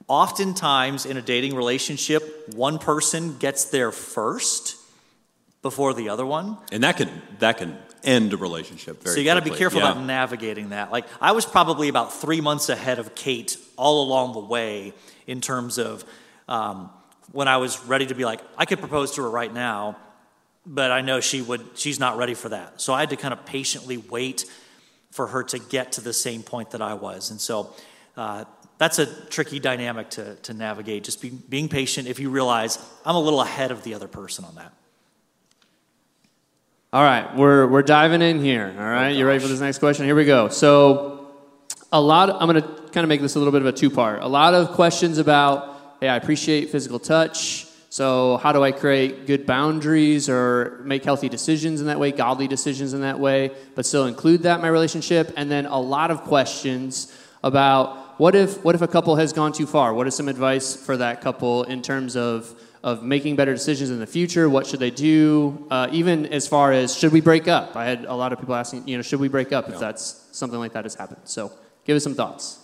oftentimes 0.08 1.06
in 1.06 1.18
a 1.18 1.22
dating 1.22 1.56
relationship 1.56 2.50
one 2.54 2.78
person 2.78 3.38
gets 3.38 3.66
there 3.66 3.92
first 3.92 4.76
before 5.62 5.94
the 5.94 6.10
other 6.10 6.26
one. 6.26 6.58
And 6.72 6.84
that 6.84 6.98
can, 6.98 7.10
that 7.40 7.58
can 7.58 7.78
end 8.04 8.34
a 8.34 8.38
relationship 8.38 9.02
very 9.02 9.16
so 9.16 9.20
you 9.20 9.26
got 9.26 9.36
to 9.36 9.42
be 9.42 9.56
careful 9.56 9.80
Yeah. 9.80 9.92
about 9.92 10.04
navigating 10.04 10.70
that. 10.70 10.92
Like 10.92 11.06
I 11.22 11.32
was 11.32 11.46
probably 11.46 11.88
about 11.88 12.14
three 12.14 12.42
months 12.42 12.68
ahead 12.70 13.00
of 13.00 13.16
Kate 13.16 13.58
all 13.78 14.04
along 14.04 14.34
the 14.34 14.40
way 14.40 14.94
in 15.28 15.42
terms 15.42 15.78
of 15.78 16.04
um, 16.48 16.90
when 17.32 17.48
I 17.48 17.58
was 17.58 17.84
ready 17.86 18.06
to 18.08 18.16
be 18.16 18.26
like, 18.26 18.42
I 18.58 18.66
could 18.66 18.80
propose 18.80 19.14
to 19.16 19.24
her 19.24 19.30
right 19.30 19.54
now, 19.54 19.98
but 20.66 20.92
I 20.92 21.02
know 21.02 21.20
she 21.20 21.42
would. 21.42 21.62
She's 21.76 22.00
not 22.00 22.18
ready 22.18 22.34
for 22.34 22.50
that. 22.50 22.82
So 22.82 22.94
I 22.94 23.02
had 23.02 23.10
to 23.10 23.16
kind 23.16 23.34
of 23.34 23.46
patiently 23.46 23.98
wait 23.98 24.46
for 25.12 25.28
her 25.28 25.44
to 25.44 25.60
get 25.60 25.94
to 25.94 26.02
the 26.02 26.14
same 26.14 26.44
point 26.44 26.72
that 26.72 26.82
I 26.82 26.94
was, 26.94 27.32
and 27.32 27.40
so. 27.40 27.74
Uh, 28.16 28.46
that's 28.80 29.00
a 29.00 29.06
tricky 29.06 29.60
dynamic 29.60 30.10
to, 30.10 30.36
to 30.36 30.54
navigate. 30.54 31.04
Just 31.04 31.22
be, 31.22 31.30
being 31.30 31.70
patient 31.70 32.08
if 32.08 32.20
you 32.20 32.30
realize 32.30 32.80
I'm 33.06 33.16
a 33.16 33.20
little 33.20 33.40
ahead 33.40 33.72
of 33.72 33.84
the 33.84 33.94
other 33.94 34.08
person 34.08 34.44
on 34.44 34.56
that. 34.56 34.74
All 36.92 37.02
right, 37.02 37.36
we're, 37.36 37.66
we're 37.66 37.82
diving 37.82 38.22
in 38.22 38.44
here. 38.44 38.76
All 38.78 38.86
right, 38.86 39.10
you 39.10 39.26
ready 39.26 39.40
for 39.40 39.48
this 39.48 39.60
next 39.60 39.80
question? 39.80 40.06
Here 40.06 40.16
we 40.16 40.26
go. 40.26 40.50
So, 40.50 41.13
a 41.94 42.02
lot, 42.02 42.30
I'm 42.42 42.50
going 42.50 42.62
to 42.62 42.68
kind 42.92 43.06
of 43.06 43.08
make 43.08 43.22
this 43.22 43.36
a 43.36 43.40
little 43.40 43.52
bit 43.52 43.62
of 43.62 43.68
a 43.68 43.72
two 43.72 43.92
part. 43.92 44.24
A 44.24 44.28
lot 44.28 44.56
of 44.56 44.72
questions 44.72 45.20
about, 45.20 45.78
hey, 46.00 46.10
I 46.10 46.18
appreciate 46.18 46.72
physical 46.72 46.98
touch. 46.98 47.68
So, 47.90 48.38
how 48.38 48.52
do 48.52 48.64
I 48.64 48.72
create 48.72 49.28
good 49.28 49.46
boundaries 49.46 50.28
or 50.28 50.82
make 50.84 51.06
healthy 51.06 51.30
decisions 51.30 51.80
in 51.80 51.88
that 51.88 52.00
way, 52.00 52.12
godly 52.12 52.48
decisions 52.48 52.96
in 52.96 53.02
that 53.02 53.20
way, 53.20 53.52
but 53.76 53.86
still 53.86 54.08
include 54.08 54.42
that 54.42 54.56
in 54.56 54.62
my 54.64 54.70
relationship? 54.70 55.32
And 55.38 55.52
then 55.52 55.68
a 55.68 55.80
lot 55.80 56.10
of 56.10 56.24
questions 56.24 57.16
about 57.44 58.20
what 58.20 58.34
if, 58.34 58.64
what 58.66 58.74
if 58.74 58.82
a 58.82 58.88
couple 58.88 59.16
has 59.18 59.32
gone 59.32 59.54
too 59.54 59.68
far? 59.68 59.94
What 59.94 60.08
is 60.08 60.16
some 60.16 60.28
advice 60.28 60.76
for 60.76 60.98
that 60.98 61.22
couple 61.22 61.64
in 61.64 61.84
terms 61.84 62.18
of 62.18 62.60
of 62.84 63.02
making 63.02 63.38
better 63.38 63.54
decisions 63.54 63.90
in 63.90 64.00
the 64.00 64.06
future. 64.06 64.50
What 64.50 64.68
should 64.68 64.82
they 64.82 64.92
do? 64.92 65.66
Uh, 65.72 65.88
even 65.94 66.26
as 66.26 66.50
far 66.50 66.74
as 66.74 66.94
should 66.94 67.14
we 67.14 67.22
break 67.22 67.48
up? 67.48 67.78
I 67.78 67.86
had 67.86 68.04
a 68.04 68.14
lot 68.14 68.34
of 68.34 68.40
people 68.40 68.56
asking, 68.56 68.90
you 68.90 68.98
know, 68.98 69.02
should 69.02 69.22
we 69.22 69.30
break 69.30 69.54
up 69.54 69.70
if 69.70 69.80
that's 69.80 70.28
something 70.34 70.60
like 70.60 70.74
that 70.74 70.84
has 70.84 70.94
happened? 70.94 71.22
So 71.24 71.54
give 71.86 71.96
us 71.96 72.04
some 72.04 72.16
thoughts. 72.16 72.60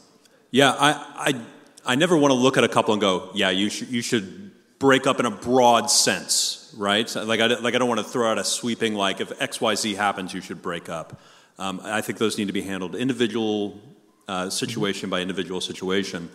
Yeah, 0.52 0.72
I, 0.72 0.92
I, 1.16 1.42
I 1.86 1.96
never 1.96 2.18
want 2.18 2.32
to 2.32 2.36
look 2.36 2.58
at 2.58 2.64
a 2.64 2.70
couple 2.70 2.94
and 2.94 3.02
go, 3.02 3.30
yeah, 3.34 3.50
you 3.50 3.70
should, 3.70 3.90
you 3.90 4.02
should 4.02 4.52
break 4.80 5.06
up 5.06 5.20
in 5.20 5.26
a 5.26 5.32
broad 5.32 5.92
sense, 5.92 6.74
right? 6.78 7.14
Like 7.16 7.40
I, 7.40 7.48
like 7.48 7.76
I 7.76 7.78
don't 7.78 7.90
want 7.90 8.00
to 8.00 8.06
throw 8.06 8.32
out 8.32 8.38
a 8.38 8.44
sweeping, 8.44 8.96
like 8.96 9.22
if 9.22 9.40
X, 9.42 9.62
Y, 9.62 9.76
Z 9.76 9.96
happens, 9.96 10.34
you 10.34 10.42
should 10.42 10.62
break 10.62 10.90
up. 10.90 11.20
Um, 11.58 11.82
I 11.84 12.02
think 12.02 12.18
those 12.18 12.38
need 12.38 12.48
to 12.48 12.54
be 12.54 12.62
handled 12.62 12.96
individual 12.96 13.80
uh, 14.28 14.50
situation 14.50 15.10
by 15.10 15.20
individual 15.20 15.60
situation. 15.60 16.30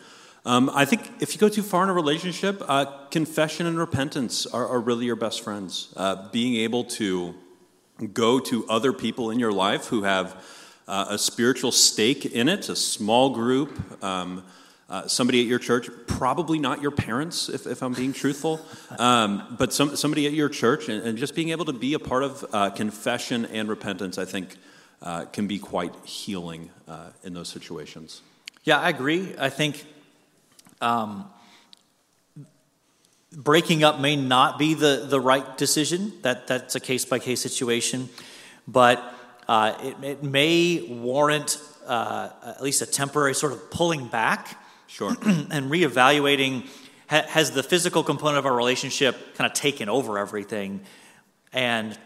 Um, 0.44 0.70
I 0.74 0.84
think 0.84 1.10
if 1.20 1.32
you 1.34 1.40
go 1.40 1.48
too 1.48 1.62
far 1.62 1.84
in 1.84 1.88
a 1.88 1.94
relationship, 1.94 2.62
uh, 2.68 2.84
confession 3.08 3.66
and 3.66 3.78
repentance 3.78 4.46
are, 4.46 4.68
are 4.68 4.80
really 4.80 5.06
your 5.06 5.16
best 5.16 5.42
friends. 5.42 5.94
Uh, 5.96 6.28
being 6.30 6.56
able 6.56 6.84
to 6.84 7.34
go 8.12 8.38
to 8.40 8.68
other 8.68 8.92
people 8.92 9.30
in 9.30 9.38
your 9.38 9.52
life 9.52 9.86
who 9.86 10.02
have 10.02 10.44
uh, 10.86 11.06
a 11.10 11.18
spiritual 11.18 11.72
stake 11.72 12.26
in 12.26 12.48
it, 12.48 12.68
a 12.68 12.76
small 12.76 13.30
group, 13.30 14.02
um, 14.02 14.44
uh, 14.88 15.06
somebody 15.06 15.40
at 15.40 15.46
your 15.46 15.58
church, 15.58 15.88
probably 16.06 16.58
not 16.58 16.82
your 16.82 16.90
parents, 16.90 17.48
if, 17.48 17.66
if 17.66 17.82
I'm 17.82 17.94
being 17.94 18.12
truthful, 18.12 18.60
um, 18.98 19.56
but 19.58 19.72
some, 19.72 19.96
somebody 19.96 20.26
at 20.26 20.32
your 20.32 20.48
church, 20.48 20.88
and, 20.88 21.02
and, 21.02 21.18
just 21.18 21.34
being 21.34 21.48
able 21.48 21.64
to 21.64 21.72
be 21.72 21.94
a 21.94 21.98
part 21.98 22.22
of 22.22 22.44
uh, 22.52 22.70
confession 22.70 23.46
and 23.46 23.68
repentance, 23.68 24.18
I 24.18 24.26
think, 24.26 24.56
uh, 25.00 25.24
can 25.26 25.46
be 25.46 25.58
quite 25.58 25.94
healing 26.04 26.70
uh, 26.86 27.10
in 27.22 27.32
those 27.32 27.48
situations. 27.48 28.20
Yeah, 28.64 28.78
I 28.78 28.90
agree. 28.90 29.34
I 29.38 29.48
think 29.48 29.84
um, 30.80 31.30
breaking 33.32 33.84
up 33.84 34.00
may 34.00 34.16
not 34.16 34.58
be 34.58 34.74
the, 34.74 35.06
the 35.08 35.20
right 35.20 35.56
decision. 35.56 36.12
That, 36.22 36.46
that's 36.46 36.74
a 36.74 36.80
case 36.80 37.04
by 37.04 37.18
case 37.18 37.40
situation. 37.40 38.08
But 38.68 39.02
uh, 39.48 39.74
it, 39.82 40.04
it 40.04 40.22
may 40.22 40.86
warrant 40.88 41.58
uh, 41.86 42.30
at 42.46 42.62
least 42.62 42.82
a 42.82 42.86
temporary 42.86 43.34
sort 43.34 43.52
of 43.52 43.70
pulling 43.70 44.06
back 44.08 44.58
Sure. 44.86 45.10
and 45.26 45.70
reevaluating 45.72 46.66
ha- 47.08 47.24
has 47.28 47.50
the 47.50 47.62
physical 47.64 48.04
component 48.04 48.38
of 48.38 48.46
our 48.46 48.54
relationship 48.54 49.34
kind 49.34 49.50
of 49.50 49.52
taken 49.54 49.88
over 49.88 50.18
everything 50.18 50.80
and 51.52 51.98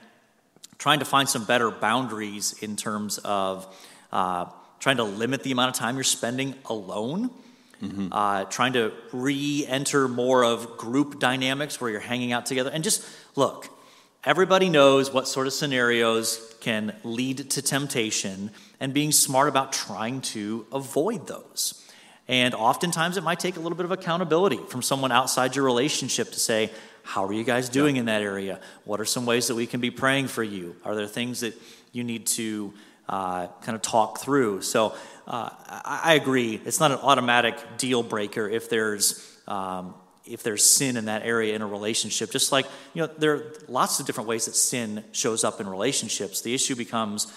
trying 0.79 1.01
to 1.01 1.05
find 1.05 1.29
some 1.29 1.45
better 1.45 1.71
boundaries 1.71 2.55
in 2.63 2.77
terms 2.77 3.19
of 3.19 3.67
uh, 4.11 4.47
trying 4.81 4.97
to 4.97 5.05
limit 5.05 5.43
the 5.43 5.53
amount 5.53 5.69
of 5.69 5.75
time 5.79 5.97
you're 5.97 6.05
spending 6.05 6.55
alone 6.67 7.31
uh, 8.11 8.45
trying 8.47 8.73
to 8.73 8.93
re-enter 9.13 10.09
more 10.09 10.43
of 10.45 10.77
group 10.79 11.21
dynamics 11.21 11.81
where 11.81 11.89
you're 11.91 12.01
hanging 12.01 12.33
out 12.33 12.45
together 12.47 12.71
and 12.73 12.83
just 12.83 13.05
look 13.37 13.69
everybody 14.25 14.69
knows 14.69 15.13
what 15.13 15.29
sort 15.29 15.47
of 15.47 15.53
scenarios 15.53 16.55
can 16.61 16.95
lead 17.05 17.51
to 17.51 17.63
temptation 17.63 18.51
and 18.81 18.93
being 18.93 19.13
smart 19.13 19.49
about 19.49 19.73
trying 19.73 20.21
to 20.21 20.67
avoid 20.73 21.27
those 21.27 21.85
and 22.29 22.55
oftentimes 22.55 23.17
it 23.17 23.25
might 23.25 23.41
take 23.41 23.57
a 23.57 23.61
little 23.61 23.77
bit 23.77 23.87
of 23.87 23.91
accountability 23.91 24.59
from 24.69 24.83
someone 24.83 25.11
outside 25.11 25.57
your 25.57 25.65
relationship 25.65 26.31
to 26.33 26.39
say, 26.39 26.71
How 27.03 27.25
are 27.25 27.33
you 27.33 27.43
guys 27.43 27.71
doing 27.71 27.97
in 27.97 28.05
that 28.05 28.21
area? 28.21 28.61
What 28.85 29.01
are 29.01 29.07
some 29.07 29.25
ways 29.25 29.49
that 29.49 29.55
we 29.55 29.67
can 29.67 29.81
be 29.81 29.91
praying 29.91 30.29
for 30.29 30.43
you? 30.43 30.77
Are 30.85 30.95
there 30.95 31.07
things 31.07 31.41
that 31.41 31.55
you 31.91 32.05
need 32.05 32.27
to 32.27 32.75
uh, 33.09 33.47
kind 33.63 33.75
of 33.75 33.81
talk 33.81 34.19
through? 34.19 34.61
So 34.61 34.95
uh, 35.27 35.49
I, 35.67 36.01
I 36.05 36.15
agree. 36.15 36.61
It's 36.67 36.81
not 36.81 36.93
an 36.93 36.99
automatic 36.99 37.57
deal 37.79 38.03
breaker 38.03 38.47
if 38.47 38.69
there's. 38.69 39.25
Um, 39.49 39.95
if 40.29 40.43
there's 40.43 40.65
sin 40.65 40.97
in 40.97 41.07
that 41.07 41.23
area 41.23 41.55
in 41.55 41.63
a 41.63 41.67
relationship, 41.67 42.31
just 42.31 42.53
like, 42.53 42.67
you 42.95 43.03
know, 43.03 43.09
there 43.19 43.35
are 43.35 43.53
lots 43.67 44.01
of 44.01 44.07
different 44.07 44.29
ways 44.29 44.47
that 44.47 44.55
sin 44.55 45.05
shows 45.13 45.45
up 45.45 45.61
in 45.61 45.69
relationships. 45.69 46.43
The 46.43 46.55
issue 46.55 46.75
becomes 46.75 47.33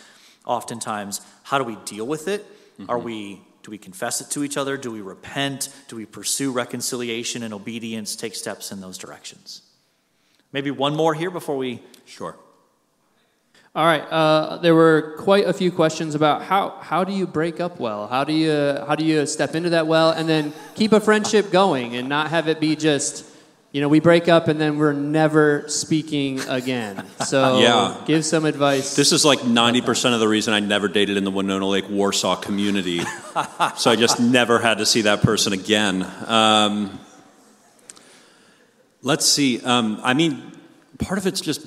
oftentimes 0.46 1.22
how 1.44 1.58
do 1.58 1.64
we 1.64 1.76
deal 1.86 2.06
with 2.06 2.28
it? 2.28 2.46
Are 2.88 2.98
mm-hmm. 2.98 3.06
we 3.06 3.42
do 3.64 3.70
we 3.70 3.78
confess 3.78 4.22
it 4.22 4.32
to 4.32 4.44
each 4.44 4.58
other? 4.58 4.76
Do 4.76 4.92
we 4.92 5.02
repent? 5.02 5.70
Do 5.88 5.96
we 5.96 6.06
pursue 6.06 6.52
reconciliation 6.52 7.44
and 7.44 7.54
obedience? 7.54 8.16
Take 8.16 8.34
steps 8.34 8.72
in 8.72 8.82
those 8.82 8.98
directions. 8.98 9.62
Maybe 10.52 10.72
one 10.72 10.96
more 10.96 11.14
here 11.14 11.30
before 11.30 11.58
we. 11.58 11.82
Sure. 12.06 12.36
All 13.74 13.86
right. 13.86 14.02
Uh, 14.02 14.58
there 14.58 14.76
were 14.76 15.16
quite 15.20 15.46
a 15.48 15.54
few 15.54 15.72
questions 15.72 16.14
about 16.14 16.44
how, 16.44 16.72
how 16.82 17.06
do 17.06 17.14
you 17.14 17.26
break 17.26 17.62
up 17.62 17.80
well? 17.80 18.06
How 18.08 18.26
do 18.26 18.34
you 18.34 18.52
how 18.86 18.96
do 18.96 19.06
you 19.06 19.26
step 19.26 19.56
into 19.56 19.70
that 19.70 19.88
well 19.88 20.12
and 20.12 20.28
then 20.28 20.52
keep 20.76 20.92
a 20.92 21.00
friendship 21.00 21.52
going 21.52 21.96
and 21.96 22.10
not 22.10 22.30
have 22.32 22.50
it 22.50 22.60
be 22.60 22.76
just 22.76 23.26
you 23.72 23.80
know 23.80 23.88
we 23.88 24.02
break 24.02 24.28
up 24.28 24.50
and 24.50 24.60
then 24.60 24.78
we're 24.78 24.92
never 24.92 25.64
speaking 25.70 26.42
again. 26.50 27.06
So 27.26 27.60
Yeah. 27.62 27.96
give 28.06 28.26
some 28.26 28.44
advice. 28.44 28.94
This 28.98 29.14
is 29.14 29.24
like 29.24 29.40
90% 29.40 30.14
of 30.14 30.20
the 30.20 30.28
reason 30.28 30.54
I 30.54 30.60
never 30.60 30.90
dated 30.90 31.16
in 31.16 31.24
the 31.24 31.32
Winona 31.32 31.66
Lake 31.66 31.90
Warsaw 31.90 32.36
community. 32.36 33.00
so 33.78 33.90
I 33.90 33.96
just 33.96 34.20
never 34.20 34.60
had 34.60 34.80
to 34.80 34.86
see 34.86 35.04
that 35.04 35.22
person 35.22 35.54
again. 35.54 36.06
Um, 36.28 37.00
let's 39.02 39.26
see. 39.26 39.62
Um, 39.62 40.02
I 40.04 40.14
mean, 40.14 40.52
part 41.00 41.18
of 41.18 41.26
it's 41.26 41.40
just 41.40 41.66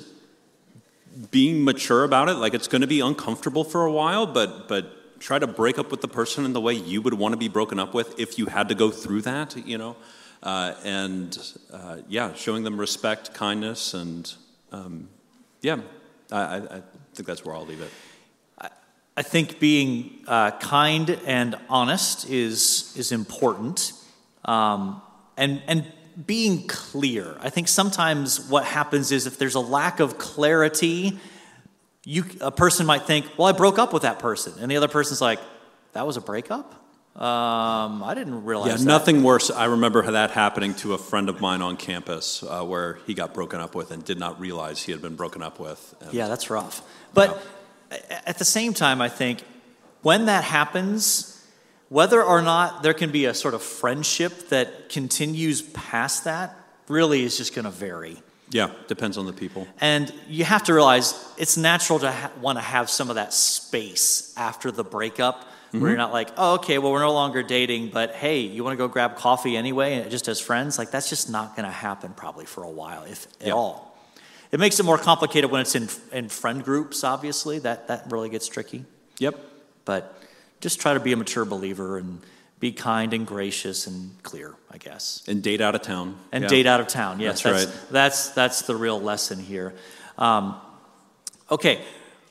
being 1.31 1.63
mature 1.63 2.03
about 2.03 2.29
it. 2.29 2.33
Like 2.33 2.53
it's 2.53 2.67
going 2.67 2.81
to 2.81 2.87
be 2.87 2.99
uncomfortable 2.99 3.63
for 3.63 3.85
a 3.85 3.91
while, 3.91 4.25
but, 4.25 4.67
but 4.67 5.19
try 5.19 5.39
to 5.39 5.47
break 5.47 5.77
up 5.77 5.91
with 5.91 6.01
the 6.01 6.07
person 6.07 6.45
in 6.45 6.53
the 6.53 6.61
way 6.61 6.73
you 6.73 7.01
would 7.01 7.13
want 7.13 7.33
to 7.33 7.37
be 7.37 7.47
broken 7.47 7.79
up 7.79 7.93
with 7.93 8.19
if 8.19 8.37
you 8.37 8.47
had 8.47 8.69
to 8.69 8.75
go 8.75 8.91
through 8.91 9.21
that, 9.21 9.55
you 9.65 9.77
know? 9.77 9.95
Uh, 10.43 10.75
and 10.83 11.53
uh, 11.73 11.97
yeah, 12.07 12.33
showing 12.33 12.63
them 12.63 12.79
respect, 12.79 13.33
kindness, 13.33 13.93
and 13.93 14.33
um, 14.71 15.09
yeah, 15.61 15.79
I, 16.31 16.39
I, 16.39 16.57
I 16.57 16.81
think 17.15 17.25
that's 17.25 17.43
where 17.43 17.55
I'll 17.55 17.65
leave 17.65 17.81
it. 17.81 17.89
I 19.17 19.21
think 19.21 19.59
being 19.59 20.23
uh, 20.27 20.51
kind 20.59 21.09
and 21.25 21.55
honest 21.69 22.29
is 22.29 22.93
is 22.97 23.13
important, 23.13 23.93
um, 24.43 25.01
and 25.37 25.61
and 25.67 25.85
being 26.25 26.67
clear. 26.67 27.35
I 27.41 27.49
think 27.49 27.67
sometimes 27.67 28.39
what 28.49 28.63
happens 28.65 29.11
is 29.11 29.27
if 29.27 29.37
there's 29.37 29.55
a 29.55 29.59
lack 29.59 29.99
of 29.99 30.17
clarity, 30.17 31.19
you 32.03 32.23
a 32.41 32.51
person 32.51 32.85
might 32.85 33.03
think, 33.03 33.25
"Well, 33.37 33.47
I 33.47 33.51
broke 33.51 33.79
up 33.79 33.91
with 33.93 34.03
that 34.03 34.19
person," 34.19 34.53
and 34.59 34.69
the 34.71 34.77
other 34.77 34.87
person's 34.87 35.21
like, 35.21 35.39
"That 35.93 36.05
was 36.07 36.17
a 36.17 36.21
breakup." 36.21 36.73
Um, 37.15 38.03
I 38.03 38.13
didn't 38.13 38.43
realize. 38.43 38.67
Yeah, 38.67 38.77
that." 38.77 38.83
nothing 38.85 39.23
worse. 39.23 39.49
I 39.49 39.65
remember 39.65 40.01
that 40.11 40.31
happening 40.31 40.73
to 40.75 40.93
a 40.93 40.97
friend 40.97 41.29
of 41.29 41.39
mine 41.41 41.61
on 41.61 41.77
campus 41.77 42.43
uh, 42.43 42.63
where 42.63 42.99
he 43.07 43.13
got 43.13 43.33
broken 43.33 43.59
up 43.59 43.73
with 43.73 43.91
and 43.91 44.03
did 44.03 44.19
not 44.19 44.39
realize 44.39 44.81
he 44.83 44.91
had 44.91 45.01
been 45.01 45.15
broken 45.15 45.41
up 45.41 45.59
with. 45.59 45.95
And 46.01 46.13
Yeah, 46.13 46.27
that's 46.27 46.49
rough. 46.49 46.81
But 47.13 47.41
a- 47.91 48.29
at 48.29 48.37
the 48.37 48.45
same 48.45 48.73
time, 48.73 49.01
I 49.01 49.07
think 49.09 49.43
when 50.01 50.25
that 50.25 50.43
happens, 50.43 51.34
whether 51.95 52.21
or 52.21 52.41
not 52.41 52.83
there 52.83 52.93
can 52.93 53.09
be 53.09 53.23
a 53.23 53.33
sort 53.33 53.53
of 53.53 53.63
friendship 53.63 54.49
that 54.49 54.89
continues 54.89 55.61
past 55.61 56.25
that 56.25 56.53
really 56.89 57.23
is 57.23 57.37
just 57.37 57.55
going 57.55 57.63
to 57.63 57.71
vary. 57.71 58.21
Yeah, 58.49 58.71
depends 58.89 59.17
on 59.17 59.25
the 59.25 59.31
people. 59.31 59.65
And 59.79 60.13
you 60.27 60.43
have 60.43 60.63
to 60.63 60.73
realize 60.73 61.13
it's 61.37 61.55
natural 61.55 61.99
to 61.99 62.11
ha- 62.11 62.31
want 62.41 62.57
to 62.57 62.61
have 62.61 62.89
some 62.89 63.09
of 63.09 63.15
that 63.15 63.33
space 63.33 64.33
after 64.35 64.71
the 64.71 64.83
breakup 64.83 65.35
where 65.37 65.47
mm-hmm. 65.71 65.87
you're 65.87 65.95
not 65.95 66.11
like, 66.11 66.31
oh, 66.35 66.55
okay, 66.55 66.79
well, 66.79 66.91
we're 66.91 66.99
no 66.99 67.13
longer 67.13 67.41
dating, 67.41 67.91
but 67.91 68.11
hey, 68.11 68.41
you 68.41 68.61
want 68.61 68.73
to 68.73 68.77
go 68.77 68.89
grab 68.89 69.15
coffee 69.15 69.55
anyway, 69.55 70.05
just 70.09 70.27
as 70.27 70.37
friends? 70.37 70.77
Like, 70.77 70.91
that's 70.91 71.09
just 71.09 71.29
not 71.29 71.55
going 71.55 71.65
to 71.65 71.71
happen 71.71 72.11
probably 72.13 72.45
for 72.45 72.63
a 72.63 72.69
while, 72.69 73.05
if 73.05 73.25
at 73.39 73.47
Yeah. 73.47 73.53
all. 73.53 73.97
It 74.51 74.59
makes 74.59 74.77
it 74.81 74.83
more 74.83 74.97
complicated 74.97 75.49
when 75.49 75.61
it's 75.61 75.75
in, 75.75 75.87
in 76.11 76.27
friend 76.27 76.61
groups, 76.61 77.05
obviously. 77.05 77.59
That, 77.59 77.87
that 77.87 78.11
really 78.11 78.27
gets 78.27 78.49
tricky. 78.49 78.83
Yep. 79.19 79.39
But 79.85 80.21
just 80.65 80.81
try 80.81 80.95
to 80.95 80.99
be 80.99 81.13
a 81.13 81.15
mature 81.15 81.45
believer 81.45 81.99
and 81.99 82.19
be 82.59 82.71
kind 82.71 83.13
and 83.13 83.27
gracious 83.27 83.85
and 83.85 84.09
clear, 84.23 84.55
I 84.71 84.79
guess. 84.79 85.21
And 85.27 85.43
date 85.43 85.61
out 85.61 85.75
of 85.75 85.83
town. 85.83 86.17
And 86.31 86.41
Yeah. 86.41 86.47
date 86.47 86.65
out 86.65 86.79
of 86.81 86.87
town. 86.87 87.19
Yes, 87.19 87.43
That's 87.43 87.43
that's 87.43 87.75
right. 87.75 87.91
That's 87.91 88.29
that's 88.29 88.61
the 88.63 88.75
real 88.75 88.99
lesson 88.99 89.37
here. 89.37 89.75
Um, 90.17 90.55
okay, 91.51 91.85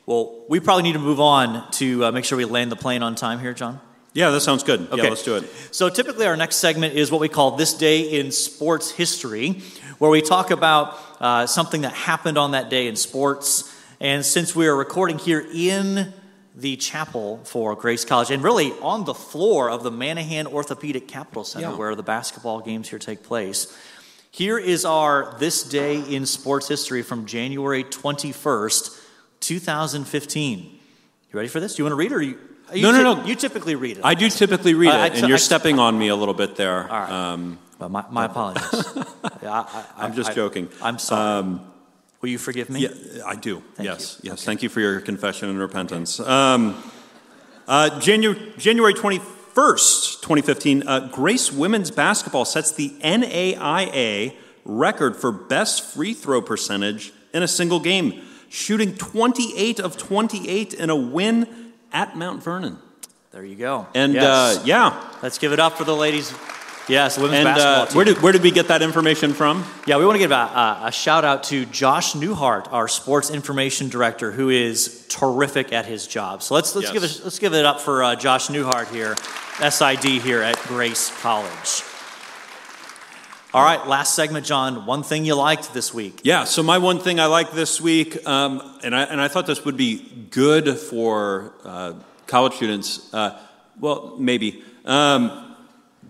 well, 0.05 0.43
we 0.49 0.59
probably 0.59 0.83
need 0.83 0.95
to 0.95 0.99
move 0.99 1.21
on 1.21 1.71
to 1.73 2.07
uh, 2.07 2.11
make 2.11 2.25
sure 2.25 2.37
we 2.37 2.45
land 2.45 2.73
the 2.73 2.77
plane 2.77 3.05
on 3.05 3.15
time 3.15 3.39
here, 3.39 3.55
John. 3.55 3.81
Yeah, 4.15 4.31
that 4.31 4.41
sounds 4.41 4.65
good. 4.65 4.81
Okay. 4.91 5.01
Yeah, 5.01 5.11
let's 5.11 5.23
do 5.23 5.37
it. 5.37 5.45
So 5.71 5.89
typically, 5.89 6.27
our 6.27 6.37
next 6.37 6.57
segment 6.57 6.95
is 6.95 7.13
what 7.13 7.21
we 7.21 7.29
call 7.29 7.53
"This 7.53 7.73
Day 7.73 8.01
in 8.19 8.33
Sports 8.33 8.91
History," 8.91 9.63
where 10.01 10.11
we 10.11 10.23
talk 10.23 10.51
about 10.51 10.99
uh, 11.21 11.47
something 11.47 11.83
that 11.83 11.93
happened 11.93 12.37
on 12.37 12.51
that 12.51 12.69
day 12.69 12.89
in 12.89 12.97
sports. 12.97 13.71
And 14.01 14.27
since 14.27 14.57
we 14.57 14.67
are 14.67 14.75
recording 14.75 15.19
here 15.19 15.47
in 15.55 16.13
the 16.55 16.77
chapel 16.77 17.41
for 17.45 17.75
Grace 17.75 18.05
College, 18.05 18.31
and 18.31 18.43
really 18.43 18.73
on 18.81 19.05
the 19.05 19.15
floor 19.15 19.69
of 19.71 19.83
the 19.83 19.91
Manahan 19.91 20.47
Orthopedic 20.47 21.09
Capital 21.09 21.43
Center, 21.45 21.71
Yeah. 21.71 21.77
where 21.77 21.95
the 21.95 22.03
basketball 22.05 22.61
games 22.61 22.89
here 22.89 22.99
take 22.99 23.23
place, 23.25 23.67
here 24.31 24.59
is 24.59 24.85
our 24.85 25.35
"This 25.39 25.63
Day 25.65 26.01
in 26.01 26.27
Sports 26.27 26.69
History" 26.69 27.03
from 27.03 27.27
January 27.27 27.83
twenty 27.85 28.31
first, 28.33 28.93
two 29.41 29.59
thousand 29.59 30.05
fifteen. 30.05 30.59
You 31.33 31.37
ready 31.39 31.49
for 31.49 31.59
this? 31.61 31.75
Do 31.75 31.81
you 31.81 31.85
want 31.85 31.93
to 31.93 31.97
read, 31.97 32.13
or 32.13 32.23
you? 32.23 32.39
you 32.73 32.83
No, 32.83 32.93
no, 32.93 33.03
no. 33.15 33.25
You 33.25 33.35
typically 33.35 33.75
read 33.75 33.99
it. 33.99 34.05
I 34.05 34.15
do 34.15 34.29
typically 34.31 34.75
read 34.75 34.91
I- 34.91 35.03
I 35.03 35.07
it, 35.07 35.11
t- 35.15 35.19
and 35.21 35.29
you're 35.29 35.35
I- 35.37 35.41
stepping 35.41 35.79
on 35.81 35.99
me 35.99 36.09
a 36.09 36.17
little 36.17 36.35
bit 36.35 36.55
there. 36.57 36.83
All 36.91 36.99
right. 37.01 37.11
Um, 37.33 37.59
Well, 37.81 37.89
my, 37.89 38.05
my 38.11 38.25
apologies. 38.27 38.85
Yeah, 39.43 39.53
I, 39.53 39.85
I, 39.99 40.05
I'm 40.05 40.15
just 40.15 40.31
I- 40.31 40.35
joking. 40.35 40.69
I'm 40.81 40.99
sorry. 40.99 41.59
Will 42.25 42.31
you 42.31 42.39
forgive 42.39 42.71
me? 42.71 42.81
Yeah, 42.81 43.23
I 43.27 43.35
do. 43.37 43.63
Thank 43.75 43.87
yes, 43.87 44.19
you. 44.23 44.31
yes. 44.31 44.43
Thank 44.47 44.63
you 44.63 44.71
for 44.71 44.81
your 44.81 44.99
confession 45.03 45.51
and 45.51 45.59
repentance. 45.59 46.19
Um, 46.21 46.83
uh, 47.69 47.91
Janu- 48.01 48.57
January 48.57 48.95
21st, 48.95 50.23
2015, 50.23 50.89
uh, 50.89 51.11
Grace 51.13 51.53
women's 51.53 51.91
basketball 51.91 52.47
sets 52.47 52.73
the 52.73 52.95
NAIA 53.03 54.33
record 54.65 55.19
for 55.19 55.31
best 55.33 55.85
free 55.85 56.15
throw 56.15 56.41
percentage 56.41 57.13
in 57.35 57.43
a 57.43 57.47
single 57.47 57.79
game, 57.79 58.23
shooting 58.49 58.97
28 58.97 59.79
of 59.79 59.99
28 59.99 60.73
in 60.73 60.89
a 60.89 60.97
win 60.97 61.73
at 61.93 62.17
Mount 62.17 62.43
Vernon. 62.43 62.79
There 63.33 63.45
you 63.45 63.57
go. 63.57 63.87
And 63.95 64.15
Yes. 64.15 64.25
uh, 64.25 64.63
yeah, 64.65 65.11
let's 65.23 65.37
give 65.37 65.53
it 65.53 65.61
up 65.61 65.77
for 65.77 65.85
the 65.85 65.95
ladies. 65.95 66.33
Yes, 66.87 67.17
women's 67.17 67.37
and 67.39 67.45
basketball 67.47 67.83
uh, 67.83 67.87
team. 67.87 67.97
where 67.97 68.05
did 68.05 68.23
where 68.23 68.33
did 68.33 68.43
we 68.43 68.51
get 68.51 68.69
that 68.69 68.83
information 68.83 69.33
from? 69.33 69.65
yeah, 69.87 69.97
we 69.97 70.05
want 70.05 70.17
to 70.17 70.19
give 70.19 70.33
a, 70.33 70.35
a, 70.35 70.81
a 70.87 70.93
shout 70.93 71.25
out 71.25 71.45
to 71.45 71.65
Josh 71.67 72.13
Newhart, 72.13 72.71
our 72.73 72.89
sports 72.89 73.31
information 73.31 73.89
director, 73.89 74.31
who 74.31 74.51
is 74.51 75.07
terrific 75.09 75.73
at 75.73 75.87
his 75.87 76.07
job. 76.07 76.43
So 76.43 76.55
let's 76.55 76.75
let's 76.75 76.93
Yes. 76.93 76.93
give 76.93 77.05
it 77.05 77.21
let's 77.25 77.39
give 77.39 77.55
it 77.55 77.65
up 77.65 77.81
for 77.81 78.03
uh, 78.03 78.17
Josh 78.17 78.49
Newhart 78.49 78.89
here, 78.93 79.17
SID 79.71 80.21
here 80.23 80.43
at 80.43 80.59
Grace 80.65 81.11
College. 81.23 81.83
All 83.55 83.63
right, 83.65 83.87
last 83.87 84.17
segment, 84.17 84.45
John. 84.45 84.85
One 84.85 85.05
thing 85.05 85.25
you 85.25 85.37
liked 85.37 85.73
this 85.73 85.95
week. 85.95 86.21
Yeah, 86.25 86.43
so 86.43 86.63
my 86.65 86.79
one 86.79 86.99
thing 86.99 87.21
I 87.21 87.27
like 87.27 87.53
this 87.53 87.81
week, 87.81 88.27
um, 88.27 88.61
and, 88.83 88.97
I, 88.97 89.05
and 89.05 89.21
I 89.21 89.29
thought 89.29 89.47
this 89.47 89.65
would 89.65 89.77
be 89.77 90.27
good 90.31 90.77
for 90.77 91.53
uh, 91.65 91.93
college 92.27 92.55
students, 92.55 93.15
uh, 93.15 93.39
well, 93.79 94.17
maybe. 94.19 94.65
Um, 94.85 95.44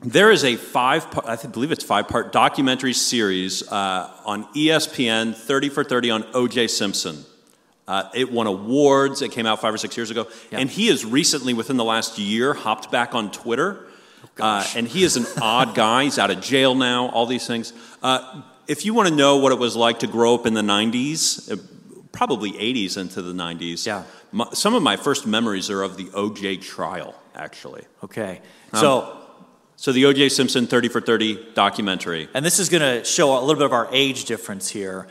There 0.04 0.30
is 0.30 0.44
a 0.44 0.56
five, 0.56 1.10
part, 1.10 1.26
I 1.26 1.36
believe 1.46 1.72
it's 1.72 1.82
five 1.82 2.08
part 2.08 2.30
documentary 2.30 2.92
series 2.92 3.66
uh, 3.66 4.10
on 4.26 4.44
ESPN, 4.52 5.34
30 5.34 5.70
for 5.70 5.82
30 5.82 6.10
on 6.10 6.26
O.J. 6.34 6.68
Simpson. 6.68 7.24
Uh, 7.88 8.10
it 8.14 8.30
won 8.30 8.46
awards. 8.46 9.22
It 9.22 9.32
came 9.32 9.46
out 9.46 9.62
five 9.62 9.72
or 9.72 9.78
six 9.78 9.96
years 9.96 10.10
ago. 10.10 10.26
And 10.52 10.68
he 10.68 10.88
has 10.88 11.06
recently, 11.06 11.54
within 11.54 11.78
the 11.78 11.84
last 11.84 12.18
year, 12.18 12.52
hopped 12.52 12.90
back 12.90 13.14
on 13.14 13.30
Twitter. 13.30 13.86
Uh, 14.38 14.66
and 14.76 14.86
he 14.86 15.04
is 15.04 15.16
an 15.16 15.24
odd 15.40 15.74
guy. 15.74 16.04
He's 16.04 16.18
out 16.18 16.30
of 16.30 16.40
jail 16.42 16.74
now, 16.74 17.08
all 17.08 17.24
these 17.24 17.46
things. 17.46 17.72
Uh, 18.02 18.42
if 18.66 18.84
you 18.84 18.92
want 18.92 19.08
to 19.08 19.14
know 19.14 19.38
what 19.38 19.52
it 19.52 19.58
was 19.58 19.74
like 19.74 20.00
to 20.00 20.06
grow 20.06 20.34
up 20.34 20.44
in 20.44 20.52
the 20.52 20.62
90s, 20.62 21.50
uh, 21.50 21.56
probably 22.12 22.52
80s 22.52 22.98
into 22.98 23.22
the 23.22 23.32
90s, 23.32 23.86
Yeah. 23.86 24.02
my, 24.32 24.48
some 24.52 24.74
of 24.74 24.82
my 24.82 24.96
first 24.96 25.26
memories 25.26 25.70
are 25.70 25.82
of 25.82 25.96
the 25.96 26.04
OJ 26.06 26.60
trial, 26.62 27.14
actually. 27.34 27.84
Okay. 28.02 28.40
Um, 28.72 28.80
So, 28.80 29.20
So 29.76 29.92
the 29.92 30.04
OJ 30.04 30.30
Simpson 30.30 30.66
30 30.66 30.88
for 30.88 31.00
30 31.00 31.52
documentary. 31.54 32.28
and 32.34 32.44
this 32.44 32.58
is 32.58 32.68
going 32.68 32.82
to 32.82 33.04
show 33.04 33.38
a 33.38 33.40
little 33.40 33.56
bit 33.56 33.66
of 33.66 33.72
our 33.72 33.88
age 33.92 34.24
difference 34.24 34.68
here. 34.68 35.06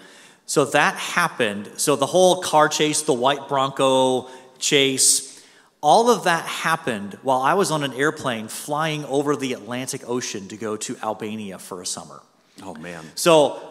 So 0.46 0.66
that 0.66 0.96
happened. 0.96 1.70
So 1.78 1.96
the 1.96 2.06
whole 2.06 2.42
car 2.42 2.70
chase, 2.70 3.02
the 3.02 3.14
white 3.14 3.48
Bronco 3.48 4.30
chase, 4.60 5.34
all 5.82 6.10
of 6.10 6.24
that 6.24 6.46
happened 6.46 7.18
while 7.24 7.42
I 7.42 7.56
was 7.56 7.72
on 7.72 7.84
an 7.84 7.94
airplane 7.94 8.48
flying 8.48 9.04
over 9.06 9.36
the 9.36 9.54
Atlantic 9.54 10.08
Ocean 10.08 10.48
to 10.48 10.58
go 10.58 10.78
to 10.78 10.98
Albania 11.04 11.60
for 11.60 11.82
a 11.82 11.86
summer. 11.86 12.22
Oh, 12.62 12.74
man. 12.76 13.04
So 13.16 13.62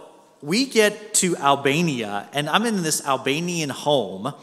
we 0.43 0.67
get 0.67 1.15
to 1.15 1.37
Albania, 1.37 2.29
and 2.35 2.49
I'm 2.49 2.67
in 2.67 2.83
this 2.83 3.05
Albanian 3.07 3.71
home, 3.71 4.35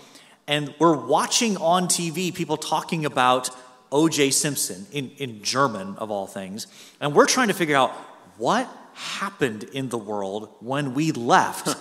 and 0.47 0.73
we're 0.79 0.95
watching 0.95 1.57
on 1.57 1.87
TV 1.87 2.33
people 2.33 2.57
talking 2.57 3.05
about 3.05 3.51
O.J. 3.91 4.31
Simpson 4.31 4.85
in, 4.91 5.11
in 5.17 5.41
German, 5.43 5.95
of 5.97 6.11
all 6.11 6.27
things, 6.27 6.67
and 6.99 7.15
we're 7.15 7.25
trying 7.25 7.47
to 7.47 7.53
figure 7.53 7.75
out 7.75 7.91
what 8.37 8.69
happened 8.93 9.63
in 9.63 9.89
the 9.89 9.97
world 9.97 10.49
when 10.59 10.93
we 10.93 11.11
left. 11.11 11.75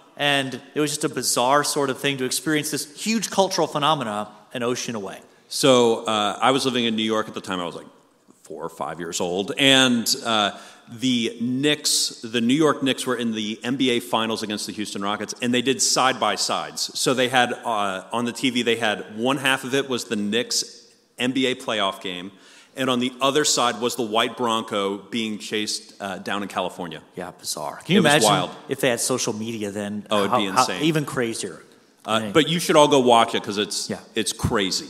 and 0.16 0.60
it 0.74 0.80
was 0.80 0.90
just 0.90 1.04
a 1.04 1.08
bizarre 1.08 1.64
sort 1.64 1.90
of 1.90 1.98
thing 1.98 2.18
to 2.18 2.24
experience 2.24 2.70
this 2.70 3.02
huge 3.02 3.30
cultural 3.30 3.66
phenomena 3.66 4.30
an 4.52 4.62
ocean 4.62 4.94
away. 4.94 5.20
So 5.48 6.04
uh, 6.04 6.38
I 6.40 6.50
was 6.50 6.64
living 6.64 6.84
in 6.84 6.96
New 6.96 7.02
York 7.02 7.28
at 7.28 7.34
the 7.34 7.40
time. 7.40 7.60
I 7.60 7.64
was 7.64 7.74
like 7.74 7.86
four 8.42 8.64
or 8.64 8.68
five 8.68 9.00
years 9.00 9.20
old, 9.20 9.52
and 9.58 10.12
uh, 10.24 10.58
the 10.90 11.36
Knicks, 11.40 12.20
the 12.22 12.40
New 12.40 12.54
York 12.54 12.82
Knicks, 12.82 13.06
were 13.06 13.16
in 13.16 13.32
the 13.32 13.56
NBA 13.62 14.02
Finals 14.02 14.42
against 14.42 14.66
the 14.66 14.72
Houston 14.72 15.02
Rockets, 15.02 15.34
and 15.40 15.54
they 15.54 15.62
did 15.62 15.80
side 15.80 16.18
by 16.18 16.34
sides. 16.34 16.98
So 16.98 17.14
they 17.14 17.28
had 17.28 17.52
uh, 17.52 18.04
on 18.12 18.24
the 18.24 18.32
TV, 18.32 18.64
they 18.64 18.76
had 18.76 19.16
one 19.16 19.36
half 19.36 19.64
of 19.64 19.74
it 19.74 19.88
was 19.88 20.04
the 20.04 20.16
Knicks 20.16 20.79
NBA 21.20 21.56
playoff 21.62 22.00
game, 22.00 22.32
and 22.76 22.88
on 22.90 22.98
the 23.00 23.12
other 23.20 23.44
side 23.44 23.80
was 23.80 23.96
the 23.96 24.02
white 24.02 24.36
Bronco 24.36 24.98
being 24.98 25.38
chased 25.38 25.94
uh, 26.00 26.18
down 26.18 26.42
in 26.42 26.48
California. 26.48 27.02
Yeah, 27.16 27.30
bizarre. 27.38 27.76
Can 27.84 27.94
you 27.94 28.00
It 28.00 28.04
was 28.04 28.12
imagine 28.12 28.28
wild. 28.30 28.50
if 28.68 28.80
they 28.80 28.88
had 28.88 29.00
social 29.00 29.32
media 29.32 29.70
then? 29.70 30.06
Oh, 30.10 30.20
it'd 30.20 30.30
how- 30.30 30.38
be 30.38 30.46
how- 30.46 30.60
insane. 30.60 30.82
even 30.84 31.04
crazier. 31.04 31.62
Uh, 32.04 32.30
but 32.30 32.48
you 32.48 32.58
should 32.58 32.76
all 32.76 32.88
go 32.88 32.98
watch 33.00 33.34
it 33.34 33.42
because 33.42 33.58
it's 33.58 33.90
Yeah. 33.90 33.98
it's 34.14 34.32
crazy. 34.32 34.88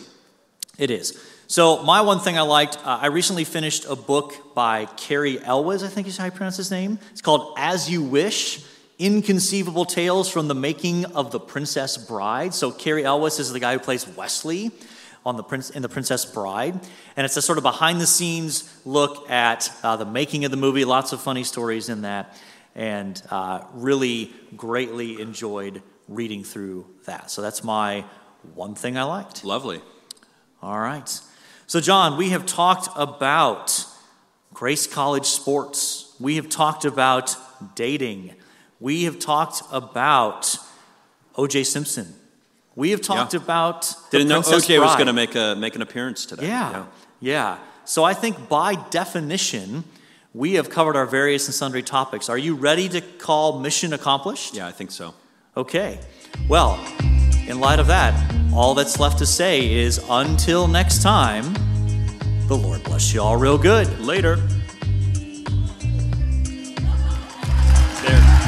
It 0.78 0.90
is. 0.90 1.18
So, 1.48 1.82
my 1.82 2.00
one 2.02 2.20
thing 2.20 2.38
I 2.38 2.42
liked, 2.42 2.78
uh, 2.84 3.00
I 3.02 3.06
recently 3.08 3.42
finished 3.44 3.84
a 3.88 3.96
book 3.96 4.54
by 4.54 4.84
Cary 4.96 5.42
Elwes, 5.42 5.82
I 5.82 5.88
think 5.88 6.06
is 6.06 6.16
how 6.16 6.26
you 6.26 6.30
pronounce 6.30 6.56
his 6.56 6.70
name. 6.70 7.00
It's 7.10 7.20
called 7.20 7.54
As 7.58 7.90
You 7.90 8.02
Wish 8.04 8.60
Inconceivable 9.00 9.84
Tales 9.86 10.28
from 10.30 10.46
the 10.46 10.54
Making 10.54 11.06
of 11.06 11.32
the 11.32 11.40
Princess 11.40 11.96
Bride. 11.98 12.54
So, 12.54 12.70
Cary 12.70 13.04
Elwes 13.04 13.40
is 13.40 13.52
the 13.52 13.58
guy 13.58 13.72
who 13.72 13.80
plays 13.80 14.06
Westley 14.06 14.70
on 15.24 15.36
the 15.36 15.42
prince, 15.42 15.70
in 15.70 15.82
The 15.82 15.88
Princess 15.88 16.24
Bride. 16.24 16.78
And 17.16 17.24
it's 17.24 17.36
a 17.36 17.42
sort 17.42 17.58
of 17.58 17.62
behind 17.62 18.00
the 18.00 18.06
scenes 18.06 18.72
look 18.84 19.30
at 19.30 19.70
uh, 19.82 19.96
the 19.96 20.06
making 20.06 20.44
of 20.44 20.50
the 20.50 20.56
movie, 20.56 20.84
lots 20.84 21.12
of 21.12 21.20
funny 21.20 21.44
stories 21.44 21.88
in 21.88 22.02
that, 22.02 22.36
and 22.74 23.20
uh, 23.30 23.62
really 23.74 24.32
greatly 24.56 25.20
enjoyed 25.20 25.82
reading 26.08 26.44
through 26.44 26.86
that. 27.04 27.30
So, 27.30 27.42
that's 27.42 27.62
my 27.62 28.04
one 28.54 28.74
thing 28.74 28.96
I 28.96 29.02
liked. 29.02 29.44
Lovely. 29.44 29.80
All 30.62 30.78
right. 30.78 31.20
So, 31.66 31.80
John, 31.80 32.16
we 32.16 32.30
have 32.30 32.46
talked 32.46 32.88
about 32.96 33.86
Grace 34.52 34.86
College 34.86 35.26
sports. 35.26 36.14
We 36.18 36.36
have 36.36 36.48
talked 36.48 36.84
about 36.84 37.36
dating. 37.74 38.34
We 38.78 39.04
have 39.04 39.18
talked 39.18 39.62
about 39.70 40.56
O.J. 41.36 41.64
Simpson. 41.64 42.14
We 42.80 42.92
have 42.92 43.02
talked 43.02 43.34
yeah. 43.34 43.40
about 43.40 43.94
didn't 44.10 44.28
know 44.28 44.40
oj 44.40 44.66
Bride. 44.66 44.78
was 44.78 44.94
going 44.94 45.06
to 45.06 45.12
make 45.12 45.34
a 45.34 45.54
make 45.54 45.74
an 45.76 45.82
appearance 45.82 46.24
today. 46.24 46.46
Yeah. 46.46 46.70
yeah, 46.70 46.86
yeah. 47.20 47.58
So 47.84 48.04
I 48.04 48.14
think 48.14 48.48
by 48.48 48.74
definition, 48.88 49.84
we 50.32 50.54
have 50.54 50.70
covered 50.70 50.96
our 50.96 51.04
various 51.04 51.46
and 51.46 51.54
sundry 51.54 51.82
topics. 51.82 52.30
Are 52.30 52.38
you 52.38 52.54
ready 52.54 52.88
to 52.88 53.02
call 53.02 53.58
mission 53.60 53.92
accomplished? 53.92 54.54
Yeah, 54.54 54.66
I 54.66 54.72
think 54.72 54.92
so. 54.92 55.12
Okay. 55.58 56.00
Well, 56.48 56.82
in 57.46 57.60
light 57.60 57.80
of 57.80 57.86
that, 57.88 58.14
all 58.54 58.72
that's 58.72 58.98
left 58.98 59.18
to 59.18 59.26
say 59.26 59.70
is 59.70 60.02
until 60.08 60.66
next 60.66 61.02
time, 61.02 61.52
the 62.48 62.56
Lord 62.56 62.82
bless 62.84 63.12
you 63.12 63.20
all 63.20 63.36
real 63.36 63.58
good. 63.58 64.00
Later. 64.00 64.36
There. 68.06 68.39